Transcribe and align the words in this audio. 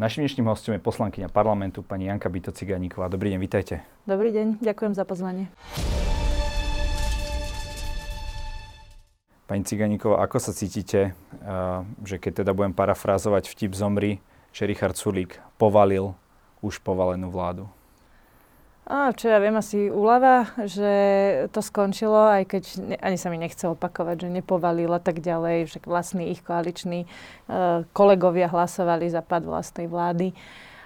Našim 0.00 0.24
dnešným 0.24 0.48
hostom 0.48 0.72
je 0.72 0.80
poslankyňa 0.80 1.28
parlamentu 1.28 1.84
pani 1.84 2.08
Janka 2.08 2.32
Bito 2.32 2.48
Ciganíková. 2.48 3.12
Dobrý 3.12 3.36
deň, 3.36 3.40
vítajte. 3.44 3.84
Dobrý 4.08 4.32
deň, 4.32 4.64
ďakujem 4.64 4.96
za 4.96 5.04
pozvanie. 5.04 5.52
Pani 9.44 9.60
Ciganíková, 9.60 10.24
ako 10.24 10.40
sa 10.40 10.56
cítite, 10.56 11.12
že 12.00 12.16
keď 12.16 12.40
teda 12.40 12.56
budem 12.56 12.72
parafrázovať 12.72 13.52
vtip 13.52 13.76
zomri, 13.76 14.24
že 14.56 14.64
Richard 14.64 14.96
Sulík 14.96 15.36
povalil 15.60 16.16
už 16.64 16.80
povalenú 16.80 17.28
vládu? 17.28 17.68
A 18.90 19.14
čo 19.14 19.30
ja 19.30 19.38
viem, 19.38 19.54
asi 19.54 19.86
úlava, 19.86 20.50
že 20.66 20.90
to 21.54 21.62
skončilo, 21.62 22.26
aj 22.26 22.42
keď 22.50 22.62
ne, 22.82 22.96
ani 22.98 23.14
sa 23.14 23.30
mi 23.30 23.38
nechce 23.38 23.62
opakovať, 23.70 24.26
že 24.26 24.34
nepovalil 24.42 24.90
a 24.90 24.98
tak 24.98 25.22
ďalej, 25.22 25.70
že 25.70 25.78
vlastní 25.86 26.34
ich 26.34 26.42
koaliční 26.42 27.06
uh, 27.06 27.86
kolegovia 27.94 28.50
hlasovali 28.50 29.06
za 29.06 29.22
pad 29.22 29.46
vlastnej 29.46 29.86
vlády. 29.86 30.34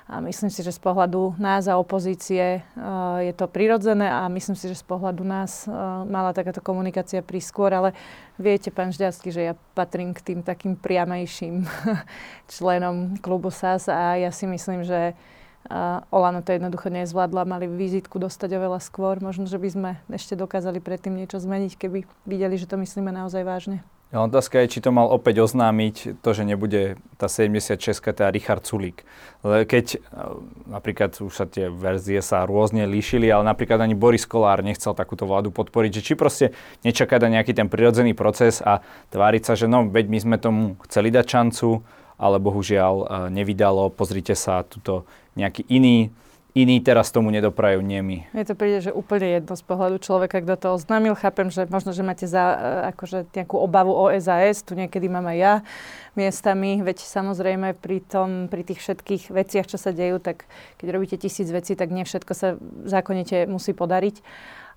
A 0.04 0.20
myslím 0.20 0.52
si, 0.52 0.60
že 0.60 0.76
z 0.76 0.84
pohľadu 0.84 1.40
nás 1.40 1.64
a 1.64 1.80
opozície 1.80 2.60
uh, 2.60 3.24
je 3.24 3.32
to 3.32 3.48
prirodzené 3.48 4.04
a 4.04 4.28
myslím 4.28 4.52
si, 4.52 4.68
že 4.68 4.76
z 4.76 4.84
pohľadu 4.84 5.24
nás 5.24 5.64
uh, 5.64 6.04
mala 6.04 6.36
takáto 6.36 6.60
komunikácia 6.60 7.24
prískôr, 7.24 7.72
ale 7.72 7.96
viete, 8.36 8.68
pán 8.68 8.92
Žďarský, 8.92 9.32
že 9.32 9.48
ja 9.48 9.54
patrím 9.72 10.12
k 10.12 10.20
tým 10.20 10.40
takým 10.44 10.76
priamejším 10.76 11.64
členom 12.52 13.16
klubu 13.24 13.48
SAS 13.48 13.88
a 13.88 14.20
ja 14.20 14.28
si 14.28 14.44
myslím, 14.44 14.84
že 14.84 15.16
a 15.70 16.04
Olano 16.12 16.44
to 16.44 16.52
jednoducho 16.52 16.92
nezvládla, 16.92 17.48
mali 17.48 17.64
vizitku 17.64 18.20
dostať 18.20 18.60
oveľa 18.60 18.80
skôr. 18.84 19.16
Možno, 19.24 19.48
že 19.48 19.56
by 19.56 19.68
sme 19.72 19.90
ešte 20.12 20.36
dokázali 20.36 20.78
predtým 20.80 21.16
niečo 21.16 21.40
zmeniť, 21.40 21.72
keby 21.80 22.04
videli, 22.28 22.60
že 22.60 22.68
to 22.68 22.76
myslíme 22.76 23.08
naozaj 23.08 23.42
vážne. 23.42 23.80
Ja, 24.14 24.22
otázka 24.22 24.62
je, 24.62 24.78
či 24.78 24.84
to 24.84 24.94
mal 24.94 25.10
opäť 25.10 25.42
oznámiť 25.42 26.22
to, 26.22 26.30
že 26.30 26.46
nebude 26.46 27.02
tá 27.18 27.26
76 27.26 27.98
teda 27.98 28.30
Richard 28.30 28.62
Sulík. 28.62 29.02
Keď 29.42 29.86
e, 29.90 29.98
napríklad 30.70 31.18
už 31.18 31.34
sa 31.34 31.50
tie 31.50 31.66
verzie 31.66 32.22
sa 32.22 32.46
rôzne 32.46 32.86
líšili, 32.86 33.26
ale 33.26 33.42
napríklad 33.42 33.82
ani 33.82 33.98
Boris 33.98 34.22
Kolár 34.22 34.62
nechcel 34.62 34.94
takúto 34.94 35.26
vládu 35.26 35.50
podporiť, 35.50 35.98
že 35.98 36.04
či 36.06 36.14
proste 36.14 36.54
nečakať 36.86 37.26
na 37.26 37.42
nejaký 37.42 37.58
ten 37.58 37.66
prirodzený 37.66 38.14
proces 38.14 38.62
a 38.62 38.86
tváriť 39.10 39.42
sa, 39.50 39.58
že 39.58 39.66
no, 39.66 39.90
veď 39.90 40.06
my 40.06 40.18
sme 40.22 40.36
tomu 40.38 40.78
chceli 40.86 41.10
dať 41.10 41.26
šancu, 41.26 41.82
ale 42.24 42.40
bohužiaľ 42.40 42.94
e, 42.96 43.06
nevydalo. 43.28 43.92
Pozrite 43.92 44.32
sa, 44.32 44.64
tuto 44.64 45.04
nejaký 45.36 45.68
iný, 45.68 46.08
iný 46.56 46.80
teraz 46.80 47.12
tomu 47.12 47.28
nedoprajú, 47.28 47.84
nie 47.84 48.00
my. 48.00 48.16
Mne 48.32 48.48
to 48.48 48.56
príde, 48.56 48.80
že 48.80 48.96
úplne 48.96 49.28
jedno 49.28 49.52
z 49.52 49.64
pohľadu 49.68 50.00
človeka, 50.00 50.40
kto 50.40 50.54
to 50.56 50.68
oznámil. 50.80 51.12
Chápem, 51.12 51.52
že 51.52 51.68
možno, 51.68 51.92
že 51.92 52.00
máte 52.00 52.24
za, 52.24 52.56
e, 52.56 52.56
akože 52.96 53.28
nejakú 53.36 53.60
obavu 53.60 53.92
o 53.92 54.08
SAS, 54.16 54.64
tu 54.64 54.72
niekedy 54.72 55.04
mám 55.12 55.28
aj 55.28 55.36
ja 55.36 55.54
miestami, 56.16 56.80
veď 56.80 57.04
samozrejme 57.04 57.76
pri, 57.76 58.00
tom, 58.00 58.48
pri 58.48 58.64
tých 58.64 58.80
všetkých 58.80 59.34
veciach, 59.34 59.66
čo 59.68 59.76
sa 59.76 59.92
dejú, 59.92 60.22
tak 60.22 60.48
keď 60.80 60.86
robíte 60.94 61.16
tisíc 61.20 61.50
vecí, 61.52 61.76
tak 61.76 61.92
nie 61.92 62.08
všetko 62.08 62.32
sa 62.32 62.56
zákonite 62.88 63.44
musí 63.50 63.76
podariť. 63.76 64.24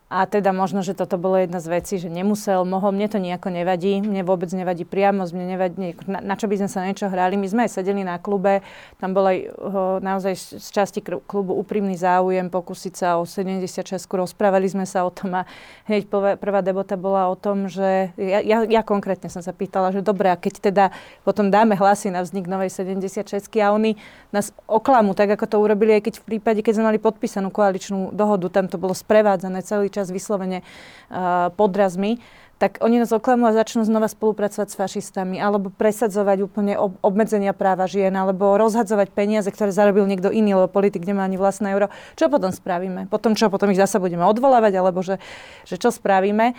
A 0.07 0.23
teda 0.23 0.55
možno, 0.55 0.87
že 0.87 0.95
toto 0.95 1.19
bolo 1.19 1.35
jedna 1.35 1.59
z 1.59 1.67
vecí, 1.67 1.99
že 1.99 2.07
nemusel, 2.07 2.63
mohol, 2.63 2.95
mne 2.95 3.11
to 3.11 3.19
nejako 3.19 3.51
nevadí, 3.51 3.99
mne 3.99 4.23
vôbec 4.23 4.47
nevadí 4.55 4.87
priamo, 4.87 5.27
mne 5.27 5.59
nevadí, 5.59 5.99
na, 6.07 6.23
na 6.23 6.39
čo 6.39 6.47
by 6.47 6.63
sme 6.63 6.69
sa 6.71 6.87
niečo 6.87 7.11
hrali. 7.11 7.35
My 7.35 7.43
sme 7.43 7.67
aj 7.67 7.75
sedeli 7.75 8.07
na 8.07 8.15
klube, 8.15 8.63
tam 9.03 9.11
bol 9.11 9.27
aj 9.27 9.51
ho, 9.51 9.83
naozaj 9.99 10.63
z 10.63 10.67
časti 10.71 11.03
klubu 11.03 11.59
úprimný 11.59 11.99
záujem 11.99 12.47
pokúsiť 12.47 12.93
sa 12.95 13.19
o 13.19 13.27
76, 13.27 13.99
rozprávali 14.07 14.71
sme 14.71 14.87
sa 14.87 15.03
o 15.03 15.11
tom 15.11 15.43
a 15.43 15.47
hneď 15.91 16.07
prvá 16.39 16.63
debota 16.63 16.95
bola 16.95 17.27
o 17.27 17.35
tom, 17.35 17.67
že 17.67 18.15
ja, 18.15 18.39
ja, 18.39 18.63
ja 18.63 18.81
konkrétne 18.87 19.27
som 19.27 19.43
sa 19.43 19.51
pýtala, 19.51 19.91
že 19.91 19.99
dobre, 19.99 20.31
a 20.31 20.39
keď 20.39 20.71
teda 20.71 20.85
potom 21.27 21.51
dáme 21.51 21.75
hlasy 21.75 22.15
na 22.15 22.23
vznik 22.23 22.47
novej 22.47 22.71
76 22.71 23.27
a 23.59 23.75
oni 23.75 23.99
nás 24.31 24.55
oklamú, 24.71 25.11
tak 25.11 25.35
ako 25.35 25.51
to 25.51 25.57
urobili 25.59 25.99
aj 25.99 26.07
keď 26.07 26.13
v 26.23 26.25
prípade, 26.31 26.59
keď 26.63 26.79
sme 26.79 26.95
mali 26.95 26.99
podpísanú 27.03 27.51
koaličnú 27.51 28.15
dohodu, 28.15 28.47
tam 28.47 28.71
to 28.71 28.79
bolo 28.79 28.95
sprevádzané 28.95 29.67
celý 29.67 29.96
čas 29.97 30.13
vyslovene 30.13 30.61
uh, 30.61 31.49
podrazmi, 31.57 32.21
tak 32.57 32.81
oni 32.81 32.97
nás 32.97 33.13
oklamú 33.13 33.45
a 33.45 33.53
začnú 33.53 33.85
znova 33.85 34.09
spolupracovať 34.09 34.67
s 34.73 34.77
fašistami, 34.77 35.37
alebo 35.37 35.69
presadzovať 35.69 36.37
úplne 36.41 36.73
ob- 36.73 36.97
obmedzenia 37.05 37.53
práva 37.53 37.85
žien, 37.85 38.09
alebo 38.13 38.57
rozhadzovať 38.57 39.13
peniaze, 39.13 39.49
ktoré 39.53 39.69
zarobil 39.69 40.09
niekto 40.09 40.33
iný, 40.33 40.57
lebo 40.57 40.69
politik 40.69 41.05
nemá 41.05 41.21
ani 41.25 41.37
vlastné 41.37 41.69
euro. 41.73 41.93
Čo 42.17 42.33
potom 42.33 42.49
spravíme? 42.49 43.05
Potom 43.13 43.37
čo? 43.37 43.53
Potom 43.53 43.69
ich 43.69 43.77
zasa 43.77 44.01
budeme 44.01 44.25
odvolávať, 44.25 44.73
alebo 44.73 45.05
že, 45.05 45.21
že 45.69 45.77
čo 45.77 45.93
spravíme? 45.93 46.57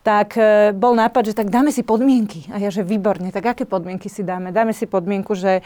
Tak 0.00 0.40
e, 0.40 0.72
bol 0.72 0.96
nápad, 0.96 1.32
že 1.32 1.34
tak 1.36 1.52
dáme 1.52 1.68
si 1.68 1.84
podmienky. 1.84 2.48
A 2.48 2.56
ja, 2.56 2.72
že 2.72 2.80
výborne, 2.80 3.28
tak 3.28 3.52
aké 3.52 3.68
podmienky 3.68 4.08
si 4.08 4.24
dáme? 4.24 4.48
Dáme 4.48 4.72
si 4.72 4.88
podmienku, 4.88 5.36
že 5.36 5.60
e, 5.60 5.62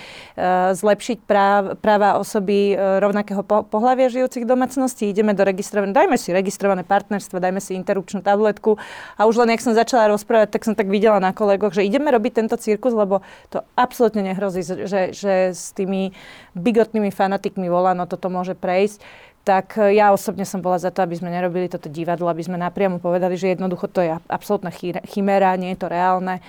zlepšiť 0.74 1.18
práv, 1.22 1.78
práva 1.78 2.18
osoby 2.18 2.74
e, 2.74 2.98
rovnakého 2.98 3.46
po, 3.46 3.62
pohľavia 3.62 4.10
žijúcich 4.10 4.42
v 4.42 4.50
domácnosti, 4.50 5.06
ideme 5.06 5.38
do 5.38 5.46
registrované, 5.46 5.94
dajme 5.94 6.18
si 6.18 6.34
registrované 6.34 6.82
partnerstvo, 6.82 7.38
dajme 7.38 7.62
si 7.62 7.78
interrupčnú 7.78 8.26
tabletku. 8.26 8.74
A 9.14 9.30
už 9.30 9.46
len, 9.46 9.54
ak 9.54 9.62
som 9.62 9.70
začala 9.70 10.10
rozprávať, 10.10 10.50
tak 10.50 10.66
som 10.66 10.74
tak 10.74 10.90
videla 10.90 11.22
na 11.22 11.30
kolegoch, 11.30 11.70
že 11.70 11.86
ideme 11.86 12.10
robiť 12.10 12.32
tento 12.42 12.58
cirkus, 12.58 12.90
lebo 12.90 13.22
to 13.54 13.62
absolútne 13.78 14.26
nehrozí, 14.26 14.66
že, 14.66 15.14
že 15.14 15.54
s 15.54 15.70
tými 15.78 16.10
bigotnými 16.58 17.14
fanatikmi 17.14 17.70
volano 17.70 18.10
toto 18.10 18.26
môže 18.26 18.58
prejsť 18.58 18.98
tak 19.44 19.76
e, 19.76 19.94
ja 20.00 20.10
osobne 20.10 20.48
som 20.48 20.64
bola 20.64 20.80
za 20.80 20.88
to, 20.88 21.04
aby 21.04 21.14
sme 21.14 21.28
nerobili 21.28 21.68
toto 21.68 21.92
divadlo, 21.92 22.32
aby 22.32 22.40
sme 22.40 22.56
napriamo 22.56 22.96
povedali, 22.96 23.36
že 23.36 23.52
jednoducho 23.52 23.86
to 23.92 24.00
je 24.00 24.16
absolútna 24.26 24.72
chimera, 25.04 25.54
nie 25.60 25.76
je 25.76 25.84
to 25.84 25.92
reálne. 25.92 26.40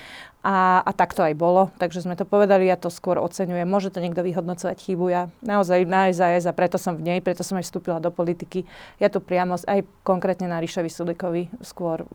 A, 0.45 0.85
a 0.85 0.91
tak 0.93 1.17
to 1.17 1.25
aj 1.25 1.33
bolo. 1.33 1.73
Takže 1.81 2.05
sme 2.05 2.13
to 2.13 2.21
povedali, 2.21 2.69
ja 2.69 2.77
to 2.77 2.93
skôr 2.93 3.17
oceňujem. 3.17 3.65
Môže 3.65 3.89
to 3.89 3.97
niekto 3.97 4.21
vyhodnocovať 4.21 4.77
chybu. 4.77 5.05
Ja 5.09 5.25
naozaj 5.41 5.89
na 5.89 6.05
SAS 6.13 6.45
a 6.45 6.53
preto 6.53 6.77
som 6.77 6.93
v 6.93 7.01
nej, 7.01 7.17
preto 7.17 7.41
som 7.41 7.57
aj 7.57 7.65
vstúpila 7.65 7.97
do 7.97 8.13
politiky. 8.13 8.61
Ja 9.01 9.09
tu 9.09 9.25
priamo 9.25 9.57
aj 9.57 9.81
konkrétne 10.05 10.45
na 10.45 10.61
Ríšovi 10.61 10.85
Sulikovi 10.85 11.49
skôr 11.65 12.05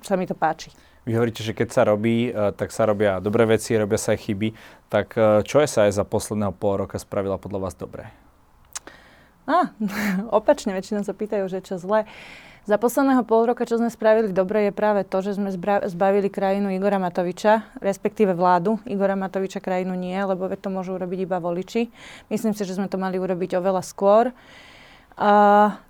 sa 0.00 0.16
mi 0.16 0.24
to 0.24 0.32
páči. 0.32 0.72
Vy 1.04 1.20
hovoríte, 1.20 1.44
že 1.44 1.52
keď 1.52 1.68
sa 1.68 1.84
robí, 1.84 2.32
e, 2.32 2.50
tak 2.56 2.72
sa 2.72 2.88
robia 2.88 3.20
dobré 3.20 3.44
veci, 3.44 3.76
robia 3.76 4.00
sa 4.00 4.16
aj 4.16 4.24
chyby. 4.24 4.48
Tak 4.88 5.06
e, 5.12 5.20
čo 5.44 5.60
SAS 5.68 6.00
za 6.00 6.04
posledného 6.08 6.56
pol 6.56 6.88
roka 6.88 6.96
spravila 6.96 7.36
podľa 7.36 7.60
vás 7.60 7.76
dobre? 7.76 8.08
Á, 9.46 9.70
opačne, 10.38 10.74
väčšinou 10.74 11.06
sa 11.06 11.14
pýtajú, 11.14 11.46
že 11.46 11.62
čo 11.62 11.78
zle. 11.78 12.04
Za 12.66 12.82
posledného 12.82 13.22
pol 13.22 13.46
roka, 13.46 13.62
čo 13.62 13.78
sme 13.78 13.94
spravili 13.94 14.34
dobre, 14.34 14.66
je 14.66 14.72
práve 14.74 15.06
to, 15.06 15.22
že 15.22 15.38
sme 15.38 15.54
zbavili 15.86 16.26
krajinu 16.26 16.74
Igora 16.74 16.98
Matoviča, 16.98 17.62
respektíve 17.78 18.34
vládu. 18.34 18.82
Igora 18.90 19.14
Matoviča 19.14 19.62
krajinu 19.62 19.94
nie, 19.94 20.18
lebo 20.18 20.50
to 20.50 20.66
môžu 20.66 20.98
urobiť 20.98 21.30
iba 21.30 21.38
voliči. 21.38 21.86
Myslím 22.26 22.58
si, 22.58 22.66
že 22.66 22.74
sme 22.74 22.90
to 22.90 22.98
mali 22.98 23.22
urobiť 23.22 23.62
oveľa 23.62 23.86
skôr. 23.86 24.34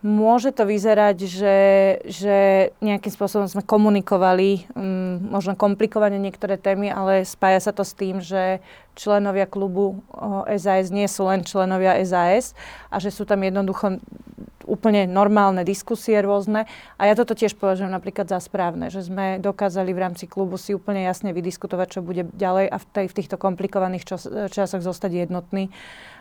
Môže 0.07 0.55
to 0.55 0.63
vyzerať, 0.71 1.27
že, 1.27 1.59
že 2.07 2.37
nejakým 2.79 3.11
spôsobom 3.11 3.51
sme 3.51 3.67
komunikovali, 3.67 4.71
um, 4.71 5.19
možno 5.35 5.59
komplikovane 5.59 6.15
niektoré 6.23 6.55
témy, 6.55 6.95
ale 6.95 7.27
spája 7.27 7.59
sa 7.59 7.73
to 7.75 7.83
s 7.83 7.91
tým, 7.99 8.23
že 8.23 8.63
členovia 8.95 9.51
klubu 9.51 9.99
SAS 10.47 10.95
nie 10.95 11.11
sú 11.11 11.27
len 11.27 11.43
členovia 11.43 11.99
SAS 12.07 12.55
a 12.87 13.03
že 13.03 13.11
sú 13.11 13.27
tam 13.27 13.43
jednoducho 13.43 13.99
úplne 14.63 15.11
normálne 15.11 15.67
diskusie 15.67 16.23
rôzne. 16.23 16.71
A 16.95 17.11
ja 17.11 17.15
toto 17.19 17.35
tiež 17.35 17.59
považujem 17.59 17.91
napríklad 17.91 18.31
za 18.31 18.39
správne, 18.39 18.95
že 18.95 19.07
sme 19.07 19.43
dokázali 19.43 19.91
v 19.91 20.03
rámci 20.07 20.31
klubu 20.31 20.55
si 20.55 20.71
úplne 20.71 21.03
jasne 21.03 21.35
vydiskutovať, 21.35 21.99
čo 21.99 22.01
bude 22.03 22.31
ďalej 22.31 22.71
a 22.71 22.77
v, 22.79 22.87
tej, 22.95 23.07
v 23.11 23.17
týchto 23.23 23.37
komplikovaných 23.43 24.07
čas, 24.07 24.23
časoch 24.55 24.83
zostať 24.87 25.27
jednotný 25.27 25.71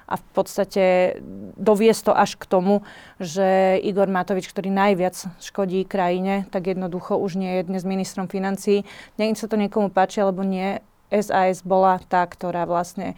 a 0.05 0.21
v 0.21 0.25
podstate 0.37 1.17
doviesť 1.57 2.01
to 2.09 2.13
až 2.13 2.37
k 2.37 2.45
tomu, 2.45 2.85
že 3.17 3.77
Igor 3.81 4.05
Matovič, 4.05 4.45
ktorý 4.49 4.69
najviac 4.69 5.17
škodí 5.41 5.81
krajine, 5.85 6.45
tak 6.53 6.69
jednoducho 6.69 7.17
už 7.17 7.41
nie 7.41 7.61
je 7.61 7.67
dnes 7.67 7.83
ministrom 7.83 8.29
financí. 8.29 8.85
Nech 9.17 9.37
sa 9.37 9.49
to 9.49 9.57
niekomu 9.57 9.89
páči, 9.89 10.21
alebo 10.21 10.45
nie, 10.45 10.77
SAS 11.09 11.61
bola 11.61 12.01
tá, 12.01 12.25
ktorá 12.25 12.65
vlastne 12.65 13.13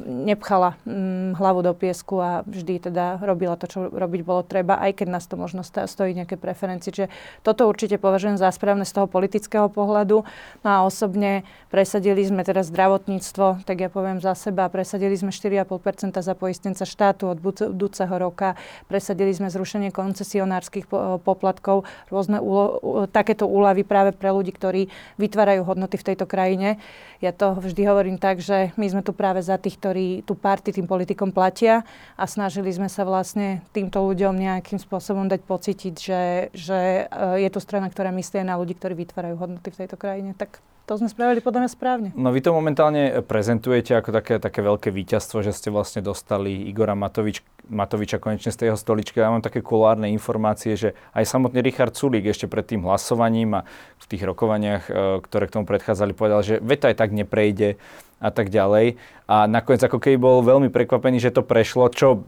nepchala 0.00 0.80
um, 0.84 1.36
hlavu 1.36 1.60
do 1.60 1.72
piesku 1.76 2.20
a 2.20 2.40
vždy 2.46 2.88
teda 2.88 3.20
robila 3.20 3.56
to, 3.56 3.68
čo 3.68 3.78
robiť 3.92 4.20
bolo 4.24 4.44
treba, 4.44 4.80
aj 4.80 5.02
keď 5.02 5.08
nás 5.12 5.24
to 5.28 5.36
možno 5.36 5.64
stojí 5.64 6.16
nejaké 6.16 6.40
preferencie. 6.40 6.92
Čiže 6.92 7.08
toto 7.44 7.68
určite 7.68 8.00
považujem 8.00 8.40
za 8.40 8.48
správne 8.52 8.88
z 8.88 8.92
toho 8.96 9.06
politického 9.10 9.68
pohľadu. 9.68 10.24
No 10.62 10.68
a 10.68 10.84
osobne 10.86 11.44
presadili 11.68 12.24
sme 12.24 12.46
teda 12.46 12.64
zdravotníctvo, 12.64 13.66
tak 13.68 13.76
ja 13.82 13.88
poviem 13.92 14.22
za 14.22 14.32
seba, 14.32 14.72
presadili 14.72 15.12
sme 15.18 15.34
4,5% 15.34 16.16
za 16.22 16.34
poistenca 16.38 16.84
štátu 16.88 17.28
od 17.32 17.38
budúceho 17.42 18.14
roka, 18.16 18.56
presadili 18.88 19.34
sme 19.36 19.52
zrušenie 19.52 19.92
koncesionárskych 19.92 20.88
poplatkov, 21.20 21.84
rôzne 22.08 22.40
úlo- 22.40 23.06
takéto 23.10 23.44
úlavy 23.44 23.82
práve 23.82 24.16
pre 24.16 24.32
ľudí, 24.32 24.54
ktorí 24.54 24.88
vytvárajú 25.20 25.66
hodnoty 25.66 25.98
v 25.98 26.06
tejto 26.12 26.24
krajine. 26.24 26.78
Ja 27.20 27.32
to 27.32 27.56
vždy 27.56 27.82
hovorím 27.88 28.16
tak, 28.20 28.44
že 28.44 28.76
my 28.76 28.86
sme 28.92 29.02
tu 29.02 29.16
práve 29.16 29.25
za 29.42 29.58
tých, 29.58 29.80
ktorí 29.82 30.06
tú 30.22 30.38
party 30.38 30.70
tým 30.76 30.86
politikom 30.86 31.34
platia 31.34 31.82
a 32.14 32.24
snažili 32.30 32.70
sme 32.70 32.86
sa 32.86 33.02
vlastne 33.02 33.66
týmto 33.74 33.98
ľuďom 34.04 34.38
nejakým 34.38 34.78
spôsobom 34.78 35.26
dať 35.26 35.40
pocítiť, 35.42 35.94
že, 35.96 36.22
že 36.54 37.10
e, 37.10 37.42
je 37.42 37.50
to 37.50 37.58
strana, 37.58 37.90
ktorá 37.90 38.14
myslí 38.14 38.46
na 38.46 38.54
ľudí, 38.54 38.78
ktorí 38.78 38.94
vytvárajú 38.94 39.34
hodnoty 39.34 39.74
v 39.74 39.78
tejto 39.82 39.96
krajine. 39.98 40.36
Tak 40.38 40.62
To 40.86 40.94
sme 40.94 41.10
spravili 41.10 41.42
podľa 41.42 41.66
mňa 41.66 41.70
správne. 41.74 42.08
No 42.14 42.30
vy 42.30 42.38
to 42.38 42.54
momentálne 42.54 43.18
prezentujete 43.26 43.98
ako 43.98 44.14
také, 44.14 44.38
také 44.38 44.62
veľké 44.62 44.94
víťazstvo, 44.94 45.42
že 45.42 45.50
ste 45.50 45.74
vlastne 45.74 45.98
dostali 45.98 46.70
Igora 46.70 46.94
Matovič, 46.94 47.42
Matoviča 47.66 48.22
konečne 48.22 48.54
z 48.54 48.58
tej 48.62 48.66
jeho 48.70 48.78
stoličky. 48.78 49.18
Ja 49.18 49.34
mám 49.34 49.42
také 49.42 49.66
kulárne 49.66 50.06
informácie, 50.14 50.78
že 50.78 50.94
aj 51.10 51.26
samotný 51.26 51.58
Richard 51.58 51.98
Sulík 51.98 52.30
ešte 52.30 52.46
pred 52.46 52.62
tým 52.62 52.86
hlasovaním 52.86 53.58
a 53.58 53.66
v 53.98 54.04
tých 54.06 54.22
rokovaniach, 54.22 54.86
e, 54.86 54.92
ktoré 55.26 55.50
k 55.50 55.54
tomu 55.58 55.66
predchádzali, 55.66 56.14
povedal, 56.14 56.46
že 56.46 56.62
veta 56.62 56.86
aj 56.86 57.02
tak 57.02 57.10
neprejde 57.10 57.82
a 58.22 58.30
tak 58.32 58.48
ďalej. 58.48 58.96
A 59.28 59.44
nakoniec 59.44 59.82
ako 59.84 60.00
keby 60.00 60.16
bol 60.16 60.40
veľmi 60.40 60.72
prekvapený, 60.72 61.20
že 61.20 61.34
to 61.34 61.44
prešlo, 61.44 61.92
čo 61.92 62.24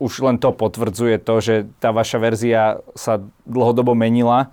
už 0.00 0.24
len 0.24 0.40
to 0.40 0.48
potvrdzuje 0.56 1.20
to, 1.20 1.34
že 1.44 1.54
tá 1.76 1.92
vaša 1.92 2.18
verzia 2.22 2.80
sa 2.96 3.20
dlhodobo 3.44 3.92
menila. 3.92 4.48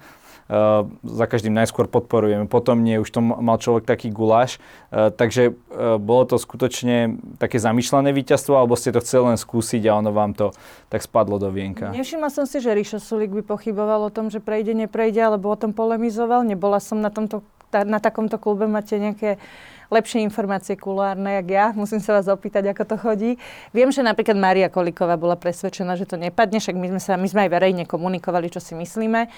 Uh, 0.48 0.88
za 1.04 1.28
každým 1.28 1.52
najskôr 1.52 1.92
podporujeme, 1.92 2.48
potom 2.48 2.80
nie, 2.80 2.96
už 3.04 3.12
to 3.12 3.20
mal 3.20 3.60
človek 3.60 3.84
taký 3.84 4.16
guláš. 4.16 4.64
Uh, 4.88 5.12
takže 5.12 5.52
uh, 5.52 6.00
bolo 6.00 6.24
to 6.24 6.40
skutočne 6.40 7.20
také 7.36 7.60
zamýšľané 7.60 8.16
víťazstvo, 8.16 8.56
alebo 8.56 8.80
ste 8.80 8.96
to 8.96 9.04
chceli 9.04 9.36
len 9.36 9.40
skúsiť 9.40 9.84
a 9.92 10.00
ono 10.00 10.16
vám 10.16 10.32
to 10.32 10.56
tak 10.88 11.04
spadlo 11.04 11.36
do 11.36 11.52
vienka? 11.52 11.92
Nevšimla 11.92 12.32
som 12.32 12.48
si, 12.48 12.64
že 12.64 12.72
Ríšo 12.72 13.04
Sulík 13.04 13.36
by 13.36 13.44
pochyboval 13.44 14.08
o 14.08 14.12
tom, 14.12 14.32
že 14.32 14.40
prejde, 14.40 14.72
neprejde, 14.72 15.20
alebo 15.20 15.52
o 15.52 15.60
tom 15.60 15.76
polemizoval. 15.76 16.48
Nebola 16.48 16.80
som 16.80 17.04
na, 17.04 17.12
tomto, 17.12 17.44
na 17.72 18.00
takomto 18.00 18.40
klube, 18.40 18.72
máte 18.72 18.96
nejaké 18.96 19.44
lepšie 19.92 20.24
informácie 20.24 20.76
kulárne, 20.76 21.40
jak 21.42 21.48
ja. 21.48 21.66
Musím 21.76 22.00
sa 22.04 22.18
vás 22.18 22.28
opýtať, 22.28 22.72
ako 22.72 22.84
to 22.84 22.96
chodí. 23.00 23.32
Viem, 23.72 23.92
že 23.92 24.04
napríklad 24.04 24.36
Mária 24.36 24.68
Kolíková 24.68 25.16
bola 25.16 25.40
presvedčená, 25.40 25.96
že 25.96 26.08
to 26.08 26.20
nepadne, 26.20 26.60
však 26.60 26.76
my 26.76 26.88
sme, 26.96 27.02
sa, 27.02 27.14
my 27.16 27.28
sme 27.28 27.42
aj 27.48 27.52
verejne 27.52 27.84
komunikovali, 27.88 28.52
čo 28.52 28.60
si 28.60 28.76
myslíme. 28.76 29.32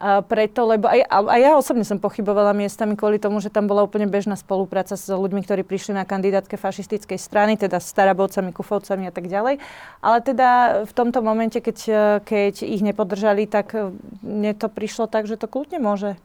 A 0.00 0.24
preto, 0.24 0.64
lebo 0.64 0.88
aj, 0.88 1.04
aj 1.12 1.40
ja 1.44 1.52
osobne 1.60 1.84
som 1.84 2.00
pochybovala 2.00 2.56
miestami 2.56 2.96
kvôli 2.96 3.20
tomu, 3.20 3.36
že 3.44 3.52
tam 3.52 3.68
bola 3.68 3.84
úplne 3.84 4.08
bežná 4.08 4.32
spolupráca 4.32 4.96
s 4.96 5.04
ľuďmi, 5.12 5.44
ktorí 5.44 5.60
prišli 5.60 5.92
na 5.92 6.08
kandidátke 6.08 6.56
fašistickej 6.56 7.20
strany, 7.20 7.60
teda 7.60 7.76
s 7.76 7.92
Starabovcami, 7.92 8.48
Kufovcami 8.56 9.04
a 9.04 9.12
tak 9.12 9.28
ďalej. 9.28 9.60
Ale 10.00 10.18
teda 10.24 10.48
v 10.88 10.92
tomto 10.96 11.20
momente, 11.20 11.60
keď, 11.60 11.78
keď 12.24 12.64
ich 12.64 12.80
nepodržali, 12.80 13.44
tak 13.44 13.76
mne 14.24 14.56
to 14.56 14.72
prišlo 14.72 15.04
tak, 15.04 15.28
že 15.28 15.36
to 15.36 15.44
kľudne 15.52 15.76
môže 15.84 16.16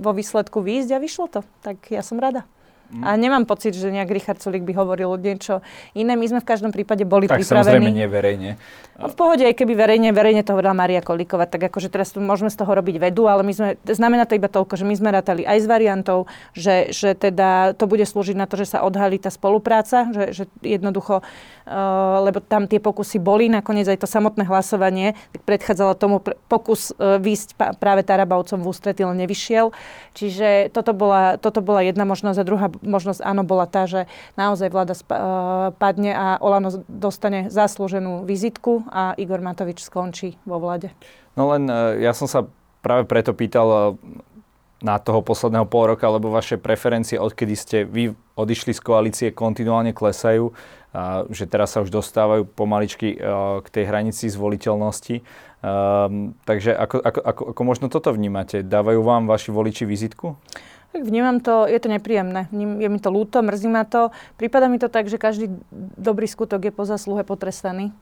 vo 0.00 0.16
výsledku 0.16 0.64
výjsť 0.64 0.90
a 0.96 1.02
vyšlo 1.04 1.26
to. 1.28 1.40
Tak 1.60 1.92
ja 1.92 2.00
som 2.00 2.16
rada. 2.16 2.48
A 3.00 3.16
nemám 3.16 3.48
pocit, 3.48 3.72
že 3.72 3.88
nejak 3.88 4.12
Richard 4.12 4.44
Sulik 4.44 4.68
by 4.68 4.76
hovoril 4.76 5.16
niečo 5.16 5.64
iné. 5.96 6.12
My 6.12 6.28
sme 6.28 6.44
v 6.44 6.46
každom 6.46 6.68
prípade 6.76 7.08
boli 7.08 7.24
tak, 7.24 7.40
pripravení. 7.40 7.48
Tak 7.48 7.72
samozrejme 7.72 7.90
nie 7.96 8.08
verejne. 8.10 8.50
No, 9.00 9.08
v 9.08 9.16
pohode, 9.16 9.40
aj 9.48 9.56
keby 9.56 9.72
verejne, 9.72 10.12
verejne 10.12 10.44
to 10.44 10.52
hovorila 10.52 10.76
Maria 10.76 11.00
Kolíková, 11.00 11.48
tak 11.48 11.72
akože 11.72 11.88
teraz 11.88 12.12
tu 12.12 12.20
môžeme 12.20 12.52
z 12.52 12.60
toho 12.60 12.68
robiť 12.68 13.00
vedu, 13.00 13.24
ale 13.24 13.40
my 13.40 13.52
sme, 13.56 13.68
znamená 13.88 14.28
to 14.28 14.36
iba 14.36 14.52
toľko, 14.52 14.76
že 14.76 14.84
my 14.84 14.92
sme 14.92 15.08
rátali 15.08 15.48
aj 15.48 15.58
s 15.64 15.66
variantou, 15.66 16.28
že, 16.52 16.92
že 16.92 17.16
teda 17.16 17.72
to 17.72 17.88
bude 17.88 18.04
slúžiť 18.04 18.36
na 18.36 18.44
to, 18.44 18.60
že 18.60 18.76
sa 18.76 18.84
odhalí 18.84 19.16
tá 19.16 19.32
spolupráca, 19.32 20.12
že, 20.12 20.24
že 20.36 20.44
jednoducho, 20.60 21.24
uh, 21.24 22.20
lebo 22.20 22.44
tam 22.44 22.68
tie 22.68 22.84
pokusy 22.84 23.16
boli, 23.16 23.48
nakoniec 23.48 23.88
aj 23.88 24.04
to 24.04 24.08
samotné 24.10 24.44
hlasovanie, 24.44 25.16
tak 25.32 25.40
predchádzalo 25.48 25.96
tomu 25.96 26.20
pr- 26.20 26.36
pokus 26.52 26.92
uh, 26.92 27.16
výsť 27.16 27.56
pa, 27.56 27.72
práve 27.72 28.04
Tarabavcom 28.04 28.60
v 28.60 28.68
ústretí, 28.68 29.00
len 29.08 29.16
nevyšiel. 29.24 29.72
Čiže 30.12 30.68
toto 30.68 30.92
bola, 30.92 31.40
toto 31.40 31.64
bola 31.64 31.80
jedna 31.80 32.04
možnosť 32.04 32.38
a 32.38 32.44
druhá 32.44 32.68
možnosť 32.82 33.22
áno 33.22 33.46
bola 33.46 33.64
tá, 33.70 33.86
že 33.86 34.10
naozaj 34.36 34.68
vláda 34.68 34.94
sp- 34.98 35.14
uh, 35.14 35.70
padne 35.78 36.12
a 36.12 36.26
Olano 36.42 36.84
dostane 36.90 37.48
zaslúženú 37.48 38.26
vizitku 38.26 38.84
a 38.90 39.16
Igor 39.16 39.40
Matovič 39.40 39.86
skončí 39.86 40.36
vo 40.44 40.58
vláde. 40.58 40.90
No 41.38 41.48
len 41.54 41.70
uh, 41.70 41.96
ja 41.96 42.12
som 42.12 42.26
sa 42.28 42.44
práve 42.82 43.06
preto 43.08 43.32
pýtal 43.32 43.68
uh, 43.70 43.80
na 44.82 44.98
toho 44.98 45.22
posledného 45.22 45.64
pol 45.70 45.94
roka, 45.94 46.10
lebo 46.10 46.34
vaše 46.34 46.58
preferencie, 46.58 47.14
odkedy 47.14 47.54
ste 47.54 47.78
vy 47.86 48.18
odišli 48.34 48.74
z 48.74 48.80
koalície, 48.82 49.28
kontinuálne 49.30 49.94
klesajú, 49.94 50.50
a 50.92 51.24
že 51.32 51.48
teraz 51.48 51.72
sa 51.72 51.80
už 51.80 51.88
dostávajú 51.88 52.44
pomaličky 52.52 53.16
uh, 53.16 53.64
k 53.64 53.68
tej 53.70 53.84
hranici 53.88 54.28
zvoliteľnosti. 54.28 55.24
Um, 55.62 56.34
takže 56.42 56.74
ako, 56.74 56.98
ako, 56.98 57.20
ako, 57.22 57.42
ako 57.54 57.62
možno 57.62 57.86
toto 57.86 58.10
vnímate? 58.10 58.66
Dávajú 58.66 59.00
vám 59.00 59.30
vaši 59.30 59.54
voliči 59.54 59.86
vizitku? 59.86 60.34
Tak 60.92 61.08
vnímam 61.08 61.40
to, 61.40 61.64
je 61.64 61.80
to 61.80 61.88
nepríjemné. 61.88 62.52
Je 62.52 62.88
mi 62.92 63.00
to 63.00 63.08
ľúto, 63.08 63.40
mrzí 63.40 63.68
ma 63.72 63.88
to. 63.88 64.12
Prípada 64.36 64.68
mi 64.68 64.76
to 64.76 64.92
tak, 64.92 65.08
že 65.08 65.16
každý 65.16 65.48
dobrý 65.96 66.28
skutok 66.28 66.68
je 66.68 66.72
po 66.72 66.84
zasluhe 66.84 67.24
potrestaný. 67.24 67.96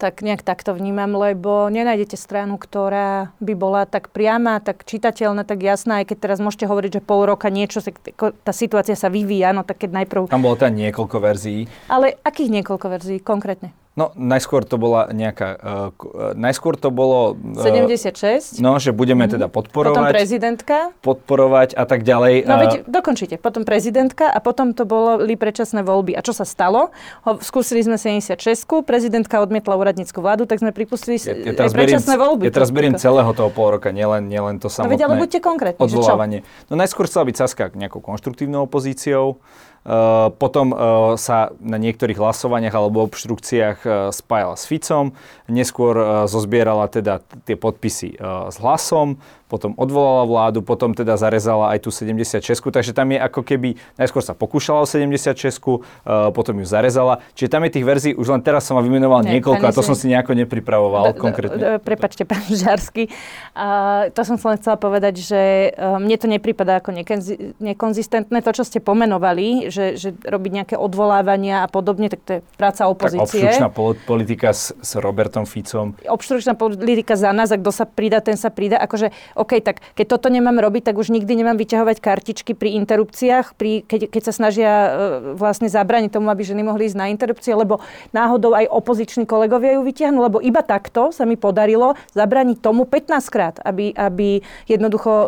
Tak 0.00 0.24
nejak 0.24 0.40
takto 0.40 0.72
vnímam, 0.72 1.12
lebo 1.12 1.68
nenájdete 1.68 2.16
stranu, 2.16 2.56
ktorá 2.56 3.36
by 3.36 3.52
bola 3.52 3.84
tak 3.84 4.08
priama, 4.08 4.64
tak 4.64 4.88
čitateľná, 4.88 5.44
tak 5.44 5.60
jasná, 5.60 6.00
aj 6.00 6.08
keď 6.08 6.18
teraz 6.24 6.38
môžete 6.40 6.64
hovoriť, 6.64 6.90
že 6.98 7.04
pol 7.04 7.28
roka 7.28 7.52
niečo, 7.52 7.84
tá 8.18 8.52
situácia 8.56 8.96
sa 8.96 9.12
vyvíja, 9.12 9.52
no 9.52 9.62
tak 9.62 9.84
keď 9.84 10.02
najprv... 10.02 10.32
Tam 10.32 10.42
bolo 10.42 10.56
teda 10.56 10.72
niekoľko 10.72 11.16
verzií. 11.20 11.68
Ale 11.92 12.16
akých 12.24 12.50
niekoľko 12.50 12.86
verzií 12.88 13.20
konkrétne? 13.20 13.76
No, 13.92 14.08
najskôr 14.16 14.64
to 14.64 14.80
bola 14.80 15.12
nejaká... 15.12 15.48
Uh, 15.60 16.32
najskôr 16.32 16.80
to 16.80 16.88
bolo... 16.88 17.36
Uh, 17.36 17.60
76. 17.60 18.56
No, 18.64 18.80
že 18.80 18.88
budeme 18.88 19.28
mm-hmm. 19.28 19.36
teda 19.36 19.46
podporovať. 19.52 19.96
Potom 20.00 20.08
prezidentka. 20.08 20.76
Podporovať 21.04 21.76
a 21.76 21.84
tak 21.84 22.00
ďalej. 22.00 22.48
No, 22.48 22.56
veď 22.56 22.72
dokončite. 22.88 23.36
Potom 23.36 23.68
prezidentka 23.68 24.32
a 24.32 24.40
potom 24.40 24.72
to 24.72 24.88
boli 24.88 25.36
predčasné 25.36 25.84
voľby. 25.84 26.16
A 26.16 26.24
čo 26.24 26.32
sa 26.32 26.48
stalo? 26.48 26.88
Ho, 27.28 27.36
skúsili 27.44 27.84
sme 27.84 28.00
76 28.00 28.40
prezidentka 28.80 29.36
odmietla 29.44 29.76
úradnícku 29.76 30.24
vládu, 30.24 30.48
tak 30.48 30.64
sme 30.64 30.72
pripustili 30.72 31.20
ja, 31.20 31.36
ja 31.36 31.52
teraz 31.52 31.76
predčasné 31.76 32.16
beriem, 32.16 32.24
voľby. 32.24 32.42
Ja 32.48 32.52
teraz 32.56 32.70
beriem 32.72 32.96
celého 32.96 33.28
toho 33.36 33.52
pol 33.52 33.76
roka, 33.76 33.92
nielen, 33.92 34.24
nielen 34.32 34.56
to 34.56 34.72
samotné 34.72 34.88
no, 34.88 34.92
veď, 34.96 35.00
ale 35.04 35.14
buďte 35.20 35.38
konkrétni, 35.44 35.84
odvolávanie. 35.84 36.40
No, 36.72 36.80
najskôr 36.80 37.04
chcela 37.12 37.28
byť 37.28 37.36
Saska 37.36 37.64
nejakou 37.76 38.00
konštruktívnou 38.00 38.64
opozíciou. 38.64 39.44
Uh, 39.82 40.30
potom 40.38 40.70
uh, 40.70 40.78
sa 41.18 41.50
na 41.58 41.74
niektorých 41.74 42.14
hlasovaniach 42.14 42.70
alebo 42.70 43.02
obštrukciách 43.10 43.78
uh, 43.82 43.92
spájala 44.14 44.54
s 44.54 44.70
Ficom, 44.70 45.10
neskôr 45.50 46.24
zozbierala 46.30 46.86
teda 46.86 47.18
tie 47.44 47.58
podpisy 47.58 48.16
s 48.22 48.56
hlasom, 48.62 49.20
potom 49.52 49.76
odvolala 49.76 50.24
vládu, 50.24 50.64
potom 50.64 50.96
teda 50.96 51.20
zarezala 51.20 51.76
aj 51.76 51.84
tú 51.84 51.92
76, 51.92 52.40
takže 52.72 52.96
tam 52.96 53.12
je 53.12 53.20
ako 53.20 53.44
keby, 53.44 53.76
najskôr 54.00 54.24
sa 54.24 54.32
pokúšala 54.32 54.80
o 54.80 54.88
76, 54.88 55.36
uh, 55.60 56.32
potom 56.32 56.56
ju 56.56 56.64
zarezala, 56.64 57.20
čiže 57.36 57.52
tam 57.52 57.68
je 57.68 57.76
tých 57.76 57.84
verzií, 57.84 58.12
už 58.16 58.32
len 58.32 58.40
teraz 58.40 58.64
som 58.64 58.80
ma 58.80 58.82
vymenoval 58.82 59.20
ne, 59.20 59.36
niekoľko 59.36 59.68
a 59.68 59.72
to 59.76 59.84
som 59.84 59.92
si 59.92 60.08
nejako 60.08 60.32
nepripravoval 60.32 61.12
d- 61.12 61.20
konkrétne. 61.20 61.60
D- 61.60 61.80
prepačte, 61.84 62.24
pán 62.24 62.40
Žarsky, 62.64 63.12
uh, 63.52 64.08
to 64.16 64.24
som 64.24 64.40
len 64.40 64.56
chcela 64.56 64.80
povedať, 64.80 65.20
že 65.20 65.76
uh, 65.76 66.00
mne 66.00 66.16
to 66.16 66.26
nepripadá 66.32 66.80
ako 66.80 66.96
nekonzi- 66.96 67.52
nekonzistentné, 67.60 68.40
to, 68.40 68.56
čo 68.56 68.64
ste 68.64 68.80
pomenovali, 68.80 69.68
že, 69.68 70.00
že 70.00 70.16
robiť 70.24 70.64
nejaké 70.64 70.74
odvolávania 70.80 71.66
a 71.66 71.68
podobne, 71.68 72.08
tak 72.08 72.20
to 72.24 72.30
je 72.32 72.40
práca 72.56 72.88
opozície. 72.88 73.44
Tak 73.44 73.68
obštručná 73.68 73.68
politika 74.08 74.48
s, 74.56 74.72
s 74.72 74.96
Robertom 74.96 75.44
Ficom. 75.44 75.92
Obštručná 76.08 76.56
politika 76.56 77.18
za 77.18 77.34
nás, 77.36 77.52
a 77.52 77.60
kto 77.60 77.68
sa 77.68 77.84
pridá, 77.84 78.22
ten 78.22 78.38
sa 78.38 78.48
pridá. 78.48 78.80
Akože 78.80 79.10
OK, 79.42 79.58
tak 79.58 79.82
keď 79.98 80.06
toto 80.06 80.30
nemám 80.30 80.54
robiť, 80.62 80.86
tak 80.86 81.02
už 81.02 81.10
nikdy 81.10 81.42
nemám 81.42 81.58
vyťahovať 81.58 81.98
kartičky 81.98 82.54
pri 82.54 82.78
interrupciách, 82.78 83.58
pri, 83.58 83.82
keď, 83.82 84.06
keď 84.06 84.22
sa 84.22 84.32
snažia 84.32 84.70
uh, 84.70 84.90
vlastne 85.34 85.66
zabrániť 85.66 86.14
tomu, 86.14 86.30
aby 86.30 86.46
ženy 86.46 86.62
mohli 86.62 86.86
ísť 86.86 86.94
na 86.94 87.10
interrupcie, 87.10 87.50
lebo 87.50 87.82
náhodou 88.14 88.54
aj 88.54 88.70
opoziční 88.70 89.26
kolegovia 89.26 89.74
ju 89.74 89.82
vyťahnú, 89.82 90.22
lebo 90.22 90.38
iba 90.38 90.62
takto 90.62 91.10
sa 91.10 91.26
mi 91.26 91.34
podarilo 91.34 91.98
zabrániť 92.14 92.62
tomu 92.62 92.86
15 92.86 93.34
krát, 93.34 93.58
aby, 93.66 93.90
aby 93.98 94.38
jednoducho 94.70 95.10
uh, 95.10 95.26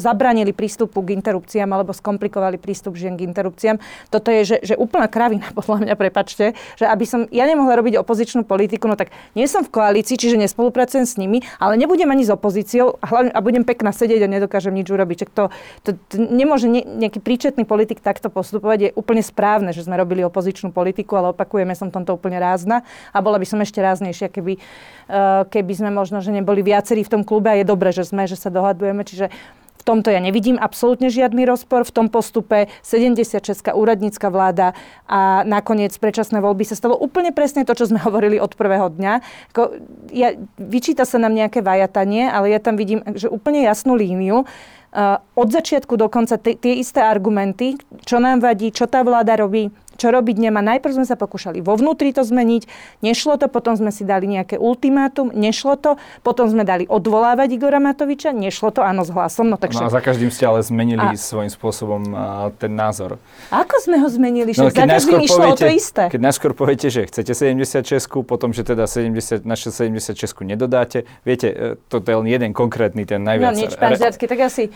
zabránili 0.00 0.56
prístupu 0.56 1.04
k 1.04 1.20
interrupciám 1.20 1.68
alebo 1.68 1.92
skomplikovali 1.92 2.56
prístup 2.56 2.96
žien 2.96 3.20
k 3.20 3.28
interrupciám. 3.28 3.76
Toto 4.08 4.32
je, 4.32 4.56
že, 4.56 4.56
že 4.64 4.74
úplná 4.80 5.04
kravina, 5.12 5.52
podľa 5.58 5.84
mňa, 5.84 5.94
prepačte, 6.00 6.56
že 6.80 6.88
aby 6.88 7.04
som 7.04 7.28
ja 7.28 7.44
nemohla 7.44 7.76
robiť 7.76 8.00
opozičnú 8.00 8.48
politiku, 8.48 8.88
no 8.88 8.96
tak 8.96 9.12
nie 9.36 9.44
som 9.44 9.60
v 9.60 9.68
koalícii, 9.68 10.16
čiže 10.16 10.40
nespolupracujem 10.40 11.04
s 11.04 11.20
nimi, 11.20 11.44
ale 11.60 11.76
nebudem 11.76 12.08
ani 12.08 12.24
s 12.24 12.32
opozíciou 12.32 12.96
hlavne, 13.04 13.34
a 13.34 13.49
budem 13.50 13.66
pekná 13.66 13.90
sedieť 13.90 14.22
a 14.22 14.30
nedokážem 14.30 14.70
nič 14.70 14.86
urobiť. 14.86 15.26
Čak 15.26 15.30
to, 15.34 15.44
to, 15.82 15.90
to 16.06 16.14
nemôže 16.22 16.70
ne, 16.70 16.86
nejaký 16.86 17.18
príčetný 17.18 17.66
politik 17.66 17.98
takto 17.98 18.30
postupovať. 18.30 18.78
Je 18.78 18.90
úplne 18.94 19.26
správne, 19.26 19.74
že 19.74 19.82
sme 19.82 19.98
robili 19.98 20.22
opozičnú 20.22 20.70
politiku, 20.70 21.18
ale 21.18 21.34
opakujeme, 21.34 21.74
som 21.74 21.90
tomto 21.90 22.14
úplne 22.14 22.38
rázna 22.38 22.86
a 23.10 23.18
bola 23.18 23.42
by 23.42 23.46
som 23.50 23.58
ešte 23.58 23.82
ráznejšia, 23.82 24.30
keby, 24.30 24.54
uh, 24.56 25.42
keby 25.50 25.72
sme 25.74 25.90
možno, 25.90 26.22
že 26.22 26.30
neboli 26.30 26.62
viacerí 26.62 27.02
v 27.02 27.12
tom 27.18 27.22
klube 27.26 27.50
a 27.50 27.58
je 27.58 27.66
dobré, 27.66 27.90
že 27.90 28.06
sme, 28.06 28.30
že 28.30 28.38
sa 28.38 28.54
dohadujeme. 28.54 29.02
Čiže 29.02 29.34
v 29.80 29.82
tomto 29.82 30.12
ja 30.12 30.20
nevidím 30.20 30.60
absolútne 30.60 31.08
žiadny 31.08 31.48
rozpor. 31.48 31.88
V 31.88 31.92
tom 31.96 32.06
postupe 32.12 32.68
76. 32.84 33.40
úradnícka 33.72 34.28
vláda 34.28 34.76
a 35.08 35.40
nakoniec 35.48 35.96
predčasné 35.96 36.44
voľby 36.44 36.68
sa 36.68 36.76
stalo 36.76 37.00
úplne 37.00 37.32
presne 37.32 37.64
to, 37.64 37.72
čo 37.72 37.88
sme 37.88 37.96
hovorili 38.06 38.36
od 38.36 38.52
prvého 38.52 38.92
dňa. 38.92 39.12
ja, 40.12 40.36
vyčíta 40.60 41.08
sa 41.08 41.16
nám 41.16 41.32
nejaké 41.32 41.64
vajatanie, 41.64 42.28
ale 42.28 42.52
ja 42.52 42.60
tam 42.60 42.76
vidím 42.76 43.00
že 43.16 43.32
úplne 43.32 43.64
jasnú 43.64 43.96
líniu. 43.96 44.44
Uh, 44.90 45.22
od 45.38 45.54
začiatku 45.54 45.94
do 45.94 46.10
konca 46.10 46.34
tie 46.34 46.74
isté 46.82 46.98
argumenty, 46.98 47.78
čo 48.02 48.18
nám 48.18 48.42
vadí, 48.42 48.74
čo 48.74 48.90
tá 48.90 49.06
vláda 49.06 49.38
robí, 49.38 49.70
čo 50.00 50.08
robiť 50.08 50.40
nemá. 50.40 50.64
Najprv 50.64 50.96
sme 50.96 51.04
sa 51.04 51.20
pokúšali 51.20 51.60
vo 51.60 51.76
vnútri 51.76 52.16
to 52.16 52.24
zmeniť, 52.24 52.64
nešlo 53.04 53.36
to, 53.36 53.52
potom 53.52 53.76
sme 53.76 53.92
si 53.92 54.08
dali 54.08 54.24
nejaké 54.24 54.56
ultimátum, 54.56 55.28
nešlo 55.28 55.76
to, 55.76 56.00
potom 56.24 56.48
sme 56.48 56.64
dali 56.64 56.88
odvolávať 56.88 57.52
Igora 57.52 57.76
Matoviča, 57.76 58.32
nešlo 58.32 58.72
to, 58.72 58.80
áno, 58.80 59.04
s 59.04 59.12
hlasom. 59.12 59.52
No, 59.52 59.60
takže... 59.60 59.84
no 59.84 59.88
a 59.88 59.92
za 59.92 60.00
každým 60.00 60.32
ste 60.32 60.48
ale 60.48 60.64
zmenili 60.64 61.04
a... 61.04 61.20
svojím 61.20 61.52
spôsobom 61.52 62.00
uh, 62.16 62.48
ten 62.56 62.72
názor. 62.72 63.20
Ako 63.52 63.76
sme 63.84 64.00
ho 64.00 64.08
zmenili? 64.08 64.56
No, 64.56 64.72
za 64.72 64.88
každým 64.88 65.20
išlo 65.20 65.52
poviete, 65.52 65.64
o 65.64 65.68
to 65.68 65.68
isté. 65.68 66.02
Keď 66.08 66.20
najskôr 66.24 66.52
poviete, 66.56 66.88
že 66.88 67.04
chcete 67.04 67.36
76, 67.36 68.08
potom, 68.24 68.56
že 68.56 68.64
teda 68.64 68.88
70, 68.88 69.44
naše 69.44 69.68
76 69.68 70.16
nedodáte, 70.46 71.04
viete, 71.26 71.76
e, 71.76 71.90
to 71.90 72.00
je 72.00 72.16
len 72.16 72.28
jeden 72.30 72.50
konkrétny, 72.56 73.04
ten 73.04 73.20
najviac. 73.20 73.52
No 73.52 73.58
nič, 73.58 73.76
pán 73.76 73.98
Žiacky, 73.98 74.24
tak 74.30 74.40
asi, 74.46 74.70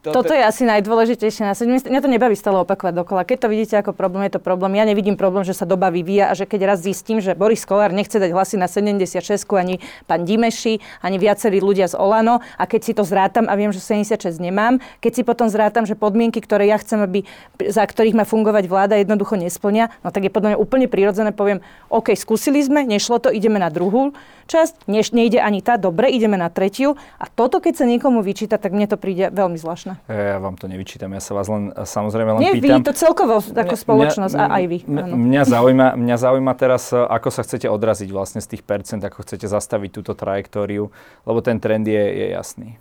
to, 0.00 0.14
toto 0.14 0.32
je 0.32 0.40
asi 0.40 0.62
najdôležitejšie 0.64 1.42
na 1.44 1.52
70. 1.52 1.90
Mňa 1.90 2.00
to 2.00 2.10
nebaví 2.10 2.36
stále 2.38 2.62
opakovať 2.62 2.94
dokola. 2.94 3.26
Keď 3.26 3.38
to 3.42 3.48
vidíte 3.50 3.74
ako 3.82 3.92
problém, 3.92 4.30
je 4.30 4.38
to 4.38 4.40
problém. 4.40 4.69
Ja 4.74 4.86
nevidím 4.86 5.18
problém, 5.18 5.42
že 5.42 5.56
sa 5.56 5.68
doba 5.68 5.90
vyvíja 5.90 6.30
a 6.30 6.36
že 6.36 6.46
keď 6.46 6.74
raz 6.74 6.84
zistím, 6.84 7.18
že 7.18 7.34
Boris 7.34 7.66
Kolár 7.66 7.90
nechce 7.90 8.16
dať 8.16 8.30
hlasy 8.30 8.56
na 8.56 8.70
76 8.70 9.20
ani 9.56 9.82
pán 10.06 10.24
Dimeši, 10.24 10.78
ani 11.02 11.16
viacerí 11.18 11.58
ľudia 11.58 11.90
z 11.90 11.98
Olano 11.98 12.40
a 12.56 12.64
keď 12.64 12.80
si 12.80 12.92
to 12.94 13.02
zrátam 13.02 13.50
a 13.50 13.54
viem, 13.58 13.74
že 13.74 13.82
76 13.82 14.40
nemám, 14.40 14.78
keď 15.02 15.12
si 15.20 15.22
potom 15.26 15.50
zrátam, 15.50 15.84
že 15.84 15.98
podmienky, 15.98 16.40
ktoré 16.40 16.70
ja 16.70 16.78
chcem, 16.78 17.02
aby, 17.02 17.26
za 17.68 17.82
ktorých 17.84 18.16
má 18.16 18.24
fungovať 18.24 18.64
vláda, 18.70 18.94
jednoducho 18.96 19.36
nesplňa, 19.36 20.02
no 20.02 20.08
tak 20.14 20.26
je 20.26 20.32
podľa 20.32 20.54
mňa 20.54 20.58
úplne 20.58 20.86
prirodzené, 20.86 21.30
poviem, 21.34 21.60
OK, 21.90 22.14
skúsili 22.14 22.62
sme, 22.62 22.86
nešlo 22.86 23.18
to, 23.20 23.28
ideme 23.28 23.58
na 23.58 23.68
druhú 23.68 24.12
časť, 24.50 24.90
než 24.90 25.14
nejde 25.14 25.38
ani 25.38 25.62
tá, 25.62 25.78
dobre, 25.78 26.10
ideme 26.10 26.34
na 26.34 26.50
tretiu 26.50 26.98
a 27.22 27.30
toto, 27.30 27.62
keď 27.62 27.78
sa 27.78 27.84
niekomu 27.86 28.18
vyčíta, 28.26 28.58
tak 28.58 28.74
mne 28.74 28.90
to 28.90 28.98
príde 28.98 29.30
veľmi 29.30 29.54
zvláštne. 29.54 30.02
Ja 30.10 30.42
vám 30.42 30.58
to 30.58 30.66
nevyčítam, 30.66 31.14
ja 31.14 31.22
sa 31.22 31.38
vás 31.38 31.46
len 31.46 31.70
samozrejme 31.70 32.34
len 32.34 32.40
Nie 32.42 32.58
pýtam. 32.58 32.82
vy, 32.82 32.90
to 32.90 32.94
celkovo 32.98 33.38
ako 33.38 33.74
spoločnosť 33.78 34.34
mňa, 34.34 34.42
a 34.42 34.54
aj 34.58 34.64
vy. 34.66 34.78
Mňa, 34.90 35.04
mňa, 35.14 35.42
zaujíma, 35.46 35.88
mňa 35.94 36.16
zaujíma 36.18 36.52
teraz, 36.58 36.90
ako 36.90 37.30
sa 37.30 37.46
chcete 37.46 37.70
odraziť 37.70 38.10
vlastne 38.10 38.42
z 38.42 38.58
tých 38.58 38.66
percent, 38.66 38.98
ako 39.06 39.22
chcete 39.22 39.46
zastaviť 39.46 39.90
túto 39.94 40.18
trajektóriu, 40.18 40.90
lebo 41.22 41.38
ten 41.38 41.62
trend 41.62 41.86
je, 41.86 42.02
je 42.02 42.26
jasný. 42.34 42.74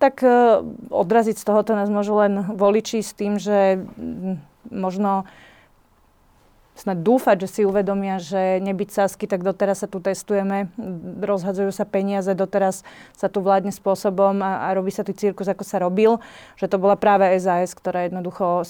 Tak 0.00 0.24
uh, 0.24 0.60
odraziť 0.92 1.36
z 1.36 1.44
tohoto 1.44 1.76
nás 1.76 1.92
môžu 1.92 2.16
len 2.20 2.56
voliči 2.56 3.04
s 3.04 3.12
tým, 3.12 3.36
že 3.36 3.80
možno 4.68 5.28
snad 6.76 7.00
dúfať, 7.00 7.48
že 7.48 7.48
si 7.48 7.60
uvedomia, 7.64 8.20
že 8.20 8.60
nebyť 8.60 8.88
sásky, 8.92 9.24
tak 9.24 9.40
doteraz 9.40 9.82
sa 9.82 9.88
tu 9.88 9.98
testujeme, 9.98 10.68
rozhadzujú 11.24 11.72
sa 11.72 11.88
peniaze, 11.88 12.28
doteraz 12.36 12.84
sa 13.16 13.32
tu 13.32 13.40
vládne 13.40 13.72
spôsobom 13.72 14.44
a, 14.44 14.68
a 14.68 14.76
robí 14.76 14.92
sa 14.92 15.00
tu 15.00 15.16
cirkus, 15.16 15.48
ako 15.48 15.64
sa 15.64 15.80
robil, 15.80 16.20
že 16.60 16.68
to 16.68 16.76
bola 16.76 17.00
práve 17.00 17.24
SAS, 17.40 17.72
ktorá 17.72 18.06
jednoducho 18.06 18.68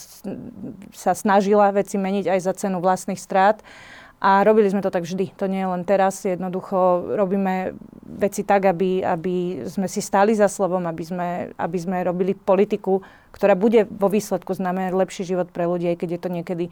sa 0.94 1.12
snažila 1.18 1.74
veci 1.74 1.98
meniť 1.98 2.30
aj 2.30 2.40
za 2.40 2.52
cenu 2.54 2.78
vlastných 2.78 3.18
strát. 3.18 3.58
A 4.26 4.42
robili 4.42 4.66
sme 4.66 4.82
to 4.82 4.90
tak 4.90 5.06
vždy. 5.06 5.38
To 5.38 5.46
nie 5.46 5.62
je 5.62 5.70
len 5.70 5.86
teraz. 5.86 6.26
Jednoducho 6.26 7.14
robíme 7.14 7.78
veci 8.02 8.42
tak, 8.42 8.66
aby, 8.66 8.98
aby 9.06 9.62
sme 9.70 9.86
si 9.86 10.02
stáli 10.02 10.34
za 10.34 10.50
slovom, 10.50 10.82
aby 10.90 11.04
sme, 11.06 11.28
aby 11.54 11.78
sme 11.78 12.02
robili 12.02 12.34
politiku, 12.34 13.06
ktorá 13.30 13.54
bude 13.54 13.86
vo 13.86 14.10
výsledku 14.10 14.50
znamenať 14.50 14.98
lepší 14.98 15.22
život 15.30 15.46
pre 15.54 15.70
ľudí, 15.70 15.94
aj 15.94 16.02
keď 16.02 16.08
je 16.10 16.20
to 16.26 16.30
niekedy 16.34 16.64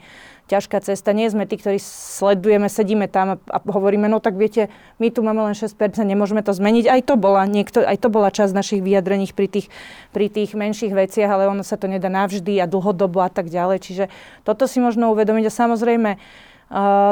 ťažká 0.50 0.82
cesta. 0.82 1.14
Nie 1.14 1.30
sme 1.30 1.46
tí, 1.46 1.54
ktorí 1.54 1.78
sledujeme, 1.78 2.66
sedíme 2.66 3.06
tam 3.06 3.37
a, 3.37 3.37
a 3.46 3.62
hovoríme, 3.62 4.11
no 4.11 4.18
tak 4.18 4.34
viete, 4.34 4.66
my 4.99 5.14
tu 5.14 5.23
máme 5.23 5.46
len 5.46 5.54
6%, 5.54 5.78
nemôžeme 6.02 6.42
to 6.42 6.50
zmeniť. 6.50 6.90
Aj 6.90 7.02
to 7.06 7.14
bola, 7.14 7.46
niekto, 7.46 7.87
aj 7.87 8.02
to 8.02 8.11
bola 8.11 8.34
časť 8.34 8.50
našich 8.50 8.82
vyjadrení 8.82 9.30
pri 9.30 9.46
tých, 9.46 9.70
pri 10.11 10.26
tých 10.26 10.58
menších 10.58 10.90
veciach, 10.90 11.30
ale 11.30 11.46
ono 11.46 11.62
sa 11.62 11.78
to 11.78 11.87
nedá 11.87 12.11
navždy 12.11 12.58
a 12.58 12.66
dlhodobo 12.66 13.23
a 13.23 13.30
tak 13.30 13.46
ďalej. 13.46 13.78
Čiže 13.78 14.04
toto 14.42 14.66
si 14.66 14.82
možno 14.82 15.14
uvedomiť 15.14 15.46
a 15.46 15.52
samozrejme 15.54 16.18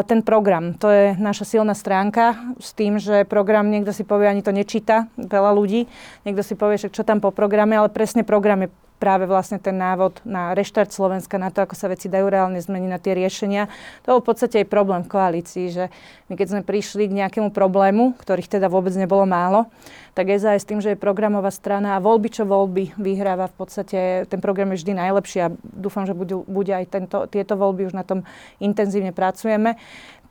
ten 0.09 0.21
program. 0.25 0.75
To 0.81 0.89
je 0.89 1.15
naša 1.17 1.45
silná 1.45 1.77
stránka 1.77 2.57
s 2.59 2.73
tým, 2.73 2.97
že 2.97 3.29
program, 3.29 3.69
niekto 3.69 3.93
si 3.95 4.03
povie, 4.03 4.27
ani 4.27 4.43
to 4.43 4.51
nečíta, 4.51 5.07
veľa 5.17 5.53
ľudí, 5.55 5.87
niekto 6.25 6.43
si 6.43 6.55
povie, 6.57 6.81
že 6.81 6.89
čo 6.89 7.05
tam 7.05 7.21
po 7.21 7.31
programe, 7.31 7.77
ale 7.77 7.93
presne 7.93 8.25
program 8.25 8.67
je 8.67 8.69
práve 9.03 9.27
vlastne 9.27 9.59
ten 9.59 9.75
návod 9.75 10.23
na 10.23 10.55
reštart 10.55 10.95
Slovenska, 10.95 11.35
na 11.35 11.51
to, 11.51 11.67
ako 11.67 11.75
sa 11.75 11.91
veci 11.91 12.07
dajú 12.07 12.31
reálne 12.31 12.63
zmeniť 12.63 12.87
na 12.87 13.03
tie 13.03 13.19
riešenia. 13.19 13.67
To 14.07 14.15
bol 14.15 14.23
v 14.23 14.29
podstate 14.31 14.63
aj 14.63 14.71
problém 14.71 15.03
v 15.03 15.11
koalícii, 15.11 15.67
že 15.75 15.91
my 16.31 16.39
keď 16.39 16.47
sme 16.55 16.63
prišli 16.63 17.11
k 17.11 17.19
nejakému 17.19 17.51
problému, 17.51 18.15
ktorých 18.23 18.47
teda 18.47 18.71
vôbec 18.71 18.95
nebolo 18.95 19.27
málo, 19.27 19.67
tak 20.15 20.31
SAS 20.39 20.63
s 20.63 20.69
tým, 20.69 20.79
že 20.79 20.95
je 20.95 21.01
programová 21.01 21.51
strana 21.51 21.99
a 21.99 22.03
voľby 22.05 22.31
čo 22.31 22.47
voľby 22.47 22.95
vyhráva 23.01 23.51
v 23.51 23.57
podstate, 23.59 23.99
ten 24.31 24.39
program 24.39 24.71
je 24.73 24.85
vždy 24.85 24.93
najlepší 24.95 25.39
a 25.43 25.53
dúfam, 25.61 26.07
že 26.07 26.15
bude, 26.15 26.39
bude 26.47 26.71
aj 26.71 26.87
tento, 26.87 27.19
tieto 27.27 27.59
voľby, 27.59 27.91
už 27.91 27.97
na 27.97 28.07
tom 28.07 28.23
intenzívne 28.63 29.11
pracujeme, 29.11 29.81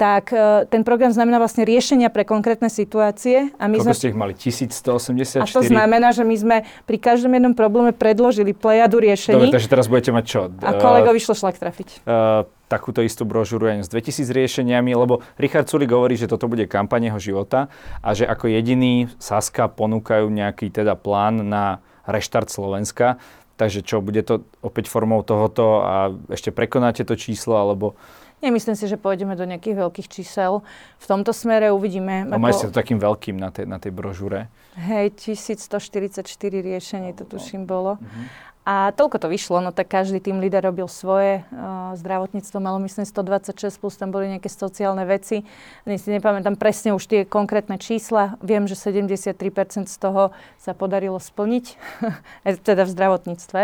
tak 0.01 0.33
e, 0.33 0.65
ten 0.65 0.81
program 0.81 1.13
znamená 1.13 1.37
vlastne 1.37 1.61
riešenia 1.61 2.09
pre 2.09 2.25
konkrétne 2.25 2.73
situácie. 2.73 3.53
A 3.61 3.69
my 3.69 3.77
Koľko 3.77 3.93
sme... 3.93 3.99
ste 4.01 4.07
ich 4.09 4.17
mali? 4.17 4.33
1184? 4.33 5.37
A 5.37 5.45
to 5.45 5.61
znamená, 5.61 6.09
že 6.09 6.25
my 6.25 6.33
sme 6.33 6.57
pri 6.89 6.97
každom 6.97 7.29
jednom 7.37 7.53
probléme 7.53 7.93
predložili 7.93 8.57
plejadu 8.57 8.97
riešení. 8.97 9.37
Dobre, 9.37 9.53
takže 9.53 9.69
teraz 9.69 9.85
budete 9.85 10.09
mať 10.09 10.25
čo? 10.25 10.41
A 10.65 10.73
kolegovi 10.73 11.21
šlo 11.21 11.37
šlak 11.37 11.61
trafiť. 11.61 12.01
Uh, 12.01 12.49
takúto 12.65 13.05
istú 13.05 13.29
brožúru 13.29 13.69
aj 13.69 13.85
s 13.85 13.89
2000 13.93 14.25
riešeniami, 14.33 14.89
lebo 14.97 15.21
Richard 15.37 15.69
Sulik 15.69 15.93
hovorí, 15.93 16.17
že 16.17 16.25
toto 16.25 16.49
bude 16.49 16.65
kampaň 16.65 17.13
jeho 17.13 17.21
života 17.21 17.69
a 18.01 18.17
že 18.17 18.25
ako 18.25 18.49
jediný 18.49 19.05
Saska 19.21 19.69
ponúkajú 19.69 20.25
nejaký 20.33 20.73
teda 20.73 20.97
plán 20.97 21.45
na 21.45 21.77
reštart 22.09 22.49
Slovenska. 22.49 23.21
Takže 23.53 23.85
čo, 23.85 24.01
bude 24.01 24.25
to 24.25 24.49
opäť 24.65 24.89
formou 24.89 25.21
tohoto 25.21 25.85
a 25.85 26.09
ešte 26.33 26.49
prekonáte 26.49 27.05
to 27.05 27.13
číslo, 27.13 27.61
alebo 27.61 27.93
Nemyslím 28.41 28.73
si, 28.73 28.89
že 28.89 28.97
pôjdeme 28.97 29.37
do 29.37 29.45
nejakých 29.45 29.77
veľkých 29.85 30.07
čísel. 30.09 30.65
V 30.97 31.05
tomto 31.05 31.29
smere 31.29 31.69
uvidíme. 31.69 32.25
A 32.25 32.35
ako... 32.35 32.57
ste 32.57 32.67
to 32.73 32.75
takým 32.75 32.97
veľkým 32.97 33.37
na 33.37 33.53
tej, 33.53 33.69
na 33.69 33.77
tej 33.77 33.93
brožúre? 33.93 34.49
Hej, 34.81 35.13
1144 35.37 36.25
riešení 36.49 37.13
to 37.13 37.23
tuším 37.27 37.69
bolo. 37.69 38.01
Uh-huh. 38.01 38.25
A 38.61 38.93
toľko 38.93 39.17
to 39.17 39.25
vyšlo, 39.25 39.57
no 39.57 39.73
tak 39.73 39.89
každý 39.89 40.21
tým 40.21 40.37
líder 40.37 40.61
robil 40.61 40.85
svoje. 40.85 41.41
Uh, 41.49 41.97
zdravotníctvo 41.97 42.61
malo 42.61 42.77
myslím 42.85 43.09
126, 43.09 43.57
plus 43.81 43.97
tam 43.97 44.13
boli 44.13 44.29
nejaké 44.29 44.53
sociálne 44.53 45.01
veci. 45.09 45.41
Ani 45.81 45.97
si 45.97 46.13
nepamätám 46.13 46.61
presne 46.61 46.93
už 46.93 47.09
tie 47.09 47.25
konkrétne 47.25 47.81
čísla. 47.81 48.37
Viem, 48.45 48.69
že 48.69 48.77
73% 48.77 49.89
z 49.89 49.97
toho 49.97 50.29
sa 50.61 50.77
podarilo 50.77 51.17
splniť, 51.17 51.65
teda 52.69 52.85
v 52.85 52.93
zdravotníctve, 52.93 53.61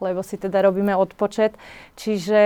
lebo 0.00 0.24
si 0.24 0.40
teda 0.40 0.64
robíme 0.64 0.96
odpočet. 0.96 1.52
Čiže 2.00 2.40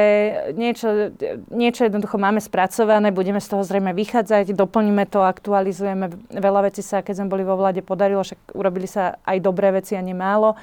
niečo, 0.59 1.15
niečo 1.55 1.87
jednoducho 1.87 2.19
máme 2.19 2.43
spracované, 2.43 3.15
budeme 3.15 3.39
z 3.39 3.47
toho 3.47 3.63
zrejme 3.63 3.95
vychádzať, 3.95 4.59
doplníme 4.59 5.07
to, 5.07 5.23
aktualizujeme. 5.23 6.11
Veľa 6.35 6.67
vecí 6.67 6.83
sa, 6.83 6.99
keď 6.99 7.23
sme 7.23 7.31
boli 7.31 7.47
vo 7.47 7.55
vláde, 7.55 7.79
podarilo, 7.79 8.27
však 8.27 8.59
urobili 8.59 8.91
sa 8.91 9.23
aj 9.23 9.39
dobré 9.39 9.71
veci 9.71 9.95
a 9.95 10.03
nemálo. 10.03 10.59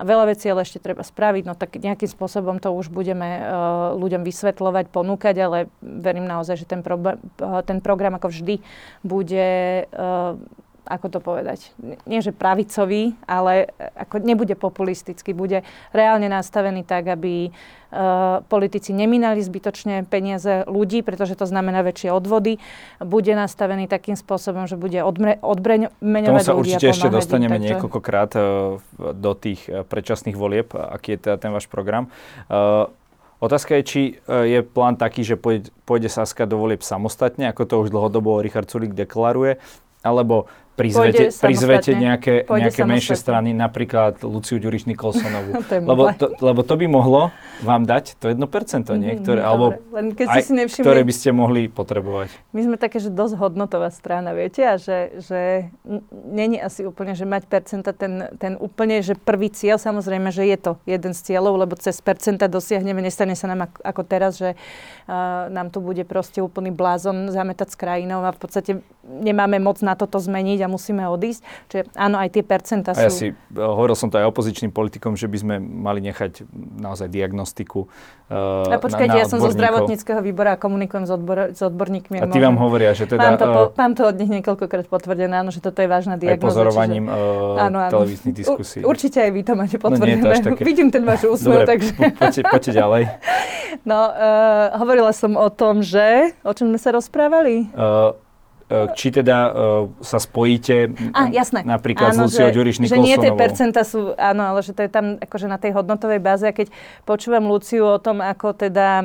A 0.00 0.02
veľa 0.08 0.32
vecí 0.32 0.48
ale 0.48 0.64
ešte 0.64 0.80
treba 0.80 1.04
spraviť, 1.04 1.44
no 1.44 1.52
tak 1.52 1.76
nejakým 1.76 2.08
spôsobom 2.08 2.56
to 2.56 2.72
už 2.72 2.88
budeme 2.88 3.44
uh, 3.44 3.92
ľuďom 4.00 4.24
vysvetľovať, 4.24 4.88
ponúkať, 4.88 5.36
ale 5.44 5.58
verím 5.84 6.24
naozaj, 6.24 6.64
že 6.64 6.66
ten, 6.66 6.80
problém, 6.80 7.20
uh, 7.44 7.60
ten 7.60 7.84
program 7.84 8.16
ako 8.16 8.32
vždy 8.32 8.64
bude 9.04 9.48
uh, 9.92 10.40
ako 10.86 11.06
to 11.12 11.18
povedať, 11.20 11.72
nie 12.08 12.20
že 12.24 12.32
pravicový, 12.32 13.16
ale 13.28 13.72
ako 13.96 14.22
nebude 14.22 14.54
populistický, 14.56 15.32
bude 15.36 15.66
reálne 15.92 16.28
nastavený 16.30 16.86
tak, 16.86 17.10
aby 17.10 17.50
uh, 17.50 18.40
politici 18.46 18.96
neminali 18.96 19.42
zbytočne 19.42 20.08
peniaze 20.08 20.64
ľudí, 20.64 21.04
pretože 21.04 21.36
to 21.36 21.44
znamená 21.44 21.84
väčšie 21.84 22.12
odvody. 22.14 22.62
Bude 23.00 23.32
nastavený 23.36 23.88
takým 23.90 24.14
spôsobom, 24.14 24.64
že 24.64 24.80
bude 24.80 25.02
odmre, 25.02 25.36
odbreňovať 25.42 26.44
sa 26.44 26.56
určite 26.56 26.92
ešte 26.92 27.12
dostaneme 27.12 27.60
takže... 27.60 27.66
niekoľkokrát 27.76 28.30
uh, 28.36 28.42
do 29.12 29.32
tých 29.36 29.66
uh, 29.66 29.82
predčasných 29.84 30.36
volieb, 30.38 30.72
aký 30.72 31.16
je 31.16 31.28
teda 31.28 31.36
ten 31.36 31.50
váš 31.52 31.68
program. 31.68 32.08
Uh, 32.46 32.88
Otázka 33.40 33.72
je, 33.80 33.82
či 33.88 34.02
je 34.28 34.60
plán 34.60 35.00
taký, 35.00 35.24
že 35.24 35.32
pôjde, 35.32 35.72
pôjde 35.88 36.12
Saska 36.12 36.44
do 36.44 36.60
volieb 36.60 36.84
samostatne, 36.84 37.48
ako 37.48 37.62
to 37.64 37.74
už 37.80 37.88
dlhodobo 37.88 38.44
Richard 38.44 38.68
Sulik 38.68 38.92
deklaruje, 38.92 39.56
alebo 40.04 40.44
prizvete, 40.80 41.24
prizvete 41.36 41.90
nejaké, 41.92 42.48
nejaké 42.48 42.82
menšie 42.88 43.16
strany, 43.16 43.52
napríklad 43.52 44.24
Luciu 44.24 44.56
Ďuriš 44.56 44.88
Nikolsonovú. 44.88 45.60
to 45.68 45.76
lebo, 45.76 46.02
to, 46.16 46.26
lebo 46.40 46.60
to 46.64 46.74
by 46.80 46.86
mohlo 46.88 47.22
vám 47.60 47.84
dať 47.84 48.16
to 48.16 48.32
1%, 48.32 48.40
nie? 48.96 49.12
Mhm, 49.14 49.20
ktoré, 49.20 49.40
mm, 49.44 49.50
alebo 49.50 49.64
Len 49.92 50.06
keď 50.16 50.26
aj, 50.32 50.40
si 50.40 50.52
nevšimli, 50.56 50.84
ktoré 50.88 51.00
by 51.04 51.12
ste 51.12 51.28
mohli 51.36 51.68
potrebovať. 51.68 52.32
My 52.56 52.60
sme 52.64 52.76
také, 52.80 52.96
že 52.98 53.12
dosť 53.12 53.36
hodnotová 53.36 53.92
strana, 53.92 54.32
viete, 54.32 54.64
a 54.64 54.80
že, 54.80 55.20
že 55.20 55.68
není 56.10 56.56
asi 56.56 56.88
úplne, 56.88 57.12
že 57.12 57.28
mať 57.28 57.44
percenta 57.46 57.92
ten, 57.92 58.32
ten 58.40 58.56
úplne, 58.56 59.04
že 59.04 59.12
prvý 59.12 59.52
cieľ, 59.52 59.76
samozrejme, 59.76 60.32
že 60.32 60.48
je 60.48 60.56
to 60.56 60.72
jeden 60.88 61.12
z 61.12 61.20
cieľov, 61.20 61.60
lebo 61.60 61.76
cez 61.76 62.00
percenta 62.00 62.48
dosiahneme, 62.48 63.04
nestane 63.04 63.36
sa 63.36 63.52
nám 63.52 63.68
ako, 63.68 63.78
ako 63.84 64.02
teraz, 64.08 64.32
že 64.40 64.56
uh, 64.56 65.52
nám 65.52 65.68
tu 65.68 65.84
bude 65.84 66.02
proste 66.08 66.40
úplný 66.40 66.72
blázon 66.72 67.28
zametať 67.28 67.74
s 67.74 67.76
krajinou 67.76 68.24
a 68.24 68.32
v 68.32 68.40
podstate 68.40 68.70
nemáme 69.04 69.60
moc 69.60 69.82
na 69.84 69.92
toto 69.98 70.16
zmeniť 70.16 70.64
a 70.64 70.69
musíme 70.70 71.02
odísť. 71.10 71.42
Čiže 71.66 71.82
áno, 71.98 72.22
aj 72.22 72.28
tie 72.38 72.42
percentá 72.46 72.94
sú... 72.94 73.02
A 73.02 73.06
ja 73.06 73.10
si, 73.10 73.34
hovoril 73.52 73.98
som 73.98 74.08
to 74.08 74.22
aj 74.22 74.30
opozičným 74.30 74.70
politikom, 74.70 75.18
že 75.18 75.26
by 75.26 75.36
sme 75.42 75.54
mali 75.58 75.98
nechať 76.06 76.46
naozaj 76.78 77.10
diagnostiku 77.10 77.90
uh, 78.30 78.70
a 78.70 78.78
počkajte, 78.78 79.10
na, 79.10 79.18
na 79.18 79.22
ja 79.22 79.26
som 79.26 79.42
zo 79.42 79.50
zdravotníckého 79.50 80.20
výbora 80.22 80.54
a 80.54 80.58
komunikujem 80.60 81.04
s, 81.04 81.10
odbor, 81.10 81.50
s 81.50 81.60
odborníkmi. 81.60 82.22
A 82.22 82.30
tí 82.30 82.38
vám 82.38 82.56
hovoria, 82.56 82.94
že 82.94 83.10
teda... 83.10 83.34
Mám 83.34 83.36
to, 83.36 83.46
po, 83.50 83.62
mám 83.74 83.92
to 83.98 84.02
od 84.06 84.16
nich 84.16 84.30
niekoľkokrát 84.30 84.86
potvrdené, 84.86 85.34
áno, 85.42 85.50
že 85.50 85.58
toto 85.58 85.82
je 85.82 85.88
vážna 85.90 86.14
diagnoza. 86.14 86.38
Aj 86.38 86.46
pozorovaním 86.46 87.04
čiže, 87.10 87.18
uh, 87.18 87.66
áno, 87.66 87.78
áno. 87.82 87.92
televíznych 87.92 88.34
diskusí. 88.38 88.78
U, 88.86 88.94
určite 88.94 89.18
aj 89.18 89.30
vy 89.34 89.42
to 89.42 89.52
máte 89.58 89.76
potvrdené. 89.82 90.22
No, 90.22 90.30
nie, 90.30 90.38
to 90.38 90.48
také... 90.54 90.62
Vidím 90.70 90.88
ten 90.94 91.02
váš 91.02 91.26
úsmev, 91.26 91.66
takže... 91.66 91.92
poďte, 92.14 92.40
poďte 92.46 92.72
ďalej. 92.78 93.02
No, 93.80 94.12
uh, 94.12 94.76
hovorila 94.76 95.08
som 95.14 95.40
o 95.40 95.48
tom, 95.48 95.80
že... 95.80 96.36
O 96.44 96.52
čom 96.52 96.68
sme 96.68 96.76
sa 96.76 96.92
rozprávali? 96.92 97.72
Uh, 97.72 98.12
či 98.94 99.10
teda 99.10 99.38
uh, 99.50 99.52
sa 99.98 100.22
spojíte 100.22 100.94
a, 101.10 101.26
jasné. 101.34 101.66
napríklad 101.66 102.14
áno, 102.14 102.30
s 102.30 102.38
Luciou 102.38 102.54
Ďuriš 102.54 102.86
Nikolsonovou. 102.86 103.02
Že 103.02 103.10
nie 103.10 103.16
tie 103.18 103.32
percenta 103.34 103.82
sú, 103.82 104.14
áno, 104.14 104.42
ale 104.54 104.62
že 104.62 104.70
to 104.70 104.86
je 104.86 104.90
tam 104.90 105.18
akože 105.18 105.46
na 105.50 105.58
tej 105.58 105.74
hodnotovej 105.74 106.22
báze 106.22 106.46
a 106.46 106.54
keď 106.54 106.70
počúvam 107.02 107.50
Luciu 107.50 107.82
o 107.82 107.98
tom, 107.98 108.22
ako 108.22 108.54
teda, 108.54 109.02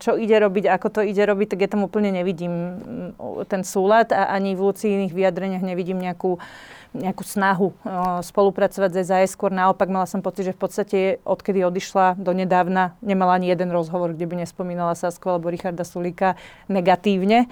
čo 0.00 0.16
ide 0.16 0.40
robiť, 0.40 0.64
ako 0.72 0.88
to 0.88 1.00
ide 1.04 1.22
robiť, 1.28 1.52
tak 1.52 1.60
ja 1.60 1.68
tam 1.68 1.84
úplne 1.84 2.08
nevidím 2.08 2.80
ten 3.52 3.62
súlad 3.62 4.10
a 4.16 4.32
ani 4.32 4.56
v 4.56 4.64
Lucii 4.64 5.12
vyjadreniach 5.12 5.60
nevidím 5.60 6.00
nejakú 6.00 6.40
nejakú 6.92 7.24
snahu 7.24 7.72
spolupracovať 8.20 8.90
s 8.92 8.98
SAS. 9.08 9.32
Skôr 9.32 9.48
naopak 9.48 9.88
mala 9.88 10.04
som 10.04 10.20
pocit, 10.20 10.52
že 10.52 10.56
v 10.56 10.60
podstate 10.60 10.98
odkedy 11.24 11.64
odišla 11.64 12.20
do 12.20 12.36
nedávna, 12.36 13.00
nemala 13.00 13.40
ani 13.40 13.48
jeden 13.48 13.72
rozhovor, 13.72 14.12
kde 14.12 14.28
by 14.28 14.44
nespomínala 14.44 14.92
Sasku 14.92 15.32
alebo 15.32 15.48
Richarda 15.48 15.88
Sulíka 15.88 16.36
negatívne. 16.68 17.48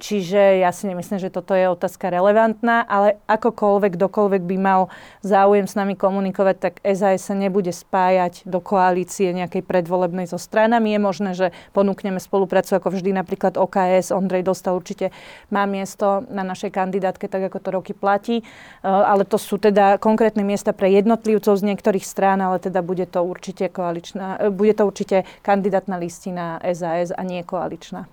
Čiže 0.00 0.64
ja 0.64 0.72
si 0.72 0.88
nemyslím, 0.88 1.20
že 1.20 1.28
toto 1.28 1.52
je 1.52 1.68
otázka 1.68 2.08
relevantná, 2.08 2.88
ale 2.88 3.20
akokoľvek, 3.28 4.00
kdokoľvek 4.00 4.42
by 4.48 4.56
mal 4.56 4.88
záujem 5.20 5.68
s 5.68 5.76
nami 5.76 5.92
komunikovať, 5.92 6.56
tak 6.56 6.74
SAS 6.80 7.28
sa 7.28 7.36
nebude 7.36 7.68
spájať 7.68 8.48
do 8.48 8.64
koalície 8.64 9.28
nejakej 9.36 9.60
predvolebnej 9.60 10.24
so 10.24 10.40
stranami. 10.40 10.96
Je 10.96 11.00
možné, 11.04 11.30
že 11.36 11.52
ponúkneme 11.76 12.16
spoluprácu 12.16 12.80
ako 12.80 12.96
vždy, 12.96 13.12
napríklad 13.12 13.60
OKS. 13.60 14.16
Ondrej 14.16 14.48
dostal 14.48 14.72
určite, 14.72 15.12
má 15.52 15.68
miesto 15.68 16.24
na 16.32 16.48
našej 16.48 16.72
kandidátke, 16.72 17.28
tak 17.28 17.52
ako 17.52 17.58
to 17.60 17.68
roky 17.68 17.92
platí. 17.92 18.40
Uh, 18.80 19.04
ale 19.04 19.28
to 19.28 19.36
sú 19.36 19.60
teda 19.60 20.00
konkrétne 20.00 20.40
miesta 20.40 20.72
pre 20.72 20.88
jednotlivcov 20.96 21.60
z 21.60 21.66
niektorých 21.68 22.08
strán, 22.08 22.40
ale 22.40 22.56
teda 22.56 22.80
bude 22.80 23.04
to 23.04 23.20
určite 23.20 23.68
koaličná, 23.68 24.40
uh, 24.40 24.48
bude 24.48 24.72
to 24.72 24.88
určite 24.88 25.28
kandidátna 25.44 26.00
listina 26.00 26.56
SAS 26.72 27.12
a 27.12 27.20
nie 27.20 27.44
koaličná. 27.44 28.08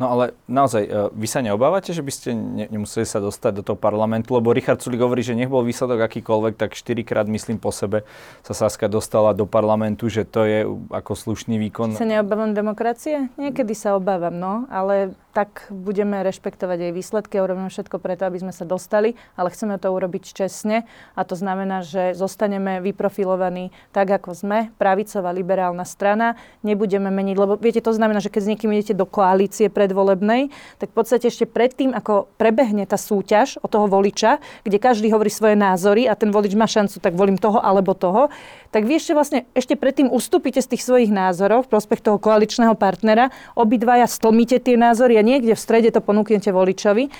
No 0.00 0.08
ale 0.16 0.32
naozaj, 0.48 0.82
e, 0.88 0.90
vy 1.12 1.28
sa 1.28 1.44
neobávate, 1.44 1.92
že 1.92 2.00
by 2.00 2.08
ste 2.08 2.32
ne, 2.32 2.64
nemuseli 2.72 3.04
sa 3.04 3.20
dostať 3.20 3.60
do 3.60 3.62
toho 3.62 3.76
parlamentu, 3.76 4.32
lebo 4.32 4.56
Richard 4.56 4.80
Sulik 4.80 5.04
hovorí, 5.04 5.20
že 5.20 5.36
nech 5.36 5.52
bol 5.52 5.60
výsledok 5.60 6.00
akýkoľvek, 6.08 6.56
tak 6.56 6.72
štyrikrát, 6.72 7.28
myslím 7.28 7.60
po 7.60 7.68
sebe, 7.68 8.08
sa 8.40 8.56
Saska 8.56 8.88
dostala 8.88 9.36
do 9.36 9.44
parlamentu, 9.44 10.08
že 10.08 10.24
to 10.24 10.48
je 10.48 10.64
ako 10.88 11.12
slušný 11.12 11.60
výkon. 11.68 11.92
Sa 12.00 12.08
neobávam 12.08 12.56
demokracie? 12.56 13.28
Niekedy 13.36 13.76
sa 13.76 13.92
obávam, 13.92 14.32
no, 14.32 14.64
ale 14.72 15.12
tak 15.30 15.70
budeme 15.70 16.26
rešpektovať 16.26 16.90
jej 16.90 16.92
výsledky 16.92 17.38
a 17.38 17.46
urobíme 17.46 17.70
všetko 17.70 18.02
preto, 18.02 18.26
aby 18.26 18.42
sme 18.42 18.52
sa 18.52 18.66
dostali, 18.66 19.14
ale 19.38 19.54
chceme 19.54 19.78
to 19.78 19.94
urobiť 19.94 20.34
čestne 20.34 20.84
a 21.14 21.20
to 21.22 21.38
znamená, 21.38 21.86
že 21.86 22.18
zostaneme 22.18 22.82
vyprofilovaní 22.82 23.70
tak, 23.94 24.10
ako 24.10 24.34
sme, 24.34 24.58
pravicová 24.74 25.30
liberálna 25.30 25.86
strana, 25.86 26.34
nebudeme 26.66 27.08
meniť, 27.14 27.36
lebo 27.38 27.54
viete, 27.54 27.78
to 27.78 27.94
znamená, 27.94 28.18
že 28.18 28.28
keď 28.34 28.42
s 28.42 28.50
niekým 28.50 28.70
idete 28.74 28.94
do 28.98 29.06
koalície 29.06 29.70
predvolebnej, 29.70 30.50
tak 30.82 30.90
v 30.90 30.96
podstate 30.98 31.30
ešte 31.30 31.46
predtým, 31.46 31.94
ako 31.94 32.26
prebehne 32.34 32.82
tá 32.90 32.98
súťaž 32.98 33.62
o 33.62 33.70
toho 33.70 33.86
voliča, 33.86 34.42
kde 34.66 34.82
každý 34.82 35.14
hovorí 35.14 35.30
svoje 35.30 35.54
názory 35.54 36.10
a 36.10 36.18
ten 36.18 36.34
volič 36.34 36.58
má 36.58 36.66
šancu, 36.66 36.98
tak 36.98 37.14
volím 37.14 37.38
toho 37.38 37.62
alebo 37.62 37.94
toho, 37.94 38.34
tak 38.74 38.86
vy 38.86 38.98
ešte 38.98 39.14
vlastne 39.14 39.40
ešte 39.54 39.74
predtým 39.78 40.10
ustúpite 40.10 40.58
z 40.58 40.74
tých 40.74 40.82
svojich 40.86 41.10
názorov 41.10 41.66
v 41.66 41.72
prospech 41.74 42.02
toho 42.02 42.18
koaličného 42.18 42.74
partnera, 42.74 43.30
obidvaja 43.54 44.06
stlmíte 44.06 44.62
tie 44.62 44.78
názory 44.78 45.19
a 45.20 45.22
niekde 45.22 45.52
v 45.52 45.60
strede 45.60 45.92
to 45.92 46.00
ponúknete 46.00 46.48
voličovi, 46.48 47.12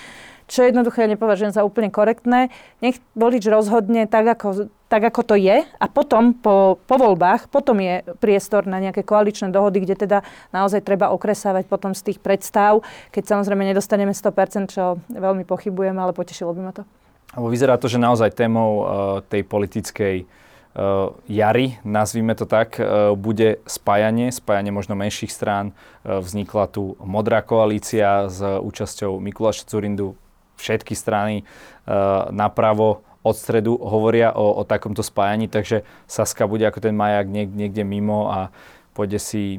čo 0.48 0.66
jednoducho 0.66 1.04
ja 1.04 1.12
nepovažujem 1.12 1.52
za 1.52 1.62
úplne 1.62 1.92
korektné. 1.92 2.48
Nech 2.80 2.98
volič 3.14 3.46
rozhodne 3.46 4.08
tak, 4.08 4.26
ako, 4.26 4.72
tak, 4.90 5.04
ako 5.04 5.20
to 5.22 5.34
je 5.38 5.62
a 5.62 5.86
potom 5.86 6.34
po, 6.34 6.80
po 6.88 6.96
voľbách, 6.98 7.52
potom 7.52 7.78
je 7.78 8.02
priestor 8.18 8.66
na 8.66 8.82
nejaké 8.82 9.06
koaličné 9.06 9.54
dohody, 9.54 9.84
kde 9.84 10.08
teda 10.08 10.18
naozaj 10.50 10.82
treba 10.82 11.14
okresávať 11.14 11.70
potom 11.70 11.94
z 11.94 12.10
tých 12.10 12.18
predstav, 12.18 12.82
keď 13.14 13.38
samozrejme 13.38 13.62
nedostaneme 13.62 14.10
100%, 14.10 14.74
čo 14.74 14.98
veľmi 15.12 15.46
pochybujem, 15.46 15.94
ale 15.94 16.16
potešilo 16.16 16.50
by 16.50 16.60
ma 16.64 16.72
to. 16.74 16.82
Lebo 17.38 17.46
vyzerá 17.46 17.78
to, 17.78 17.86
že 17.86 18.02
naozaj 18.02 18.34
témou 18.34 18.70
uh, 18.82 18.84
tej 19.22 19.46
politickej 19.46 20.26
jary, 21.26 21.78
nazvime 21.82 22.34
to 22.34 22.46
tak, 22.46 22.78
uh, 22.78 23.18
bude 23.18 23.58
spájanie, 23.66 24.30
spájanie 24.30 24.70
možno 24.70 24.94
menších 24.94 25.32
strán. 25.32 25.74
Uh, 26.06 26.22
vznikla 26.22 26.70
tu 26.70 26.94
modrá 27.02 27.42
koalícia 27.42 28.30
s 28.30 28.38
účasťou 28.38 29.18
Mikuláša 29.18 29.66
Curindu. 29.66 30.14
Všetky 30.60 30.92
strany 30.92 31.48
napravo 32.28 33.00
od 33.24 33.32
stredu 33.32 33.80
hovoria 33.80 34.28
o, 34.36 34.60
o 34.60 34.62
takomto 34.68 35.00
spájaní, 35.00 35.48
takže 35.48 35.88
Saska 36.04 36.44
bude 36.44 36.68
ako 36.68 36.84
ten 36.84 36.92
majak 36.92 37.32
niek, 37.32 37.48
niekde 37.48 37.80
mimo 37.80 38.28
a 38.28 38.52
pôjde 38.92 39.16
si 39.16 39.56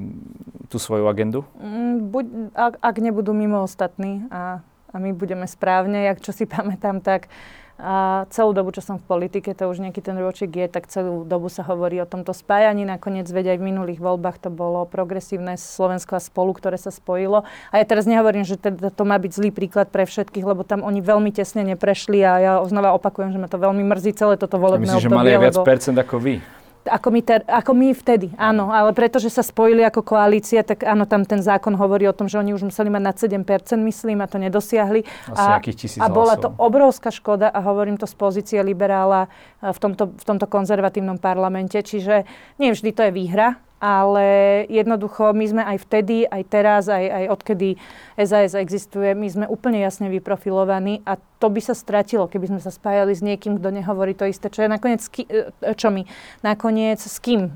tú 0.69 0.77
svoju 0.77 1.09
agendu? 1.09 1.41
Mm, 1.57 2.13
buď, 2.13 2.25
ak, 2.53 2.73
ak 2.85 2.95
nebudú 3.01 3.33
mimo 3.33 3.65
ostatní 3.65 4.29
a, 4.29 4.61
a 4.93 4.95
my 5.01 5.09
budeme 5.17 5.49
správne, 5.49 6.05
jak 6.05 6.21
čo 6.21 6.37
si 6.37 6.45
pamätám, 6.45 7.01
tak 7.01 7.25
uh, 7.25 7.60
a 7.81 8.29
celú 8.29 8.53
dobu, 8.53 8.69
čo 8.69 8.85
som 8.85 9.01
v 9.01 9.05
politike, 9.09 9.57
to 9.57 9.65
už 9.65 9.81
nejaký 9.81 10.05
ten 10.05 10.13
ročík 10.13 10.53
je, 10.53 10.69
tak 10.69 10.85
celú 10.85 11.25
dobu 11.25 11.49
sa 11.49 11.65
hovorí 11.65 11.97
o 11.97 12.05
tomto 12.05 12.29
spájaní. 12.29 12.85
Nakoniec, 12.85 13.25
veď 13.25 13.53
aj 13.53 13.57
v 13.57 13.67
minulých 13.73 13.97
voľbách 13.97 14.37
to 14.37 14.53
bolo 14.53 14.85
progresívne 14.85 15.57
Slovensko 15.57 16.15
a 16.15 16.21
spolu, 16.21 16.53
ktoré 16.53 16.77
sa 16.77 16.93
spojilo. 16.93 17.41
A 17.73 17.81
ja 17.81 17.85
teraz 17.89 18.05
nehovorím, 18.05 18.45
že 18.45 18.61
teda 18.61 18.93
to 18.93 19.01
má 19.01 19.17
byť 19.17 19.31
zlý 19.33 19.49
príklad 19.49 19.89
pre 19.89 20.05
všetkých, 20.05 20.45
lebo 20.45 20.61
tam 20.61 20.85
oni 20.85 21.01
veľmi 21.01 21.33
tesne 21.33 21.65
neprešli 21.65 22.21
a 22.21 22.31
ja 22.37 22.53
znova 22.69 22.93
opakujem, 22.93 23.33
že 23.33 23.41
ma 23.41 23.49
to 23.49 23.57
veľmi 23.57 23.81
mrzí 23.81 24.13
celé 24.13 24.37
toto 24.37 24.61
volebné 24.61 24.85
obdobie. 24.85 25.09
že 25.09 25.09
mali 25.09 25.29
aj 25.33 25.41
viac 25.41 25.57
percent 25.65 25.97
ako 25.97 26.21
vy? 26.21 26.60
Ako 26.81 27.13
my, 27.13 27.21
ter, 27.21 27.45
ako 27.45 27.77
my 27.77 27.93
vtedy, 27.93 28.33
áno, 28.41 28.73
ale 28.73 28.89
pretože 28.97 29.29
sa 29.29 29.45
spojili 29.45 29.85
ako 29.85 30.01
koalícia, 30.01 30.65
tak 30.65 30.81
áno, 30.81 31.05
tam 31.05 31.21
ten 31.29 31.37
zákon 31.37 31.77
hovorí 31.77 32.09
o 32.09 32.15
tom, 32.15 32.25
že 32.25 32.41
oni 32.41 32.57
už 32.57 32.73
museli 32.73 32.89
mať 32.89 33.03
nad 33.05 33.15
7%, 33.17 33.77
myslím, 33.85 34.17
a 34.21 34.27
to 34.27 34.41
nedosiahli. 34.41 35.05
A, 35.37 35.61
a 36.01 36.07
bola 36.09 36.41
to 36.41 36.49
obrovská 36.57 37.13
škoda 37.13 37.53
a 37.53 37.61
hovorím 37.61 38.01
to 38.01 38.09
z 38.09 38.15
pozície 38.17 38.59
liberála 38.65 39.29
eh, 39.61 39.69
v 39.69 39.77
tomto, 39.77 40.09
v 40.17 40.23
tomto 40.25 40.49
konzervatívnom 40.49 41.21
parlamente, 41.21 41.77
čiže 41.77 42.25
nie 42.57 42.73
vždy 42.73 42.89
to 42.93 43.01
je 43.05 43.11
výhra, 43.13 43.61
ale 43.81 44.25
jednoducho 44.69 45.33
my 45.33 45.45
sme 45.49 45.63
aj 45.65 45.77
vtedy, 45.89 46.29
aj 46.29 46.43
teraz, 46.53 46.85
aj, 46.85 47.01
aj 47.01 47.25
odkedy 47.33 47.69
SAS 48.13 48.53
existuje, 48.53 49.17
my 49.17 49.25
sme 49.25 49.45
úplne 49.49 49.81
jasne 49.81 50.05
vyprofilovaní 50.13 51.01
a 51.01 51.17
to 51.41 51.49
by 51.49 51.57
sa 51.57 51.73
stratilo, 51.73 52.29
keby 52.29 52.53
sme 52.53 52.61
sa 52.61 52.69
spájali 52.69 53.17
s 53.17 53.25
niekým, 53.25 53.57
kto 53.57 53.73
nehovorí 53.73 54.13
to 54.13 54.29
isté, 54.29 54.53
čo 54.53 54.61
je 54.61 54.69
nakoniec, 54.69 55.01
e, 55.01 55.49
čo 55.73 55.89
my, 55.89 56.05
nakoniec 56.45 57.01
s 57.01 57.17
kým. 57.17 57.49
E, 57.49 57.51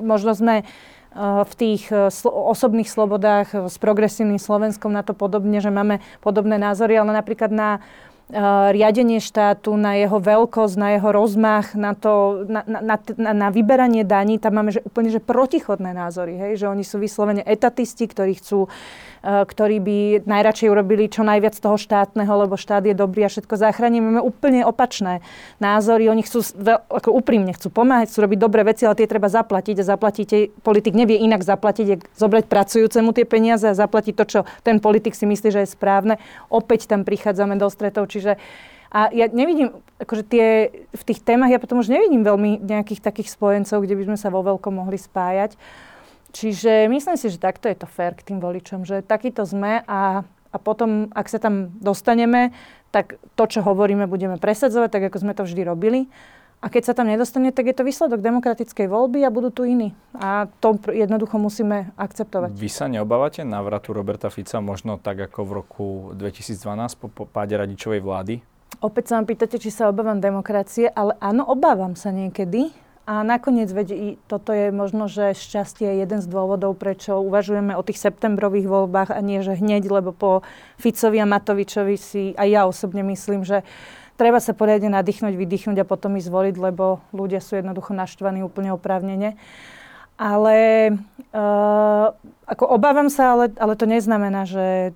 možno 0.00 0.32
sme 0.32 0.64
e, 0.64 0.64
v 1.44 1.52
tých 1.52 1.92
osobných 2.24 2.88
slobodách 2.88 3.68
s 3.68 3.76
progresívnym 3.76 4.40
Slovenskom 4.40 4.88
na 4.88 5.04
to 5.04 5.12
podobne, 5.12 5.60
že 5.60 5.68
máme 5.68 6.00
podobné 6.24 6.56
názory, 6.56 6.96
ale 6.96 7.12
napríklad 7.12 7.52
na 7.52 7.84
riadenie 8.72 9.20
štátu, 9.20 9.76
na 9.76 10.00
jeho 10.00 10.16
veľkosť, 10.16 10.74
na 10.80 10.88
jeho 10.96 11.12
rozmach, 11.12 11.76
na, 11.76 11.92
to, 11.92 12.44
na, 12.48 12.64
na, 12.64 12.96
na, 12.96 13.32
na 13.36 13.48
vyberanie 13.52 14.08
daní, 14.08 14.40
tam 14.40 14.56
máme 14.56 14.72
že 14.72 14.80
úplne 14.80 15.12
že 15.12 15.20
protichodné 15.20 15.92
názory, 15.92 16.40
hej? 16.40 16.64
že 16.64 16.66
oni 16.66 16.80
sú 16.80 16.96
vyslovene 16.96 17.44
etatisti, 17.44 18.08
ktorí 18.08 18.40
chcú 18.40 18.64
uh, 18.64 18.72
Eh, 18.72 19.11
ktorí 19.22 19.78
by 19.78 19.98
najradšej 20.26 20.68
urobili 20.68 21.06
čo 21.06 21.22
najviac 21.22 21.54
toho 21.54 21.78
štátneho, 21.78 22.32
lebo 22.46 22.58
štát 22.58 22.82
je 22.82 22.94
dobrý 22.94 23.26
a 23.26 23.30
všetko 23.30 23.54
záchraní. 23.54 24.02
Máme 24.02 24.18
úplne 24.18 24.66
opačné 24.66 25.22
názory. 25.62 26.10
Oni 26.10 26.26
chcú, 26.26 26.42
ako 26.90 27.14
úprimne 27.14 27.54
chcú 27.54 27.70
pomáhať, 27.70 28.10
chcú 28.10 28.18
robiť 28.26 28.38
dobré 28.42 28.66
veci, 28.66 28.82
ale 28.82 28.98
tie 28.98 29.06
treba 29.06 29.30
zaplatiť 29.30 29.78
a 29.78 29.84
zaplatíte, 29.86 30.50
politik 30.66 30.98
nevie 30.98 31.22
inak 31.22 31.46
zaplatiť, 31.46 31.86
je 31.86 31.96
zobrať 32.18 32.50
pracujúcemu 32.50 33.14
tie 33.14 33.24
peniaze 33.24 33.66
a 33.70 33.78
zaplatiť 33.78 34.14
to, 34.18 34.24
čo 34.26 34.40
ten 34.66 34.82
politik 34.82 35.14
si 35.14 35.22
myslí, 35.22 35.48
že 35.54 35.62
je 35.62 35.70
správne. 35.70 36.18
Opäť 36.50 36.90
tam 36.90 37.06
prichádzame 37.06 37.54
do 37.54 37.70
stretov, 37.70 38.10
čiže 38.10 38.42
a 38.92 39.08
ja 39.08 39.24
nevidím, 39.24 39.72
akože 40.04 40.22
tie, 40.28 40.68
v 40.92 41.02
tých 41.08 41.24
témach 41.24 41.48
ja 41.48 41.56
potom 41.56 41.80
už 41.80 41.88
nevidím 41.88 42.20
veľmi 42.28 42.60
nejakých 42.60 43.00
takých 43.00 43.32
spojencov, 43.32 43.80
kde 43.80 43.96
by 43.96 44.04
sme 44.12 44.18
sa 44.20 44.28
vo 44.28 44.44
veľkom 44.44 44.84
mohli 44.84 45.00
spájať. 45.00 45.56
Čiže 46.32 46.88
myslím 46.88 47.16
si, 47.20 47.28
že 47.28 47.36
takto 47.36 47.68
je 47.68 47.76
to 47.76 47.84
fér 47.84 48.16
k 48.16 48.32
tým 48.32 48.40
voličom, 48.40 48.88
že 48.88 49.04
takýto 49.04 49.44
sme 49.44 49.84
a, 49.84 50.24
a 50.24 50.56
potom, 50.56 51.12
ak 51.12 51.28
sa 51.28 51.36
tam 51.36 51.76
dostaneme, 51.76 52.56
tak 52.88 53.20
to, 53.36 53.44
čo 53.44 53.60
hovoríme, 53.60 54.08
budeme 54.08 54.40
presadzovať, 54.40 54.88
tak 54.92 55.02
ako 55.12 55.16
sme 55.20 55.32
to 55.36 55.44
vždy 55.44 55.62
robili. 55.64 56.00
A 56.62 56.70
keď 56.70 56.82
sa 56.88 56.94
tam 56.94 57.10
nedostane, 57.10 57.50
tak 57.50 57.66
je 57.66 57.74
to 57.74 57.82
výsledok 57.82 58.22
demokratickej 58.22 58.86
voľby 58.86 59.26
a 59.26 59.34
budú 59.34 59.50
tu 59.50 59.66
iní. 59.66 59.98
A 60.14 60.46
to 60.62 60.78
jednoducho 60.94 61.34
musíme 61.34 61.90
akceptovať. 61.98 62.54
Vy 62.54 62.70
sa 62.70 62.86
neobávate 62.86 63.42
návratu 63.42 63.90
Roberta 63.90 64.30
Fica 64.30 64.62
možno 64.62 64.94
tak 64.94 65.26
ako 65.26 65.40
v 65.42 65.52
roku 65.58 65.86
2012 66.14 66.54
po, 67.02 67.10
po 67.10 67.24
páde 67.26 67.58
radičovej 67.58 67.98
vlády? 67.98 68.34
Opäť 68.78 69.10
sa 69.10 69.18
vám 69.18 69.26
pýtate, 69.26 69.58
či 69.58 69.74
sa 69.74 69.90
obávam 69.90 70.22
demokracie, 70.22 70.86
ale 70.94 71.18
áno, 71.18 71.42
obávam 71.50 71.98
sa 71.98 72.14
niekedy. 72.14 72.70
A 73.02 73.26
nakoniec, 73.26 73.66
veď 73.66 74.14
toto 74.30 74.54
je 74.54 74.70
možno, 74.70 75.10
že 75.10 75.34
šťastie 75.34 75.90
je 75.90 76.06
jeden 76.06 76.22
z 76.22 76.26
dôvodov, 76.30 76.78
prečo 76.78 77.18
uvažujeme 77.18 77.74
o 77.74 77.82
tých 77.82 77.98
septembrových 77.98 78.70
voľbách 78.70 79.10
a 79.10 79.18
nie, 79.18 79.42
že 79.42 79.58
hneď, 79.58 79.90
lebo 79.90 80.14
po 80.14 80.46
Ficovi 80.78 81.18
a 81.18 81.26
Matovičovi 81.26 81.98
si 81.98 82.30
aj 82.38 82.48
ja 82.48 82.62
osobne 82.62 83.02
myslím, 83.02 83.42
že 83.42 83.66
treba 84.14 84.38
sa 84.38 84.54
poriadne 84.54 84.94
nadýchnuť, 84.94 85.34
vydýchnuť 85.34 85.82
a 85.82 85.88
potom 85.88 86.14
ísť 86.14 86.30
zvoliť, 86.30 86.54
lebo 86.62 87.02
ľudia 87.10 87.42
sú 87.42 87.58
jednoducho 87.58 87.90
naštvaní 87.90 88.46
úplne 88.46 88.70
oprávnene. 88.70 89.34
Ale 90.14 90.56
uh, 91.34 92.06
ako 92.46 92.64
obávam 92.70 93.10
sa, 93.10 93.34
ale, 93.34 93.50
ale 93.58 93.74
to 93.74 93.90
neznamená, 93.90 94.46
že 94.46 94.94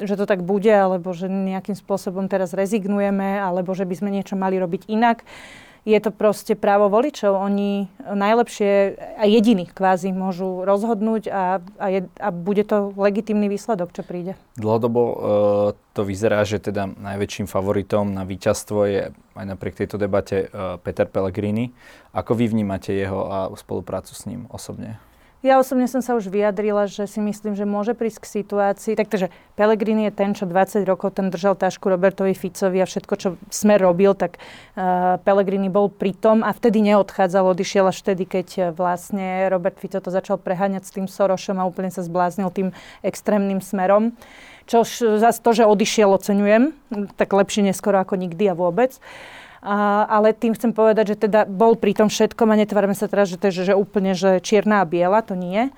že 0.00 0.16
to 0.16 0.24
tak 0.24 0.40
bude, 0.40 0.72
alebo 0.72 1.12
že 1.12 1.28
nejakým 1.28 1.76
spôsobom 1.76 2.24
teraz 2.24 2.56
rezignujeme, 2.56 3.36
alebo 3.36 3.76
že 3.76 3.84
by 3.84 3.94
sme 4.00 4.08
niečo 4.08 4.32
mali 4.32 4.56
robiť 4.56 4.88
inak 4.88 5.28
je 5.84 5.98
to 6.00 6.10
proste 6.12 6.54
právo 6.56 6.92
voličov. 6.92 7.32
Oni 7.32 7.88
najlepšie 8.04 9.00
a 9.16 9.24
jediní 9.24 9.64
kvázi 9.64 10.12
môžu 10.12 10.62
rozhodnúť 10.68 11.22
a, 11.32 11.64
a, 11.80 11.86
je, 11.88 12.00
a 12.20 12.28
bude 12.28 12.64
to 12.68 12.92
legitimný 12.96 13.48
výsledok, 13.48 13.96
čo 13.96 14.04
príde. 14.04 14.36
Dlhodobo 14.60 15.00
uh, 15.00 15.14
to 15.96 16.04
vyzerá, 16.04 16.44
že 16.44 16.60
teda 16.60 16.88
najväčším 16.88 17.48
favoritom 17.48 18.12
na 18.12 18.28
víťazstvo 18.28 18.78
je 18.86 19.02
aj 19.14 19.46
napriek 19.46 19.80
tejto 19.80 19.96
debate 19.96 20.48
uh, 20.52 20.76
Peter 20.84 21.08
Pellegrini. 21.08 21.72
Ako 22.12 22.36
vy 22.36 22.52
vnímate 22.52 22.92
jeho 22.92 23.26
a 23.28 23.38
spoluprácu 23.56 24.12
s 24.12 24.28
ním 24.28 24.44
osobne? 24.52 25.00
Ja 25.40 25.56
osobne 25.56 25.88
som 25.88 26.04
sa 26.04 26.20
už 26.20 26.28
vyjadrila, 26.28 26.84
že 26.84 27.08
si 27.08 27.16
myslím, 27.16 27.56
že 27.56 27.64
môže 27.64 27.96
prísť 27.96 28.28
k 28.28 28.44
situácii, 28.44 28.92
takže 28.92 29.32
Pelegrini 29.56 30.04
je 30.04 30.12
ten, 30.12 30.36
čo 30.36 30.44
20 30.44 30.84
rokov 30.84 31.16
ten 31.16 31.32
držal 31.32 31.56
tašku 31.56 31.88
Robertovi 31.88 32.36
Ficovi 32.36 32.76
a 32.76 32.84
všetko, 32.84 33.14
čo 33.16 33.28
sme 33.48 33.80
robil, 33.80 34.12
tak 34.12 34.36
uh, 34.36 35.16
Pelegrini 35.24 35.72
bol 35.72 35.88
pri 35.88 36.12
tom 36.12 36.44
a 36.44 36.52
vtedy 36.52 36.84
neodchádzal, 36.92 37.56
odišiel 37.56 37.88
až 37.88 38.04
vtedy, 38.04 38.28
keď 38.28 38.48
uh, 38.52 38.64
vlastne 38.76 39.48
Robert 39.48 39.80
Fico 39.80 39.96
to 39.96 40.12
začal 40.12 40.36
preháňať 40.36 40.84
s 40.84 40.92
tým 40.92 41.08
Sorošom 41.08 41.56
a 41.56 41.64
úplne 41.64 41.88
sa 41.88 42.04
zbláznil 42.04 42.52
tým 42.52 42.68
extrémnym 43.00 43.64
smerom. 43.64 44.12
Čo 44.68 44.84
zase 45.16 45.40
to, 45.40 45.56
že 45.56 45.64
odišiel, 45.64 46.20
oceňujem, 46.20 46.76
tak 47.16 47.32
lepšie 47.32 47.64
neskoro 47.64 47.96
ako 47.96 48.20
nikdy 48.20 48.44
a 48.44 48.52
vôbec. 48.52 49.00
Uh, 49.00 49.40
a, 49.60 50.08
ale 50.08 50.32
tým 50.32 50.56
chcem 50.56 50.72
povedať, 50.72 51.12
že 51.12 51.28
teda 51.28 51.44
bol 51.44 51.76
pri 51.76 51.92
tom 51.92 52.08
všetkom 52.08 52.48
a 52.48 52.56
netvárme 52.56 52.96
sa 52.96 53.12
teraz, 53.12 53.28
že 53.28 53.36
to 53.36 53.52
je 53.52 53.68
že, 53.68 53.74
úplne 53.76 54.16
že 54.16 54.40
čierna 54.40 54.80
a 54.80 54.88
biela, 54.88 55.20
to 55.20 55.36
nie. 55.36 55.68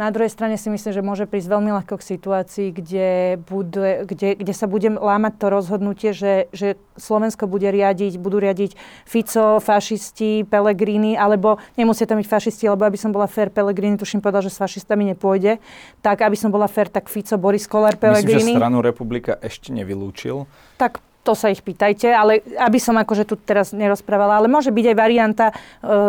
Na 0.00 0.08
druhej 0.08 0.32
strane 0.32 0.56
si 0.56 0.72
myslím, 0.72 0.92
že 0.94 1.02
môže 1.04 1.24
prísť 1.28 1.52
veľmi 1.52 1.74
ľahko 1.74 2.00
k 2.00 2.08
situácii, 2.16 2.68
kde, 2.72 3.36
bude, 3.44 4.08
kde, 4.08 4.38
kde 4.38 4.54
sa 4.56 4.70
bude 4.70 4.88
lámať 4.88 5.32
to 5.36 5.46
rozhodnutie, 5.52 6.10
že, 6.16 6.48
že 6.54 6.80
Slovensko 6.96 7.44
bude 7.44 7.68
riadiť, 7.68 8.16
budú 8.16 8.40
riadiť 8.40 8.78
Fico, 9.04 9.60
fašisti, 9.60 10.48
Pelegrini, 10.48 11.18
alebo 11.18 11.60
nemusia 11.76 12.08
tam 12.08 12.22
byť 12.22 12.28
fašisti, 12.30 12.70
lebo 12.72 12.88
aby 12.88 12.96
som 12.96 13.12
bola 13.12 13.28
fér, 13.28 13.52
Pelegrini, 13.52 14.00
tuším 14.00 14.24
povedal, 14.24 14.46
že 14.46 14.54
s 14.54 14.62
fašistami 14.62 15.12
nepôjde, 15.12 15.60
tak 16.00 16.24
aby 16.24 16.38
som 16.38 16.48
bola 16.48 16.70
fér, 16.70 16.88
tak 16.88 17.12
Fico, 17.12 17.36
Boris 17.36 17.68
Kolár, 17.68 18.00
Pelegrini. 18.00 18.38
Myslím, 18.38 18.56
že 18.56 18.62
stranu 18.64 18.80
republika 18.80 19.36
ešte 19.44 19.76
nevylúčil. 19.76 20.48
Tak 20.80 21.04
to 21.22 21.38
sa 21.38 21.54
ich 21.54 21.62
pýtajte, 21.62 22.10
ale 22.10 22.42
aby 22.58 22.82
som 22.82 22.98
akože 22.98 23.22
tu 23.22 23.38
teraz 23.38 23.70
nerozprávala, 23.70 24.42
ale 24.42 24.50
môže 24.50 24.74
byť 24.74 24.86
aj 24.90 24.96
varianta 24.98 25.46
e, 25.50 25.54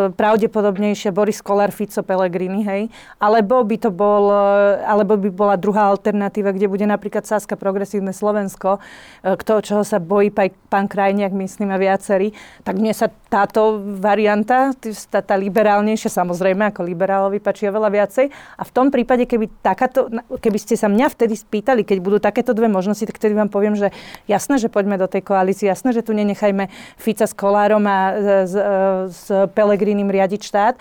pravdepodobnejšia 0.10 1.14
Boris 1.14 1.38
Kolár, 1.38 1.70
Fico, 1.70 2.02
Pellegrini, 2.02 2.66
hej, 2.66 2.82
alebo 3.22 3.62
by 3.62 3.78
to 3.78 3.94
bol, 3.94 4.34
e, 4.34 4.82
alebo 4.82 5.14
by 5.22 5.30
bola 5.30 5.56
druhá 5.56 5.94
alternatíva, 5.94 6.50
kde 6.50 6.66
bude 6.66 6.90
napríklad 6.90 7.30
Saska 7.30 7.54
Progresívne 7.54 8.10
Slovensko, 8.10 8.82
e, 9.22 9.38
kto, 9.38 9.62
čoho 9.62 9.86
sa 9.86 10.02
bojí 10.02 10.34
paj, 10.34 10.50
pán 10.74 10.90
Krajniak, 10.90 11.30
myslím, 11.38 11.70
a 11.70 11.78
viacerí, 11.78 12.34
tak 12.66 12.82
mne 12.82 12.98
sa 12.98 13.14
táto 13.30 13.86
varianta, 14.02 14.74
tá, 15.14 15.22
tá 15.22 15.36
liberálnejšia, 15.38 16.10
samozrejme, 16.10 16.74
ako 16.74 16.82
liberálovi 16.90 17.38
páči 17.38 17.70
oveľa 17.70 17.90
viacej. 17.94 18.26
A 18.30 18.62
v 18.66 18.72
tom 18.74 18.90
prípade, 18.90 19.30
keby, 19.30 19.50
takáto, 19.62 20.10
keby 20.42 20.58
ste 20.58 20.74
sa 20.74 20.90
mňa 20.90 21.14
vtedy 21.14 21.38
spýtali, 21.38 21.86
keď 21.86 21.98
budú 22.02 22.18
takéto 22.18 22.58
dve 22.58 22.66
možnosti, 22.66 23.06
tak 23.06 23.22
vtedy 23.22 23.38
vám 23.38 23.54
poviem, 23.54 23.78
že 23.78 23.94
jasné, 24.26 24.58
že 24.58 24.74
poďme 24.74 25.02
do 25.02 25.03
tej 25.08 25.22
koalície. 25.26 25.70
Jasné, 25.70 25.94
že 25.94 26.06
tu 26.06 26.12
nenechajme 26.12 26.68
Fica 26.98 27.28
s 27.28 27.34
Kolárom 27.36 27.84
a 27.88 28.00
s, 28.48 28.54
s 29.12 29.24
Pelegrínim 29.54 30.10
riadiť 30.10 30.42
štát. 30.44 30.76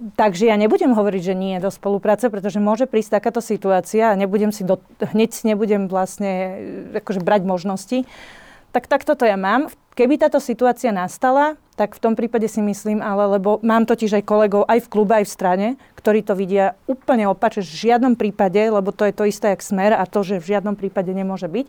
Takže 0.00 0.48
ja 0.48 0.56
nebudem 0.56 0.96
hovoriť, 0.96 1.22
že 1.22 1.34
nie 1.36 1.60
do 1.60 1.68
spolupráce, 1.68 2.32
pretože 2.32 2.56
môže 2.56 2.88
prísť 2.88 3.20
takáto 3.20 3.44
situácia 3.44 4.08
a 4.08 4.16
nebudem 4.16 4.48
si 4.48 4.64
do, 4.64 4.80
hneď 4.96 5.44
nebudem 5.44 5.92
vlastne 5.92 6.56
akože 6.96 7.20
brať 7.20 7.44
možnosti. 7.44 7.98
Tak 8.72 8.88
takto 8.88 9.12
to 9.12 9.28
ja 9.28 9.36
mám. 9.36 9.68
Keby 9.92 10.16
táto 10.16 10.40
situácia 10.40 10.88
nastala, 10.88 11.60
tak 11.80 11.96
v 11.96 12.02
tom 12.04 12.12
prípade 12.12 12.44
si 12.44 12.60
myslím, 12.60 13.00
ale 13.00 13.40
lebo 13.40 13.56
mám 13.64 13.88
totiž 13.88 14.20
aj 14.20 14.28
kolegov 14.28 14.68
aj 14.68 14.84
v 14.84 14.90
klube, 14.92 15.16
aj 15.16 15.24
v 15.24 15.32
strane, 15.32 15.66
ktorí 15.96 16.20
to 16.20 16.36
vidia 16.36 16.76
úplne 16.84 17.24
opačne, 17.24 17.64
v 17.64 17.88
žiadnom 17.88 18.20
prípade, 18.20 18.60
lebo 18.60 18.92
to 18.92 19.08
je 19.08 19.16
to 19.16 19.24
isté 19.24 19.56
jak 19.56 19.64
smer 19.64 19.96
a 19.96 20.04
to, 20.04 20.20
že 20.20 20.44
v 20.44 20.52
žiadnom 20.52 20.76
prípade 20.76 21.08
nemôže 21.08 21.48
byť. 21.48 21.66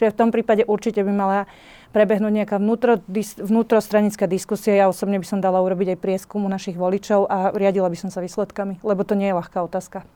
Čiže 0.00 0.12
v 0.16 0.18
tom 0.18 0.32
prípade 0.32 0.64
určite 0.64 1.04
by 1.04 1.12
mala 1.12 1.44
prebehnúť 1.92 2.32
nejaká 2.40 2.56
vnútro, 2.56 3.04
vnútrostranická 3.36 4.24
diskusia. 4.24 4.80
Ja 4.80 4.88
osobne 4.88 5.20
by 5.20 5.26
som 5.28 5.44
dala 5.44 5.60
urobiť 5.60 5.92
aj 5.92 5.98
prieskum 6.00 6.40
u 6.46 6.48
našich 6.48 6.80
voličov 6.80 7.28
a 7.28 7.52
riadila 7.52 7.92
by 7.92 7.98
som 8.00 8.08
sa 8.08 8.24
výsledkami, 8.24 8.80
lebo 8.80 9.04
to 9.04 9.12
nie 9.12 9.28
je 9.28 9.36
ľahká 9.36 9.60
otázka. 9.60 10.08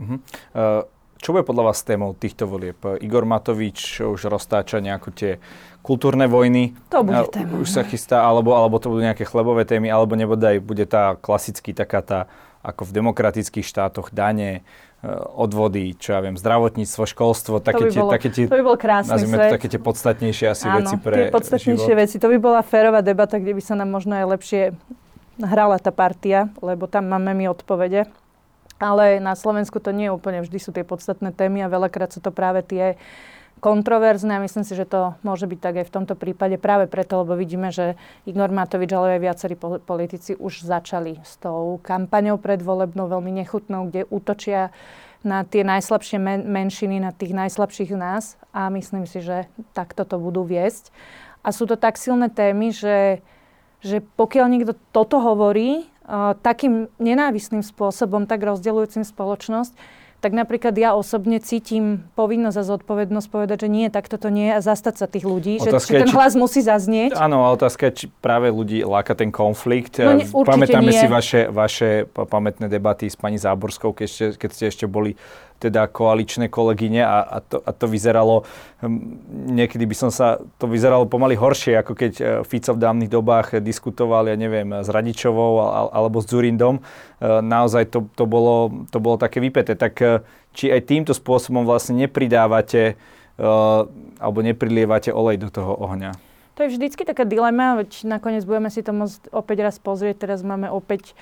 Uh-huh. 0.00 0.16
Uh, 0.56 0.88
čo 1.18 1.34
bude 1.34 1.42
podľa 1.42 1.74
vás 1.74 1.82
témou 1.82 2.14
týchto 2.14 2.46
volieb? 2.46 2.78
Igor 3.02 3.26
Matovič 3.26 4.02
už 4.06 4.30
roztáča 4.30 4.78
nejakú 4.78 5.10
tie 5.10 5.42
kultúrne 5.82 6.30
vojny. 6.30 6.78
To 6.94 7.02
bude 7.02 7.26
téma. 7.34 7.58
Už 7.58 7.68
sa 7.70 7.82
no. 7.82 7.88
chystá, 7.90 8.22
alebo, 8.22 8.54
alebo 8.54 8.78
to 8.78 8.92
budú 8.92 9.02
nejaké 9.02 9.26
chlebové 9.26 9.66
témy, 9.66 9.90
alebo 9.90 10.14
nebodaj 10.14 10.62
bude 10.62 10.86
tá 10.86 11.18
klasicky 11.18 11.74
taká 11.74 12.06
tá, 12.06 12.20
ako 12.62 12.86
v 12.86 13.02
demokratických 13.02 13.66
štátoch, 13.66 14.14
dane, 14.14 14.62
e, 15.00 15.10
odvody, 15.34 15.98
čo 15.98 16.14
ja 16.14 16.20
viem, 16.22 16.38
zdravotníctvo, 16.38 17.02
školstvo, 17.02 17.64
také, 17.64 17.88
to 17.88 17.90
by 17.90 17.92
bolo, 17.98 18.10
tie, 18.10 18.14
také 18.14 18.28
tie, 18.30 18.44
to 18.46 18.58
by 18.58 18.66
bol 18.66 18.78
krásny 18.78 19.24
svet. 19.24 19.48
to 19.48 19.54
také 19.58 19.68
tie 19.70 19.80
podstatnejšie 19.80 20.46
asi 20.52 20.66
Áno, 20.68 20.76
veci 20.82 20.94
pre 21.00 21.16
tie 21.18 21.34
podstatnejšie 21.34 21.94
život. 21.94 22.02
veci. 22.04 22.16
To 22.20 22.28
by 22.30 22.38
bola 22.38 22.60
férová 22.62 23.00
debata, 23.02 23.40
kde 23.40 23.56
by 23.56 23.62
sa 23.62 23.74
nám 23.74 23.90
možno 23.90 24.14
aj 24.18 24.24
lepšie 24.38 24.62
hrala 25.40 25.78
tá 25.78 25.94
partia, 25.94 26.50
lebo 26.62 26.90
tam 26.90 27.10
máme 27.10 27.34
my 27.34 27.50
odpovede. 27.54 28.10
Ale 28.78 29.18
na 29.18 29.34
Slovensku 29.34 29.82
to 29.82 29.90
nie 29.90 30.06
je 30.06 30.14
úplne 30.14 30.42
vždy 30.42 30.58
sú 30.62 30.70
tie 30.70 30.86
podstatné 30.86 31.34
témy 31.34 31.66
a 31.66 31.72
veľakrát 31.72 32.14
sú 32.14 32.22
to 32.22 32.30
práve 32.30 32.62
tie 32.62 32.94
kontroverzné 33.58 34.38
a 34.38 34.44
myslím 34.46 34.62
si, 34.62 34.78
že 34.78 34.86
to 34.86 35.18
môže 35.26 35.50
byť 35.50 35.58
tak 35.58 35.74
aj 35.82 35.86
v 35.90 35.94
tomto 35.98 36.14
prípade 36.14 36.56
práve 36.56 36.86
preto, 36.86 37.26
lebo 37.26 37.34
vidíme, 37.34 37.74
že 37.74 37.98
Igor 38.24 38.54
Matovič, 38.54 38.90
ale 38.94 39.18
aj 39.18 39.20
viacerí 39.20 39.54
politici 39.82 40.38
už 40.38 40.62
začali 40.62 41.18
s 41.26 41.36
tou 41.42 41.82
kampaňou 41.82 42.38
predvolebnou 42.38 43.10
veľmi 43.10 43.34
nechutnou, 43.42 43.90
kde 43.90 44.06
útočia 44.08 44.70
na 45.26 45.42
tie 45.42 45.66
najslabšie 45.66 46.18
men- 46.22 46.46
menšiny, 46.46 47.02
na 47.02 47.10
tých 47.10 47.34
najslabších 47.34 47.90
z 47.90 47.98
nás 47.98 48.24
a 48.54 48.70
myslím 48.70 49.04
si, 49.04 49.18
že 49.18 49.50
takto 49.74 50.06
to 50.06 50.16
budú 50.22 50.46
viesť. 50.46 50.94
A 51.42 51.50
sú 51.50 51.66
to 51.66 51.74
tak 51.74 51.98
silné 51.98 52.30
témy, 52.30 52.70
že, 52.70 53.22
že 53.82 53.98
pokiaľ 54.14 54.46
niekto 54.46 54.72
toto 54.94 55.18
hovorí, 55.18 55.90
takým 56.40 56.88
nenávisným 56.96 57.60
spôsobom, 57.60 58.24
tak 58.24 58.40
rozdeľujúcim 58.40 59.04
spoločnosť, 59.04 59.76
tak 60.18 60.34
napríklad 60.34 60.74
ja 60.74 60.98
osobne 60.98 61.38
cítim 61.38 62.10
povinnosť 62.18 62.58
a 62.58 62.64
zodpovednosť 62.74 63.28
povedať, 63.30 63.56
že 63.66 63.68
nie, 63.70 63.86
tak 63.86 64.10
toto 64.10 64.26
nie 64.34 64.50
a 64.50 64.58
zastať 64.58 64.94
sa 64.98 65.06
tých 65.06 65.22
ľudí, 65.22 65.62
otázka 65.62 65.94
že, 65.94 65.94
že 65.94 66.02
ten 66.02 66.10
hlas 66.10 66.34
či, 66.34 66.38
musí 66.42 66.60
zaznieť. 66.66 67.14
Áno, 67.14 67.46
ale 67.46 67.54
otázka 67.54 67.86
je, 67.86 67.92
či 67.94 68.06
práve 68.18 68.50
ľudí 68.50 68.82
láka 68.82 69.14
ten 69.14 69.30
konflikt. 69.30 70.02
No, 70.02 70.18
ne, 70.18 70.26
Pamätáme 70.26 70.90
nie. 70.90 70.98
si 70.98 71.06
vaše, 71.06 71.46
vaše 71.46 72.10
pamätné 72.10 72.66
debaty 72.66 73.06
s 73.06 73.14
pani 73.14 73.38
Záborskou, 73.38 73.94
keď 73.94 74.08
ste, 74.10 74.26
keď 74.34 74.50
ste 74.50 74.64
ešte 74.74 74.84
boli 74.90 75.14
teda 75.58 75.90
koaličné 75.90 76.46
kolegyne 76.46 77.02
a, 77.02 77.18
a, 77.26 77.38
to, 77.42 77.58
a 77.62 77.70
to 77.74 77.90
vyzeralo, 77.90 78.46
hm, 78.80 78.98
niekedy 79.58 79.84
by 79.84 79.96
som 79.98 80.10
sa, 80.14 80.38
to 80.56 80.70
vyzeralo 80.70 81.10
pomaly 81.10 81.34
horšie, 81.34 81.74
ako 81.74 81.92
keď 81.98 82.12
e, 82.18 82.24
Fico 82.46 82.72
v 82.74 82.82
dávnych 82.82 83.10
dobách 83.10 83.58
diskutoval, 83.58 84.30
ja 84.30 84.38
neviem, 84.38 84.70
s 84.70 84.88
Radičovou 84.88 85.60
alebo 85.90 86.22
s 86.22 86.30
Zurindom. 86.30 86.78
E, 86.78 86.82
naozaj 87.42 87.90
to, 87.90 88.06
to, 88.14 88.24
bolo, 88.24 88.86
to 88.94 89.02
bolo 89.02 89.18
také 89.18 89.42
vypeté. 89.42 89.74
Tak 89.74 89.94
e, 89.98 90.22
či 90.54 90.70
aj 90.70 90.86
týmto 90.86 91.12
spôsobom 91.12 91.66
vlastne 91.66 91.98
nepridávate 91.98 92.98
alebo 94.18 94.42
neprilievate 94.42 95.14
olej 95.14 95.38
do 95.38 95.46
toho 95.46 95.70
ohňa? 95.78 96.10
To 96.58 96.66
je 96.66 96.74
vždycky 96.74 97.06
taká 97.06 97.22
dilema, 97.22 97.78
veď 97.78 98.02
nakoniec 98.02 98.42
budeme 98.42 98.66
si 98.66 98.82
to 98.82 98.90
môcť 98.90 99.30
opäť 99.30 99.62
raz 99.62 99.78
pozrieť. 99.78 100.26
Teraz 100.26 100.42
máme 100.42 100.66
opäť 100.66 101.14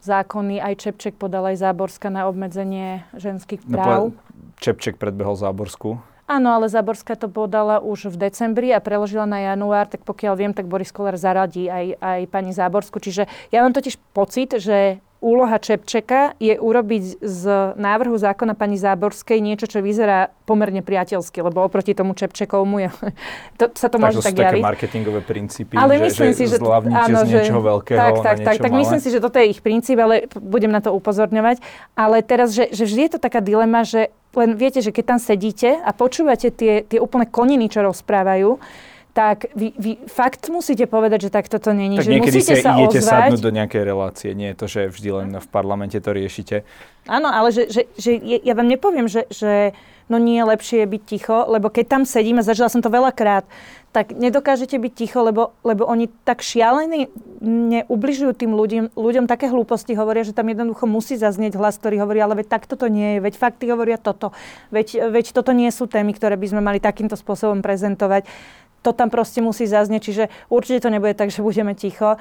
zákony, 0.00 0.64
aj 0.64 0.74
Čepček 0.80 1.20
podal 1.20 1.52
aj 1.52 1.60
Záborska 1.60 2.08
na 2.08 2.24
obmedzenie 2.24 3.04
ženských 3.12 3.68
no, 3.68 3.76
práv. 3.76 4.02
No, 4.10 4.16
Čepček 4.56 4.96
predbehol 4.96 5.36
Záborsku. 5.36 6.00
Áno, 6.26 6.58
ale 6.58 6.66
Záborská 6.66 7.14
to 7.14 7.30
podala 7.30 7.78
už 7.78 8.10
v 8.10 8.26
decembri 8.26 8.74
a 8.74 8.82
preložila 8.82 9.30
na 9.30 9.46
január, 9.54 9.86
tak 9.86 10.02
pokiaľ 10.02 10.34
viem, 10.34 10.50
tak 10.50 10.66
Boris 10.66 10.90
Kolár 10.90 11.14
zaradí 11.14 11.70
aj, 11.70 12.02
aj 12.02 12.20
pani 12.34 12.50
Záborsku. 12.50 12.98
Čiže 12.98 13.30
ja 13.54 13.62
mám 13.62 13.70
totiž 13.70 13.94
pocit, 14.10 14.58
že 14.58 14.98
úloha 15.26 15.58
Čepčeka 15.58 16.38
je 16.38 16.54
urobiť 16.54 17.18
z 17.18 17.42
návrhu 17.74 18.14
zákona 18.14 18.54
pani 18.54 18.78
Záborskej 18.78 19.42
niečo, 19.42 19.66
čo 19.66 19.82
vyzerá 19.82 20.30
pomerne 20.46 20.86
priateľsky, 20.86 21.42
lebo 21.42 21.66
oproti 21.66 21.98
tomu 21.98 22.14
Čepčekovmu 22.14 22.86
je, 22.86 22.88
to, 23.60 23.64
sa 23.74 23.90
to 23.90 23.98
tak 23.98 24.06
môže 24.06 24.22
to 24.22 24.26
tak 24.30 24.38
javiť. 24.38 24.62
také 24.62 24.70
marketingové 24.70 25.20
princípy, 25.26 25.74
ale 25.74 25.98
že, 25.98 26.02
myslím 26.06 26.30
že 26.30 26.36
si, 26.38 26.44
že, 26.46 26.56
áno, 26.62 27.18
z 27.26 27.42
niečoho 27.42 27.60
veľkého 27.66 27.98
tak, 27.98 28.14
tak, 28.22 28.36
tak, 28.46 28.56
tak 28.62 28.72
myslím 28.72 29.00
si, 29.02 29.08
že 29.10 29.18
toto 29.18 29.42
je 29.42 29.50
ich 29.50 29.58
princíp, 29.58 29.98
ale 29.98 30.30
budem 30.38 30.70
na 30.70 30.78
to 30.78 30.94
upozorňovať. 30.94 31.58
Ale 31.98 32.22
teraz, 32.22 32.54
že, 32.54 32.70
že 32.70 32.86
vždy 32.86 33.00
je 33.10 33.12
to 33.18 33.20
taká 33.20 33.42
dilema, 33.42 33.82
že 33.82 34.14
len 34.36 34.54
viete, 34.54 34.84
že 34.84 34.94
keď 34.94 35.16
tam 35.16 35.18
sedíte 35.18 35.80
a 35.80 35.90
počúvate 35.96 36.52
tie, 36.52 36.84
tie 36.84 37.00
úplne 37.00 37.26
koniny, 37.26 37.72
čo 37.72 37.82
rozprávajú, 37.82 38.60
tak 39.16 39.48
vy, 39.56 39.72
vy 39.80 39.96
fakt 40.12 40.44
musíte 40.52 40.84
povedať, 40.84 41.26
že 41.26 41.30
takto 41.32 41.56
to 41.56 41.72
není. 41.72 41.96
Tak 41.96 42.04
že 42.04 42.12
niekedy 42.20 42.36
musíte 42.36 42.60
sa 42.60 42.76
idete 42.76 43.00
ozvať. 43.00 43.32
sadnúť 43.32 43.40
do 43.40 43.52
nejakej 43.56 43.82
relácie. 43.88 44.30
Nie 44.36 44.52
je 44.52 44.56
to, 44.60 44.66
že 44.68 44.80
vždy 44.92 45.08
len 45.08 45.28
v 45.40 45.48
parlamente 45.48 45.96
to 45.96 46.12
riešite. 46.12 46.68
Áno, 47.08 47.32
ale 47.32 47.48
že, 47.48 47.64
že, 47.72 47.88
že 47.96 48.20
ja 48.20 48.52
vám 48.52 48.68
nepoviem, 48.68 49.08
že, 49.08 49.24
že 49.32 49.72
no 50.12 50.20
nie 50.20 50.36
je 50.36 50.44
lepšie 50.52 50.84
byť 50.84 51.02
ticho, 51.08 51.48
lebo 51.48 51.72
keď 51.72 51.84
tam 51.88 52.02
sedím, 52.04 52.38
a 52.38 52.46
zažila 52.46 52.68
som 52.68 52.84
to 52.84 52.92
veľakrát, 52.92 53.48
tak 53.96 54.12
nedokážete 54.12 54.76
byť 54.76 54.92
ticho, 54.92 55.24
lebo, 55.24 55.56
lebo 55.64 55.88
oni 55.88 56.12
tak 56.28 56.44
šialene 56.44 57.08
neubližujú 57.40 58.36
tým 58.36 58.52
ľuďom, 58.52 58.92
ľuďom 58.92 59.24
také 59.24 59.48
hlúposti, 59.48 59.96
hovoria, 59.96 60.20
že 60.20 60.36
tam 60.36 60.52
jednoducho 60.52 60.84
musí 60.84 61.16
zaznieť 61.16 61.56
hlas, 61.56 61.80
ktorý 61.80 62.04
hovorí, 62.04 62.20
ale 62.20 62.44
veď 62.44 62.60
takto 62.60 62.76
to 62.76 62.92
nie 62.92 63.16
je, 63.16 63.24
veď 63.24 63.34
fakty 63.40 63.72
hovoria 63.72 63.96
toto, 63.96 64.36
veď, 64.68 65.08
veď 65.08 65.32
toto 65.32 65.56
nie 65.56 65.72
sú 65.72 65.88
témy, 65.88 66.12
ktoré 66.12 66.36
by 66.36 66.46
sme 66.52 66.60
mali 66.60 66.76
takýmto 66.76 67.16
spôsobom 67.16 67.64
prezentovať 67.64 68.28
to 68.86 68.94
tam 68.94 69.10
proste 69.10 69.42
musí 69.42 69.66
zaznieť, 69.66 70.02
čiže 70.06 70.24
určite 70.46 70.86
to 70.86 70.94
nebude 70.94 71.18
tak, 71.18 71.34
že 71.34 71.42
budeme 71.42 71.74
ticho. 71.74 72.14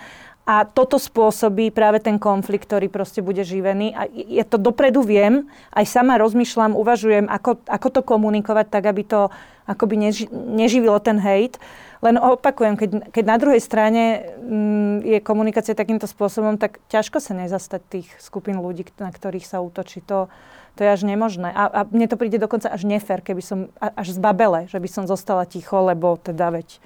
A 0.46 0.62
toto 0.62 1.02
spôsobí 1.02 1.74
práve 1.74 1.98
ten 1.98 2.22
konflikt, 2.22 2.70
ktorý 2.70 2.86
proste 2.86 3.26
bude 3.26 3.42
živený. 3.42 3.98
A 3.98 4.06
ja 4.14 4.46
to 4.46 4.62
dopredu 4.62 5.02
viem, 5.02 5.50
aj 5.74 5.90
sama 5.90 6.22
rozmýšľam, 6.22 6.78
uvažujem, 6.78 7.26
ako, 7.26 7.66
ako 7.66 7.88
to 7.90 8.02
komunikovať 8.06 8.66
tak, 8.70 8.86
aby 8.86 9.02
to 9.06 9.34
akoby 9.66 9.98
neži, 9.98 10.30
neživilo 10.30 11.02
ten 11.02 11.18
hejt. 11.18 11.58
Len 12.06 12.22
opakujem, 12.22 12.78
keď, 12.78 12.90
keď 13.10 13.24
na 13.26 13.38
druhej 13.42 13.58
strane 13.58 14.04
m, 14.38 15.02
je 15.02 15.18
komunikácia 15.26 15.74
takýmto 15.74 16.06
spôsobom, 16.06 16.62
tak 16.62 16.78
ťažko 16.94 17.18
sa 17.18 17.34
nezastať 17.34 17.82
tých 17.82 18.08
skupín 18.22 18.62
ľudí, 18.62 18.86
na 19.02 19.10
ktorých 19.10 19.50
sa 19.50 19.66
útočí. 19.66 20.06
To, 20.06 20.30
to 20.76 20.84
je 20.84 20.90
až 20.92 21.02
nemožné. 21.08 21.50
A, 21.56 21.72
a 21.72 21.80
mne 21.88 22.08
to 22.12 22.20
príde 22.20 22.36
dokonca 22.36 22.68
až 22.68 22.84
nefér, 22.84 23.24
keby 23.24 23.42
som 23.42 23.60
až 23.80 24.12
zbabele, 24.12 24.68
že 24.68 24.78
by 24.78 24.90
som 24.92 25.04
zostala 25.08 25.48
ticho, 25.48 25.80
lebo 25.80 26.20
teda 26.20 26.52
veď, 26.52 26.84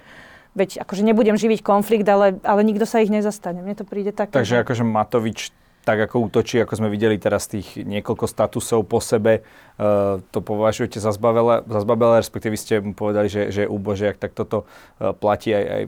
veď 0.54 0.70
akože 0.86 1.02
nebudem 1.02 1.36
živiť 1.36 1.66
konflikt, 1.66 2.06
ale, 2.06 2.38
ale 2.46 2.62
nikto 2.62 2.86
sa 2.86 3.02
ich 3.02 3.10
nezastane. 3.10 3.66
Mne 3.66 3.76
to 3.76 3.86
príde 3.86 4.14
tak. 4.14 4.30
Takže 4.30 4.62
akože 4.62 4.86
Matovič 4.86 5.52
tak 5.90 6.06
ako 6.06 6.30
útočí, 6.30 6.62
ako 6.62 6.78
sme 6.78 6.94
videli 6.94 7.18
teraz 7.18 7.50
tých 7.50 7.82
niekoľko 7.82 8.30
statusov 8.30 8.86
po 8.86 9.02
sebe, 9.02 9.42
uh, 9.42 10.22
to 10.30 10.38
považujete 10.44 11.02
za 11.02 11.10
zbabele, 11.10 11.66
za 11.66 11.80
zbabele, 11.82 12.22
respektíve 12.22 12.54
ste 12.60 12.78
mu 12.84 12.94
povedali, 12.94 13.26
že, 13.26 13.50
že 13.50 13.66
je 13.66 13.74
úbožiak, 13.74 14.22
tak 14.22 14.38
toto 14.38 14.70
uh, 14.70 15.18
platí 15.18 15.50
aj, 15.50 15.66
aj 15.66 15.84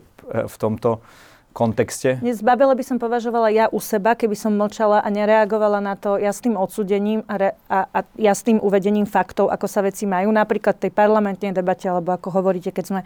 v 0.48 0.56
tomto 0.58 1.06
kontexte? 1.52 2.18
Nezbabele 2.24 2.74
by 2.74 2.84
som 2.84 2.98
považovala 2.98 3.52
ja 3.52 3.66
u 3.70 3.80
seba, 3.84 4.16
keby 4.16 4.36
som 4.36 4.56
mlčala 4.56 5.04
a 5.04 5.08
nereagovala 5.12 5.84
na 5.84 6.00
to 6.00 6.16
jasným 6.18 6.56
odsudením 6.56 7.22
a, 7.28 7.36
re, 7.38 7.50
a, 7.68 7.86
a 7.92 8.00
jasným 8.18 8.58
uvedením 8.64 9.06
faktov, 9.06 9.52
ako 9.52 9.68
sa 9.68 9.84
veci 9.84 10.08
majú. 10.08 10.32
Napríklad 10.32 10.80
tej 10.80 10.90
parlamentnej 10.96 11.52
debate, 11.52 11.92
alebo 11.92 12.16
ako 12.16 12.32
hovoríte, 12.32 12.72
keď 12.72 12.86
sme, 12.88 13.02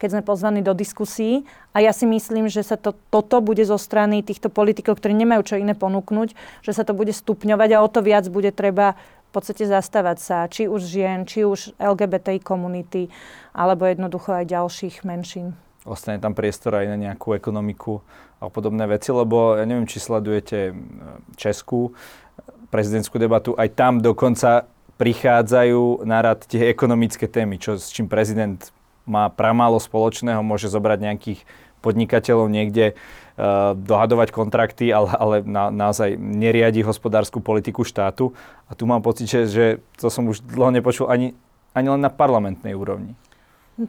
keď 0.00 0.08
sme 0.18 0.22
pozvaní 0.24 0.60
do 0.64 0.72
diskusí. 0.72 1.44
A 1.76 1.84
ja 1.84 1.94
si 1.94 2.08
myslím, 2.08 2.50
že 2.50 2.66
sa 2.66 2.74
to, 2.74 2.96
toto 3.12 3.38
bude 3.38 3.62
zo 3.62 3.78
strany 3.78 4.24
týchto 4.26 4.50
politikov, 4.50 4.98
ktorí 4.98 5.14
nemajú 5.14 5.54
čo 5.54 5.60
iné 5.60 5.78
ponúknuť, 5.78 6.34
že 6.66 6.72
sa 6.74 6.82
to 6.82 6.96
bude 6.96 7.14
stupňovať 7.14 7.68
a 7.76 7.82
o 7.84 7.88
to 7.88 8.02
viac 8.02 8.26
bude 8.26 8.50
treba 8.56 8.98
v 9.30 9.38
podstate 9.38 9.62
zastávať 9.62 10.18
sa, 10.18 10.36
či 10.50 10.66
už 10.66 10.82
žien, 10.82 11.22
či 11.22 11.46
už 11.46 11.78
LGBTI 11.78 12.42
komunity, 12.42 13.06
alebo 13.54 13.86
jednoducho 13.86 14.34
aj 14.34 14.50
ďalších 14.50 15.06
menšín 15.06 15.54
ostane 15.84 16.20
tam 16.20 16.36
priestor 16.36 16.76
aj 16.76 16.86
na 16.92 16.96
nejakú 16.96 17.32
ekonomiku 17.32 18.04
a 18.40 18.48
podobné 18.48 18.88
veci, 18.88 19.12
lebo 19.12 19.56
ja 19.56 19.64
neviem, 19.64 19.88
či 19.88 20.00
sledujete 20.00 20.76
Českú 21.36 21.92
prezidentskú 22.70 23.18
debatu, 23.18 23.52
aj 23.58 23.68
tam 23.74 23.98
dokonca 23.98 24.70
prichádzajú 25.00 26.04
na 26.04 26.20
rad 26.20 26.44
tie 26.44 26.68
ekonomické 26.68 27.24
témy, 27.24 27.56
čo, 27.56 27.80
s 27.80 27.88
čím 27.88 28.06
prezident 28.06 28.60
má 29.08 29.32
pramálo 29.32 29.80
spoločného, 29.80 30.44
môže 30.44 30.68
zobrať 30.68 30.98
nejakých 31.00 31.40
podnikateľov 31.80 32.52
niekde, 32.52 32.92
uh, 32.92 33.72
dohadovať 33.72 34.28
kontrakty, 34.30 34.92
ale, 34.92 35.08
ale 35.16 35.36
na, 35.40 35.72
naozaj 35.72 36.20
neriadi 36.20 36.84
hospodárskú 36.84 37.40
politiku 37.40 37.82
štátu. 37.82 38.36
A 38.68 38.76
tu 38.76 38.84
mám 38.84 39.00
pocit, 39.00 39.26
že, 39.26 39.40
že 39.48 39.64
to 39.96 40.12
som 40.12 40.28
už 40.28 40.44
dlho 40.44 40.70
nepočul 40.70 41.08
ani, 41.08 41.32
ani 41.72 41.88
len 41.88 42.04
na 42.04 42.12
parlamentnej 42.12 42.76
úrovni. 42.76 43.16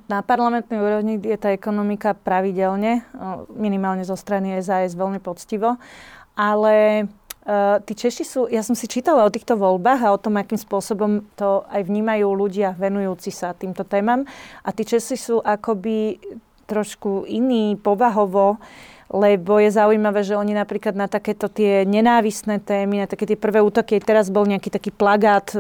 Na 0.08 0.24
parlamentnej 0.24 0.80
úrovni 0.80 1.20
je 1.20 1.36
tá 1.36 1.52
ekonomika 1.52 2.16
pravidelne, 2.16 3.04
minimálne 3.52 4.08
zo 4.08 4.16
strany 4.16 4.56
SAS 4.62 4.96
veľmi 4.96 5.20
poctivo, 5.20 5.80
ale 6.36 7.08
Uh, 7.42 7.82
tí 7.90 7.98
Češi 7.98 8.22
sú, 8.22 8.46
ja 8.54 8.62
som 8.62 8.78
si 8.78 8.86
čítala 8.86 9.26
o 9.26 9.34
týchto 9.34 9.58
voľbách 9.58 10.06
a 10.06 10.14
o 10.14 10.22
tom, 10.22 10.38
akým 10.38 10.62
spôsobom 10.62 11.26
to 11.34 11.66
aj 11.74 11.90
vnímajú 11.90 12.30
ľudia 12.30 12.78
venujúci 12.78 13.34
sa 13.34 13.58
týmto 13.58 13.82
témam. 13.82 14.30
A 14.62 14.70
tí 14.70 14.86
Češi 14.86 15.18
sú 15.18 15.42
akoby 15.42 16.22
trošku 16.70 17.26
iní 17.26 17.82
povahovo. 17.82 18.62
Uh, 18.62 19.01
lebo 19.12 19.60
je 19.60 19.68
zaujímavé, 19.76 20.24
že 20.24 20.40
oni 20.40 20.56
napríklad 20.56 20.96
na 20.96 21.12
takéto 21.12 21.52
tie 21.52 21.84
nenávisné 21.84 22.64
témy, 22.64 23.04
na 23.04 23.08
také 23.12 23.28
tie 23.28 23.36
prvé 23.36 23.60
útoky, 23.60 24.00
teraz 24.00 24.32
bol 24.32 24.48
nejaký 24.48 24.72
taký 24.72 24.96
plagát 24.96 25.52
e, 25.52 25.60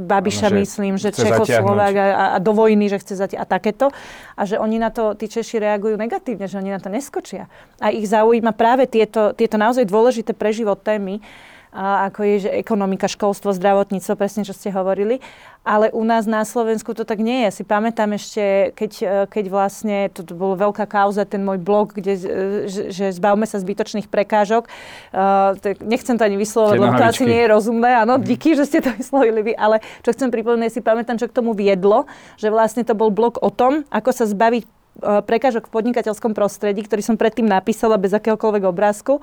Babiša, 0.00 0.48
ano, 0.48 0.56
že 0.56 0.60
myslím, 0.64 0.94
že 0.96 1.12
Čechoslovák 1.12 1.94
a, 2.00 2.06
a 2.34 2.36
do 2.40 2.56
vojny, 2.56 2.88
že 2.88 2.96
chce 3.04 3.20
zatiaľ 3.20 3.44
a 3.44 3.46
takéto. 3.46 3.92
A 4.40 4.42
že 4.48 4.56
oni 4.56 4.80
na 4.80 4.88
to, 4.88 5.12
tí 5.12 5.28
Češi 5.28 5.60
reagujú 5.60 6.00
negatívne, 6.00 6.48
že 6.48 6.56
oni 6.56 6.72
na 6.72 6.80
to 6.80 6.88
neskočia. 6.88 7.52
A 7.76 7.92
ich 7.92 8.08
zaujíma 8.08 8.56
práve 8.56 8.88
tieto, 8.88 9.36
tieto 9.36 9.60
naozaj 9.60 9.84
dôležité 9.84 10.32
pre 10.32 10.56
život 10.56 10.80
témy 10.80 11.20
a 11.20 11.57
ako 11.72 12.20
je 12.24 12.36
že 12.48 12.50
ekonomika, 12.52 13.10
školstvo, 13.10 13.52
zdravotníctvo, 13.52 14.14
presne 14.16 14.42
čo 14.44 14.56
ste 14.56 14.72
hovorili. 14.72 15.20
Ale 15.68 15.92
u 15.92 16.00
nás 16.00 16.24
na 16.24 16.48
Slovensku 16.48 16.96
to 16.96 17.04
tak 17.04 17.20
nie 17.20 17.44
je. 17.44 17.60
Si 17.60 17.62
pamätám 17.66 18.16
ešte, 18.16 18.72
keď, 18.72 18.92
e, 19.04 19.06
keď 19.28 19.44
vlastne, 19.52 20.08
to, 20.08 20.24
bola 20.32 20.56
veľká 20.56 20.88
kauza, 20.88 21.28
ten 21.28 21.44
môj 21.44 21.60
blog, 21.60 21.92
kde, 21.92 22.14
e, 22.16 22.28
že, 22.72 22.82
že 22.88 23.12
zbavme 23.12 23.44
sa 23.44 23.60
zbytočných 23.60 24.08
prekážok. 24.08 24.64
Uh, 25.12 25.52
nechcem 25.84 26.16
to 26.16 26.24
ani 26.24 26.40
vyslovať, 26.40 26.80
lebo 26.80 26.96
to 26.96 27.04
asi 27.04 27.24
nie 27.28 27.44
je 27.44 27.48
rozumné. 27.52 28.00
Áno, 28.00 28.16
mm. 28.16 28.24
díky, 28.24 28.56
že 28.56 28.64
ste 28.64 28.80
to 28.80 28.96
vyslovili 28.96 29.44
vy. 29.44 29.52
Ale 29.52 29.84
čo 30.00 30.16
chcem 30.16 30.32
pripomenúť, 30.32 30.72
si 30.72 30.80
pamätám, 30.80 31.20
čo 31.20 31.28
k 31.28 31.36
tomu 31.36 31.52
viedlo, 31.52 32.08
že 32.40 32.48
vlastne 32.48 32.80
to 32.80 32.96
bol 32.96 33.12
blog 33.12 33.36
o 33.44 33.52
tom, 33.52 33.84
ako 33.92 34.08
sa 34.14 34.24
zbaviť 34.24 34.77
prekážok 34.98 35.70
v 35.70 35.74
podnikateľskom 35.74 36.34
prostredí, 36.34 36.82
ktorý 36.82 37.02
som 37.02 37.16
predtým 37.16 37.46
napísala 37.46 37.96
bez 37.96 38.10
akéhokoľvek 38.12 38.62
obrázku. 38.66 39.22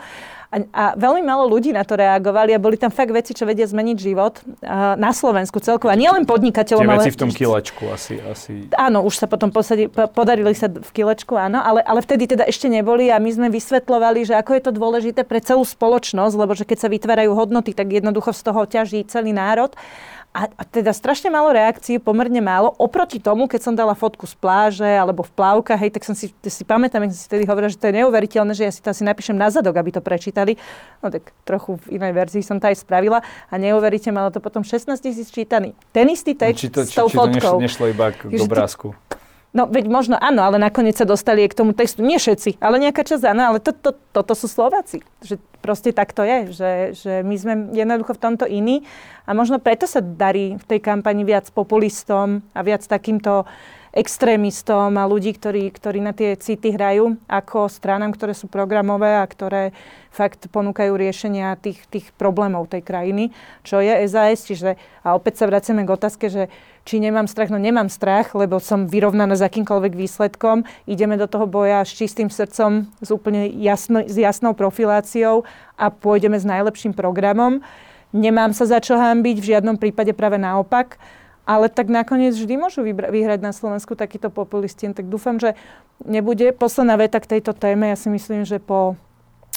A, 0.53 0.61
a 0.71 0.83
veľmi 0.95 1.19
málo 1.25 1.51
ľudí 1.51 1.75
na 1.75 1.83
to 1.83 1.99
reagovali 1.99 2.55
a 2.55 2.61
boli 2.61 2.79
tam 2.79 2.87
fakt 2.87 3.11
veci, 3.11 3.35
čo 3.35 3.43
vedia 3.43 3.67
zmeniť 3.67 3.97
život 3.99 4.39
uh, 4.39 4.95
na 4.95 5.11
Slovensku 5.11 5.59
celkovo. 5.59 5.91
A 5.91 5.99
nielen 5.99 6.23
podnikateľom, 6.23 6.85
ale... 6.87 7.03
veci 7.03 7.11
v 7.11 7.19
tom 7.19 7.31
kilečku 7.33 7.83
asi, 7.91 8.21
asi... 8.23 8.71
Áno, 8.71 9.03
už 9.03 9.19
sa 9.19 9.27
potom 9.27 9.51
posadi, 9.51 9.91
podarili 9.91 10.55
sa 10.55 10.71
v 10.71 10.91
kilečku, 10.95 11.35
áno, 11.35 11.59
ale, 11.59 11.83
ale 11.83 11.99
vtedy 11.99 12.31
teda 12.31 12.47
ešte 12.47 12.71
neboli 12.71 13.11
a 13.11 13.19
my 13.19 13.27
sme 13.35 13.47
vysvetlovali, 13.51 14.23
že 14.23 14.37
ako 14.39 14.51
je 14.55 14.61
to 14.63 14.71
dôležité 14.71 15.27
pre 15.27 15.43
celú 15.43 15.67
spoločnosť, 15.67 16.35
lebo 16.39 16.55
že 16.55 16.63
keď 16.63 16.87
sa 16.87 16.89
vytvárajú 16.93 17.35
hodnoty, 17.35 17.75
tak 17.75 17.91
jednoducho 17.91 18.31
z 18.31 18.41
toho 18.45 18.63
ťaží 18.63 19.03
celý 19.11 19.35
národ. 19.35 19.75
A, 20.35 20.51
a 20.51 20.63
teda 20.67 20.91
strašne 20.91 21.31
málo 21.31 21.55
reakcií, 21.55 21.95
pomerne 21.95 22.43
málo. 22.43 22.75
Oproti 22.75 23.23
tomu, 23.23 23.47
keď 23.47 23.71
som 23.71 23.73
dala 23.73 23.95
fotku 23.95 24.27
z 24.27 24.35
pláže 24.35 24.83
alebo 24.83 25.23
v 25.23 25.31
plávkach, 25.31 25.79
hej, 25.79 25.95
tak 25.95 26.03
som 26.03 26.11
si, 26.11 26.27
si 26.27 26.63
pamätám, 26.67 27.07
že 27.07 27.15
si 27.15 27.31
vtedy 27.31 27.47
hovorila, 27.47 27.71
že 27.71 27.79
to 27.79 27.87
je 27.87 28.03
neuveriteľné, 28.03 28.51
že 28.51 28.67
ja 28.67 28.71
si 28.75 28.83
to 28.83 28.91
asi 28.91 29.07
napíšem 29.07 29.31
na 29.31 29.47
zadok, 29.47 29.79
aby 29.79 29.95
to 29.95 30.03
prečítali. 30.03 30.59
No 30.99 31.07
tak 31.07 31.31
trochu 31.47 31.79
v 31.87 31.95
inej 31.95 32.11
verzii 32.11 32.43
som 32.43 32.59
to 32.59 32.67
aj 32.67 32.83
spravila 32.83 33.23
a 33.47 33.55
neuveríte, 33.55 34.11
malo 34.11 34.27
to 34.27 34.43
potom 34.43 34.67
16 34.67 34.91
tisíc 34.99 35.31
čítaný. 35.31 35.71
Ten 35.95 36.11
istý 36.11 36.35
text 36.35 36.59
či 36.59 36.67
to, 36.67 36.83
či, 36.83 36.91
s 36.91 36.99
tou 36.99 37.07
či 37.07 37.15
fotkou. 37.15 37.55
to 37.55 37.63
nešlo, 37.63 37.87
nešlo 37.87 37.95
iba 37.95 38.11
k 38.11 38.27
obrázku. 38.35 38.91
No 39.55 39.71
veď 39.71 39.87
možno 39.87 40.19
áno, 40.19 40.43
ale 40.43 40.59
nakoniec 40.59 40.99
sa 40.99 41.07
dostali 41.07 41.47
k 41.47 41.55
tomu 41.55 41.71
textu. 41.71 42.03
Nie 42.03 42.19
všetci, 42.19 42.59
ale 42.59 42.75
nejaká 42.75 43.07
časť 43.07 43.23
áno, 43.23 43.55
ale 43.55 43.63
to, 43.63 43.71
to, 43.71 43.95
toto 44.11 44.35
sú 44.35 44.51
Slováci. 44.51 44.99
Že 45.23 45.39
proste 45.63 45.95
tak 45.95 46.11
to 46.11 46.27
je, 46.27 46.37
že, 46.51 46.71
že 46.91 47.13
my 47.23 47.35
sme 47.39 47.53
jednoducho 47.71 48.19
v 48.19 48.23
tomto 48.27 48.45
iní 48.51 48.83
a 49.23 49.31
možno 49.31 49.63
preto 49.63 49.87
sa 49.87 50.03
darí 50.03 50.59
v 50.59 50.65
tej 50.67 50.83
kampani 50.83 51.23
viac 51.23 51.47
populistom 51.55 52.43
a 52.51 52.59
viac 52.67 52.83
takýmto 52.83 53.47
extrémistom 53.95 54.91
a 54.99 55.07
ľudí, 55.07 55.31
ktorí, 55.31 55.71
ktorí 55.71 56.03
na 56.03 56.11
tie 56.11 56.35
city 56.35 56.75
hrajú, 56.75 57.15
ako 57.31 57.71
stranám, 57.71 58.11
ktoré 58.11 58.35
sú 58.35 58.51
programové 58.51 59.15
a 59.15 59.23
ktoré 59.23 59.71
fakt 60.11 60.51
ponúkajú 60.51 60.91
riešenia 60.99 61.55
tých, 61.55 61.79
tých 61.87 62.11
problémov 62.19 62.67
tej 62.67 62.83
krajiny, 62.83 63.31
čo 63.63 63.79
je 63.79 63.95
SAS. 64.11 64.51
Čiže, 64.51 64.75
a 64.99 65.15
opäť 65.15 65.39
sa 65.39 65.47
vraciame 65.47 65.87
k 65.87 65.95
otázke, 65.95 66.27
že 66.27 66.51
či 66.85 67.01
nemám 67.01 67.25
strach, 67.25 67.49
no 67.49 67.57
nemám 67.57 67.89
strach, 67.89 68.37
lebo 68.37 68.61
som 68.61 68.85
vyrovnaná 68.85 69.33
s 69.33 69.41
akýmkoľvek 69.41 69.93
výsledkom. 69.97 70.63
Ideme 70.85 71.17
do 71.17 71.25
toho 71.25 71.49
boja 71.49 71.81
s 71.81 71.97
čistým 71.97 72.29
srdcom, 72.29 72.85
s 73.01 73.09
úplne 73.09 73.49
jasno, 73.57 74.05
s 74.05 74.13
jasnou 74.13 74.53
profiláciou 74.53 75.43
a 75.75 75.89
pôjdeme 75.89 76.37
s 76.37 76.45
najlepším 76.45 76.93
programom. 76.93 77.65
Nemám 78.13 78.53
sa 78.53 78.69
za 78.69 78.77
čo 78.79 78.95
hambiť, 78.95 79.41
v 79.41 79.49
žiadnom 79.57 79.75
prípade 79.81 80.13
práve 80.13 80.37
naopak. 80.37 81.01
Ale 81.45 81.69
tak 81.69 81.93
nakoniec 81.93 82.33
vždy 82.33 82.57
môžu 82.57 82.81
vybra- 82.81 83.13
vyhrať 83.13 83.37
na 83.37 83.53
Slovensku 83.53 83.93
takýto 83.93 84.33
populisti. 84.33 84.89
Tak 84.89 85.05
dúfam, 85.05 85.37
že 85.37 85.53
nebude. 86.01 86.49
Posledná 86.57 86.97
veta 86.97 87.21
k 87.21 87.37
tejto 87.37 87.53
téme. 87.53 87.93
Ja 87.93 87.97
si 87.97 88.09
myslím, 88.09 88.49
že 88.49 88.57
po 88.57 88.97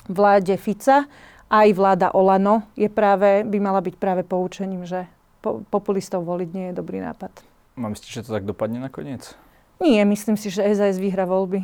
vláde 0.05 0.53
Fica 0.61 1.09
aj 1.49 1.69
vláda 1.73 2.13
Olano 2.13 2.69
je 2.77 2.93
práve, 2.93 3.41
by 3.41 3.57
mala 3.57 3.81
byť 3.81 3.97
práve 3.97 4.21
poučením, 4.21 4.85
že 4.85 5.09
populistov 5.73 6.25
voliť 6.25 6.49
nie 6.53 6.67
je 6.71 6.75
dobrý 6.75 7.01
nápad. 7.03 7.33
Mám 7.79 7.95
myslíte, 7.95 8.23
že 8.23 8.25
to 8.27 8.35
tak 8.35 8.45
dopadne 8.45 8.83
nakoniec? 8.83 9.35
Nie, 9.79 10.03
myslím 10.03 10.35
si, 10.35 10.51
že 10.51 10.67
SAS 10.75 10.99
vyhra 10.99 11.25
voľby. 11.25 11.63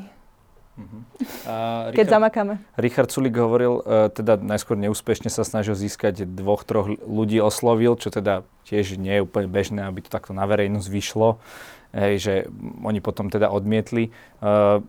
Uh-huh. 0.75 1.03
A 1.51 1.55
Richard, 1.91 1.99
Keď 1.99 2.07
zamakáme. 2.11 2.55
Richard 2.75 3.11
Sulik 3.11 3.35
hovoril, 3.39 3.83
uh, 3.83 4.11
teda 4.11 4.39
najskôr 4.39 4.75
neúspešne 4.79 5.31
sa 5.31 5.47
snažil 5.47 5.79
získať 5.79 6.27
dvoch, 6.27 6.67
troch 6.67 6.91
ľudí 6.91 7.39
oslovil, 7.39 7.95
čo 7.99 8.11
teda 8.11 8.43
tiež 8.67 8.99
nie 8.99 9.19
je 9.19 9.25
úplne 9.27 9.47
bežné, 9.47 9.87
aby 9.87 10.03
to 10.03 10.11
takto 10.11 10.35
na 10.35 10.47
verejnosť 10.47 10.89
vyšlo, 10.91 11.39
hej, 11.95 12.15
že 12.19 12.35
oni 12.83 12.99
potom 12.99 13.31
teda 13.31 13.51
odmietli. 13.55 14.11
Uh, 14.43 14.83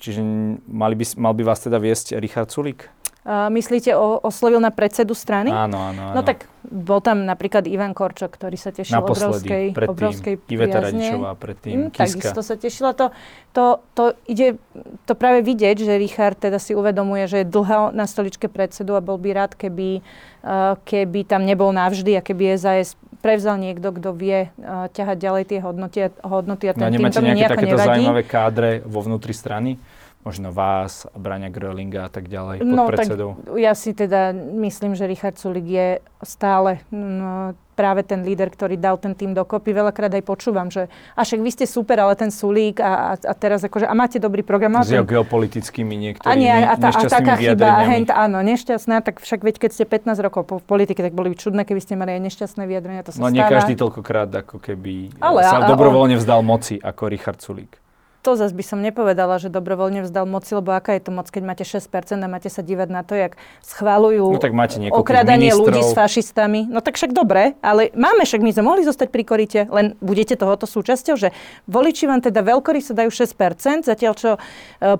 čiže 0.00 0.20
mali 0.68 0.94
by, 0.96 1.04
mal 1.16 1.32
by 1.32 1.42
vás 1.48 1.64
teda 1.64 1.80
viesť 1.80 2.20
Richard 2.20 2.52
Sulik? 2.52 2.92
Uh, 3.22 3.46
myslíte, 3.54 3.94
o, 3.94 4.18
oslovil 4.18 4.58
na 4.58 4.74
predsedu 4.74 5.14
strany? 5.14 5.46
Áno, 5.54 5.78
áno, 5.78 6.10
áno. 6.10 6.14
No 6.18 6.20
tak 6.26 6.50
bol 6.66 6.98
tam 6.98 7.22
napríklad 7.22 7.70
Ivan 7.70 7.94
Korčok, 7.94 8.34
ktorý 8.34 8.58
sa 8.58 8.74
tešil 8.74 8.98
Naposledy, 8.98 9.30
obrovskej, 9.30 9.64
predtým, 9.70 9.94
obrovskej 9.94 10.34
Iveta 10.50 10.78
Radičová, 10.82 11.30
predtým 11.38 11.76
mm, 11.86 11.90
Kiska. 11.94 12.18
Takisto 12.18 12.40
sa 12.42 12.54
tešila. 12.58 12.90
To, 12.98 13.14
to, 13.54 13.64
to 13.94 14.04
ide 14.26 14.58
to 15.06 15.14
práve 15.14 15.46
vidieť, 15.46 15.86
že 15.86 16.02
Richard 16.02 16.34
teda 16.34 16.58
si 16.58 16.74
uvedomuje, 16.74 17.30
že 17.30 17.42
je 17.42 17.46
dlho 17.46 17.94
na 17.94 18.10
stoličke 18.10 18.50
predsedu 18.50 18.98
a 18.98 19.02
bol 19.02 19.22
by 19.22 19.30
rád, 19.38 19.54
keby, 19.54 20.02
uh, 20.42 20.74
keby 20.82 21.22
tam 21.22 21.46
nebol 21.46 21.70
navždy 21.70 22.18
a 22.18 22.26
keby 22.26 22.58
SAS 22.58 22.98
prevzal 23.22 23.54
niekto, 23.54 23.94
kto 23.94 24.18
vie 24.18 24.50
uh, 24.50 24.90
ťahať 24.90 25.16
ďalej 25.22 25.44
tie 25.46 25.58
hodnoty, 25.62 25.98
hodnoty 26.26 26.64
a 26.66 26.74
ten 26.74 26.90
no, 26.90 26.98
tým 26.98 27.06
to 27.06 27.22
nejaké 27.22 27.54
takéto 27.54 27.78
nevadí. 27.78 28.02
zaujímavé 28.02 28.22
kádre 28.26 28.70
vo 28.82 28.98
vnútri 29.06 29.30
strany? 29.30 29.78
Možno 30.22 30.54
vás, 30.54 31.10
Braňa 31.18 31.50
Grölinga 31.50 32.06
a 32.06 32.10
tak 32.10 32.30
ďalej, 32.30 32.62
no, 32.62 32.86
predsedou? 32.86 33.30
Tak 33.42 33.58
ja 33.58 33.74
si 33.74 33.90
teda 33.90 34.30
myslím, 34.62 34.94
že 34.94 35.10
Richard 35.10 35.34
Sulik 35.34 35.66
je 35.66 35.88
stále 36.22 36.78
no, 36.94 37.58
práve 37.74 38.06
ten 38.06 38.22
líder, 38.22 38.46
ktorý 38.46 38.78
dal 38.78 39.02
ten 39.02 39.18
tým 39.18 39.34
dokopy. 39.34 39.74
Veľakrát 39.74 40.14
aj 40.14 40.22
počúvam, 40.22 40.70
že 40.70 40.86
a 41.18 41.26
však 41.26 41.40
vy 41.42 41.50
ste 41.50 41.66
super, 41.66 41.98
ale 41.98 42.14
ten 42.14 42.30
Sulík 42.30 42.78
a, 42.78 43.18
a, 43.18 43.32
a 43.32 43.34
teraz 43.34 43.66
akože, 43.66 43.90
a 43.90 43.94
máte 43.98 44.22
dobrý 44.22 44.46
program. 44.46 44.78
S 44.86 44.94
jeho 44.94 45.02
geopolitickými 45.02 45.98
niektorými 45.98 46.30
a 46.30 46.38
nie, 46.38 46.54
a, 46.54 46.74
tá, 46.78 46.94
a 46.94 47.02
taká 47.02 47.34
chyba, 47.34 47.82
hent, 47.82 48.14
áno, 48.14 48.38
nešťastná, 48.46 49.02
tak 49.02 49.18
však 49.18 49.42
veď 49.42 49.54
keď 49.58 49.70
ste 49.74 49.84
15 49.90 50.22
rokov 50.22 50.42
po 50.46 50.56
politike, 50.62 51.02
tak 51.02 51.16
boli 51.16 51.34
by 51.34 51.36
čudné, 51.42 51.66
keby 51.66 51.80
ste 51.82 51.98
mali 51.98 52.14
aj 52.14 52.22
nešťastné 52.30 52.62
vyjadrenia, 52.62 53.02
to 53.02 53.10
sa 53.10 53.18
No 53.18 53.32
nie 53.32 53.42
každý 53.42 53.74
toľkokrát 53.74 54.30
ako 54.30 54.62
keby 54.62 55.18
ale, 55.18 55.42
sa 55.42 55.66
a, 55.66 55.68
dobrovoľne 55.68 56.14
vzdal 56.14 56.46
moci 56.46 56.78
ako 56.78 57.10
Richard 57.10 57.42
Sulík 57.42 57.81
to 58.22 58.38
zase 58.38 58.54
by 58.54 58.62
som 58.62 58.78
nepovedala, 58.78 59.42
že 59.42 59.50
dobrovoľne 59.50 60.06
vzdal 60.06 60.30
moci, 60.30 60.54
lebo 60.54 60.70
aká 60.70 60.94
je 60.94 61.02
to 61.02 61.10
moc, 61.10 61.26
keď 61.26 61.42
máte 61.42 61.64
6% 61.66 61.90
a 62.22 62.28
máte 62.30 62.46
sa 62.46 62.62
dívať 62.62 62.88
na 62.88 63.02
to, 63.02 63.18
jak 63.18 63.34
schválujú 63.66 64.38
no, 64.38 64.38
tak 64.38 64.54
máte 64.54 64.78
okradanie 64.94 65.50
ministrov. 65.50 65.66
ľudí 65.66 65.82
s 65.82 65.90
fašistami. 65.90 66.70
No 66.70 66.78
tak 66.78 66.94
však 66.94 67.10
dobre, 67.10 67.58
ale 67.58 67.90
máme 67.98 68.22
však, 68.22 68.38
my 68.38 68.54
sme 68.54 68.62
mohli 68.62 68.86
zostať 68.86 69.10
pri 69.10 69.26
korite, 69.26 69.60
len 69.66 69.98
budete 69.98 70.38
tohoto 70.38 70.70
súčasťou, 70.70 71.18
že 71.18 71.34
voliči 71.66 72.06
vám 72.06 72.22
teda 72.22 72.46
sa 72.82 72.94
dajú 72.94 73.10
6%, 73.10 73.90
zatiaľ 73.90 74.12
čo 74.14 74.30
e, 74.38 74.38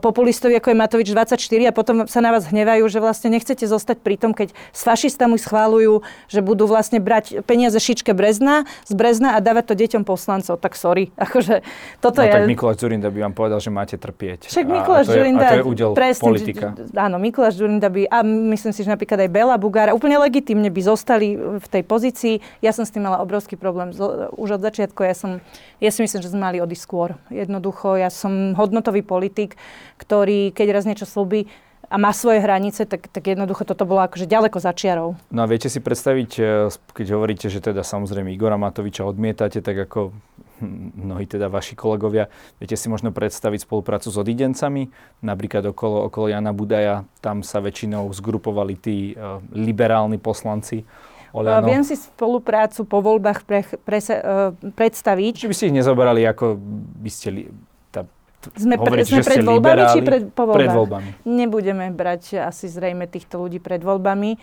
populistovi 0.03 0.59
ako 0.59 0.75
je 0.75 0.77
Matovič 0.77 1.09
24 1.15 1.39
a 1.71 1.73
potom 1.73 2.11
sa 2.11 2.19
na 2.19 2.35
vás 2.35 2.51
hnevajú, 2.51 2.83
že 2.91 2.99
vlastne 2.99 3.31
nechcete 3.31 3.63
zostať 3.71 4.03
pri 4.03 4.19
tom, 4.19 4.35
keď 4.35 4.51
s 4.51 4.83
fašistami 4.83 5.39
schválujú, 5.39 6.03
že 6.27 6.43
budú 6.43 6.67
vlastne 6.67 6.99
brať 6.99 7.47
peniaze 7.47 7.79
šičke 7.79 8.11
Brezna 8.19 8.67
z 8.89 8.93
Brezna 8.99 9.37
a 9.37 9.39
dávať 9.39 9.73
to 9.73 9.75
deťom 9.79 10.03
poslancov. 10.03 10.59
Tak 10.59 10.75
sorry. 10.75 11.15
Akože, 11.25 11.63
toto 12.03 12.19
no, 12.19 12.27
je... 12.27 12.33
tak 12.35 12.51
Mikuláš 12.51 12.83
Zurinda 12.83 13.12
by 13.13 13.21
vám 13.29 13.35
povedal, 13.37 13.61
že 13.61 13.69
máte 13.69 13.97
trpieť. 14.01 14.49
Však 14.49 14.65
Mikuláš 14.65 15.13
Žurinda... 15.13 15.47
A 15.47 15.53
to 15.55 15.61
je 15.61 15.69
údel 15.69 15.91
presne, 15.93 16.25
politika. 16.25 16.67
Áno, 16.97 17.21
Mikuláš 17.21 17.61
Žurinda 17.61 17.93
by, 17.93 18.09
a 18.09 18.25
myslím 18.25 18.73
si, 18.73 18.81
že 18.83 18.91
napríklad 18.91 19.21
aj 19.23 19.31
Bela 19.31 19.57
Bugára, 19.61 19.93
úplne 19.93 20.17
legitimne 20.17 20.73
by 20.73 20.81
zostali 20.83 21.37
v 21.37 21.67
tej 21.69 21.83
pozícii. 21.85 22.35
Ja 22.65 22.73
som 22.73 22.89
s 22.89 22.91
tým 22.91 23.05
mala 23.05 23.21
obrovský 23.21 23.61
problém 23.61 23.93
už 24.35 24.49
od 24.57 24.63
začiatku. 24.65 25.05
Ja, 25.05 25.15
som, 25.15 25.45
ja 25.79 25.91
si 25.93 26.01
myslím, 26.01 26.21
že 26.25 26.33
sme 26.33 26.41
mali 26.41 26.59
odísť 26.59 26.83
skôr. 26.83 27.15
Jednoducho, 27.29 28.01
ja 28.01 28.09
som 28.09 28.57
hodnotový 28.57 29.05
politik, 29.05 29.61
ktorý, 30.01 30.51
keď 30.51 30.67
raz 30.73 30.85
niečo 30.89 31.05
slúbi, 31.05 31.47
a 31.93 32.01
má 32.01 32.09
svoje 32.17 32.41
hranice, 32.41 32.89
tak, 32.89 33.13
tak 33.13 33.21
jednoducho 33.21 33.69
toto 33.69 33.85
bolo 33.85 34.01
akože 34.01 34.25
ďaleko 34.25 34.57
za 34.57 34.73
čiarou. 34.73 35.13
No 35.29 35.45
a 35.45 35.47
viete 35.47 35.69
si 35.69 35.77
predstaviť, 35.77 36.31
e, 36.41 36.73
keď 36.73 37.07
hovoríte, 37.13 37.53
že 37.53 37.61
teda 37.61 37.85
samozrejme 37.85 38.33
Igora 38.33 38.57
Matoviča 38.57 39.05
odmietate, 39.05 39.61
tak 39.61 39.77
ako 39.77 40.17
mnohí 40.63 41.27
teda 41.27 41.51
vaši 41.51 41.75
kolegovia, 41.75 42.31
viete 42.63 42.79
si 42.79 42.87
možno 42.87 43.11
predstaviť 43.11 43.67
spoluprácu 43.67 44.09
s 44.09 44.17
odidencami, 44.17 44.89
napríklad 45.21 45.75
okolo, 45.75 46.07
okolo 46.07 46.31
Jana 46.31 46.55
Budaja, 46.55 47.05
tam 47.19 47.43
sa 47.43 47.59
väčšinou 47.59 48.09
zgrupovali 48.15 48.75
tí 48.79 49.13
uh, 49.13 49.43
liberálni 49.53 50.23
poslanci. 50.23 50.87
Oľano. 51.33 51.65
Viem 51.65 51.83
si 51.83 51.97
spoluprácu 51.97 52.85
po 52.85 53.01
voľbách 53.01 53.49
pre, 53.49 53.65
pre, 53.65 53.99
uh, 53.99 54.53
predstaviť. 54.53 55.33
Či 55.45 55.49
by 55.49 55.57
si 55.57 55.65
ich 55.73 55.75
nezoberali, 55.75 56.23
ako 56.29 56.61
by 57.03 57.11
ste 57.11 57.29
li, 57.33 57.43
tá, 57.89 58.05
sme, 58.53 58.77
pre, 58.77 59.01
sme 59.03 59.25
pred 59.25 59.41
voľbami 59.41 59.83
či 59.97 60.01
pred, 60.05 60.23
po 60.29 60.45
voľbách? 60.45 60.61
Pred 60.61 60.71
voľbami. 60.77 61.11
Nebudeme 61.25 61.89
brať 61.89 62.45
asi 62.45 62.69
zrejme 62.69 63.09
týchto 63.09 63.41
ľudí 63.41 63.59
pred 63.65 63.81
voľbami. 63.81 64.37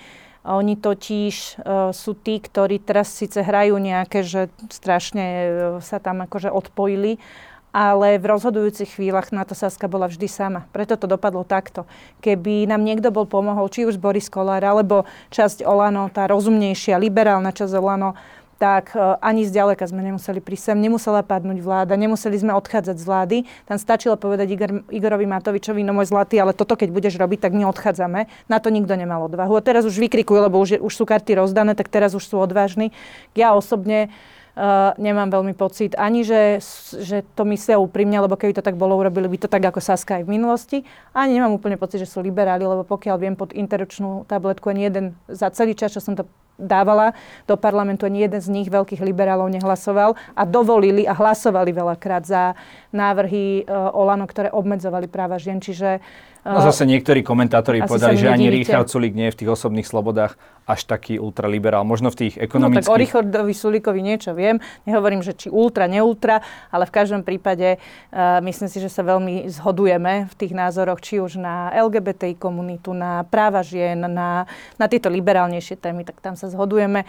Oni 0.49 0.73
totiž 0.73 1.61
uh, 1.61 1.93
sú 1.93 2.17
tí, 2.17 2.41
ktorí 2.41 2.81
teraz 2.81 3.13
síce 3.13 3.45
hrajú 3.45 3.77
nejaké, 3.77 4.25
že 4.25 4.49
strašne 4.73 5.25
uh, 5.25 5.49
sa 5.77 6.01
tam 6.01 6.25
akože 6.25 6.49
odpojili, 6.49 7.21
ale 7.69 8.17
v 8.17 8.25
rozhodujúcich 8.25 8.97
chvíľach 8.97 9.29
na 9.29 9.45
to 9.45 9.53
Saska 9.53 9.85
bola 9.85 10.09
vždy 10.09 10.25
sama. 10.25 10.65
Preto 10.73 10.97
to 10.97 11.05
dopadlo 11.05 11.45
takto. 11.45 11.85
Keby 12.17 12.65
nám 12.65 12.81
niekto 12.81 13.13
bol 13.13 13.29
pomohol, 13.29 13.69
či 13.69 13.85
už 13.85 14.01
Boris 14.01 14.25
Kolár, 14.25 14.65
alebo 14.65 15.05
časť 15.29 15.61
Olano, 15.61 16.09
tá 16.09 16.25
rozumnejšia, 16.25 16.97
liberálna 16.97 17.53
časť 17.53 17.77
Olano, 17.77 18.17
tak 18.59 18.91
e, 18.93 18.99
ani 19.23 19.47
zďaleka 19.47 19.87
sme 19.87 20.03
nemuseli 20.03 20.43
prísť 20.43 20.75
sem, 20.75 20.77
nemusela 20.77 21.23
padnúť 21.23 21.63
vláda, 21.63 21.95
nemuseli 21.95 22.35
sme 22.35 22.51
odchádzať 22.59 22.95
z 22.99 23.05
vlády. 23.07 23.37
Tam 23.63 23.79
stačilo 23.79 24.19
povedať 24.19 24.51
Igor, 24.51 24.83
Igorovi 24.91 25.23
Matovičovi, 25.23 25.81
no 25.87 25.95
môj 25.95 26.11
zlatý, 26.11 26.43
ale 26.43 26.51
toto 26.51 26.75
keď 26.75 26.91
budeš 26.91 27.15
robiť, 27.15 27.39
tak 27.39 27.55
my 27.55 27.63
odchádzame. 27.71 28.27
Na 28.51 28.59
to 28.59 28.67
nikto 28.67 28.99
nemal 28.99 29.31
odvahu. 29.31 29.55
A 29.55 29.63
teraz 29.63 29.87
už 29.87 29.95
vykrikujú, 29.95 30.43
lebo 30.43 30.59
už, 30.59 30.83
už 30.83 30.93
sú 30.93 31.07
karty 31.07 31.39
rozdané, 31.39 31.73
tak 31.73 31.87
teraz 31.87 32.11
už 32.11 32.27
sú 32.27 32.35
odvážni. 32.37 32.91
Ja 33.33 33.55
osobne 33.55 34.11
Uh, 34.59 34.91
nemám 34.99 35.31
veľmi 35.31 35.55
pocit 35.55 35.95
ani, 35.95 36.27
že, 36.27 36.59
že 36.99 37.23
to 37.31 37.47
myslia 37.47 37.79
úprimne, 37.79 38.19
lebo 38.19 38.35
keby 38.35 38.51
to 38.51 38.65
tak 38.65 38.75
bolo, 38.75 38.99
urobili 38.99 39.31
by 39.31 39.37
to 39.39 39.47
tak 39.47 39.63
ako 39.63 39.79
Saska 39.79 40.19
aj 40.19 40.27
v 40.27 40.35
minulosti. 40.35 40.77
Ani 41.15 41.39
nemám 41.39 41.55
úplne 41.55 41.79
pocit, 41.79 42.03
že 42.03 42.11
sú 42.11 42.19
liberáli, 42.19 42.67
lebo 42.67 42.83
pokiaľ 42.83 43.15
viem 43.23 43.39
pod 43.39 43.55
interročnú 43.55 44.27
tabletku 44.27 44.67
ani 44.67 44.91
jeden 44.91 45.05
za 45.31 45.47
celý 45.55 45.79
čas, 45.79 45.95
čo 45.95 46.03
som 46.03 46.11
to 46.11 46.27
dávala 46.59 47.15
do 47.47 47.55
parlamentu, 47.55 48.05
ani 48.05 48.27
jeden 48.27 48.41
z 48.43 48.51
nich 48.51 48.67
veľkých 48.67 48.99
liberálov 48.99 49.47
nehlasoval 49.49 50.13
a 50.35 50.43
dovolili 50.43 51.07
a 51.07 51.15
hlasovali 51.15 51.71
veľakrát 51.71 52.27
za 52.27 52.53
návrhy 52.91 53.63
uh, 53.63 53.95
Olano, 53.95 54.27
ktoré 54.27 54.51
obmedzovali 54.51 55.07
práva 55.07 55.39
žien. 55.39 55.63
Čiže 55.63 56.03
No 56.49 56.65
zase 56.65 56.89
niektorí 56.89 57.21
komentátori 57.21 57.85
povedali, 57.85 58.17
že 58.17 58.25
ani 58.25 58.49
Richard 58.49 58.89
Sulik 58.89 59.13
nie 59.13 59.29
je 59.29 59.33
v 59.37 59.39
tých 59.45 59.51
osobných 59.53 59.85
slobodách 59.85 60.33
až 60.65 60.85
taký 60.85 61.21
ultraliberál. 61.21 61.85
Možno 61.85 62.09
v 62.09 62.25
tých 62.25 62.35
ekonomických... 62.41 62.85
No 62.85 62.93
tak 62.93 62.97
o 62.97 63.01
Richardovi 63.01 63.53
Sulikovi 63.53 64.01
niečo 64.01 64.33
viem. 64.33 64.61
Nehovorím, 64.85 65.21
že 65.21 65.33
či 65.37 65.47
ultra, 65.49 65.85
neultra, 65.85 66.41
ale 66.69 66.89
v 66.89 66.93
každom 66.93 67.21
prípade 67.25 67.77
uh, 67.77 68.41
myslím 68.41 68.69
si, 68.69 68.77
že 68.81 68.89
sa 68.89 69.05
veľmi 69.05 69.49
zhodujeme 69.49 70.29
v 70.29 70.33
tých 70.37 70.53
názoroch, 70.53 71.01
či 71.01 71.21
už 71.21 71.41
na 71.41 71.73
LGBTI 71.73 72.37
komunitu, 72.37 72.93
na 72.93 73.25
práva 73.25 73.65
žien, 73.65 73.97
na, 73.97 74.45
na 74.77 74.85
tieto 74.85 75.09
liberálnejšie 75.09 75.77
témy, 75.77 76.05
tak 76.05 76.21
tam 76.21 76.37
sa 76.37 76.49
zhodujeme 76.49 77.05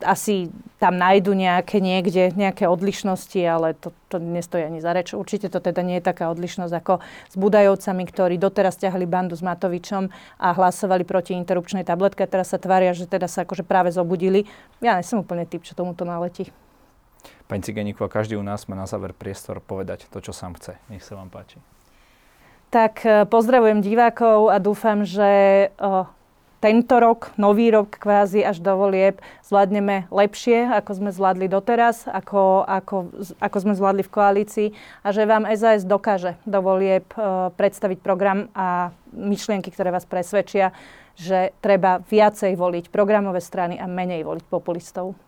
asi 0.00 0.48
tam 0.80 0.96
nájdu 0.96 1.36
nejaké 1.36 1.78
niekde, 1.78 2.32
nejaké 2.32 2.64
odlišnosti, 2.64 3.38
ale 3.44 3.76
to, 3.76 3.92
to 4.08 4.16
nestojí 4.16 4.64
ani 4.64 4.80
za 4.80 4.96
reč. 4.96 5.12
Určite 5.12 5.52
to 5.52 5.60
teda 5.60 5.84
nie 5.84 6.00
je 6.00 6.08
taká 6.08 6.32
odlišnosť 6.32 6.72
ako 6.72 7.04
s 7.04 7.34
Budajovcami, 7.36 8.02
ktorí 8.08 8.34
doteraz 8.40 8.80
ťahali 8.80 9.04
bandu 9.04 9.36
s 9.36 9.44
Matovičom 9.44 10.08
a 10.40 10.48
hlasovali 10.56 11.04
proti 11.04 11.36
interrupčnej 11.36 11.84
tabletke 11.84 12.24
teraz 12.24 12.50
sa 12.50 12.58
tvária, 12.58 12.96
že 12.96 13.04
teda 13.04 13.28
sa 13.28 13.44
akože 13.44 13.62
práve 13.68 13.92
zobudili. 13.92 14.48
Ja 14.80 14.96
nesom 14.96 15.22
úplne 15.22 15.44
typ, 15.44 15.62
čo 15.62 15.76
tomuto 15.76 16.08
naletí. 16.08 16.48
Pani 17.46 17.62
Cigeníková, 17.62 18.08
každý 18.08 18.40
u 18.40 18.42
nás 18.42 18.64
má 18.66 18.74
na 18.74 18.88
záver 18.88 19.12
priestor 19.12 19.60
povedať 19.60 20.08
to, 20.08 20.18
čo 20.24 20.32
sám 20.32 20.56
chce. 20.56 20.80
Nech 20.88 21.04
sa 21.04 21.20
vám 21.20 21.28
páči. 21.28 21.60
Tak 22.72 23.04
e, 23.04 23.28
pozdravujem 23.28 23.84
divákov 23.84 24.48
a 24.48 24.56
dúfam, 24.56 25.04
že 25.04 25.68
o, 25.76 26.08
tento 26.62 27.02
rok, 27.02 27.34
nový 27.34 27.74
rok 27.74 27.98
kvázi 27.98 28.46
až 28.46 28.62
do 28.62 28.78
volieb 28.78 29.18
zvládneme 29.42 30.06
lepšie, 30.14 30.70
ako 30.70 30.90
sme 30.94 31.10
zvládli 31.10 31.50
doteraz, 31.50 32.06
ako, 32.06 32.62
ako, 32.62 33.10
ako 33.42 33.56
sme 33.58 33.74
zvládli 33.74 34.06
v 34.06 34.14
koalícii 34.14 34.68
a 35.02 35.10
že 35.10 35.26
vám 35.26 35.50
SAS 35.58 35.82
dokáže 35.82 36.38
do 36.46 36.62
volieb 36.62 37.10
o, 37.18 37.50
predstaviť 37.50 37.98
program 37.98 38.46
a 38.54 38.94
myšlienky, 39.10 39.74
ktoré 39.74 39.90
vás 39.90 40.06
presvedčia, 40.06 40.70
že 41.18 41.50
treba 41.58 41.98
viacej 41.98 42.54
voliť 42.54 42.94
programové 42.94 43.42
strany 43.42 43.76
a 43.82 43.90
menej 43.90 44.22
voliť 44.22 44.46
populistov. 44.46 45.18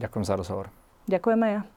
Ďakujem 0.00 0.24
za 0.24 0.34
rozhovor. 0.34 0.72
Ďakujem 1.04 1.40
aj 1.44 1.52
ja. 1.60 1.73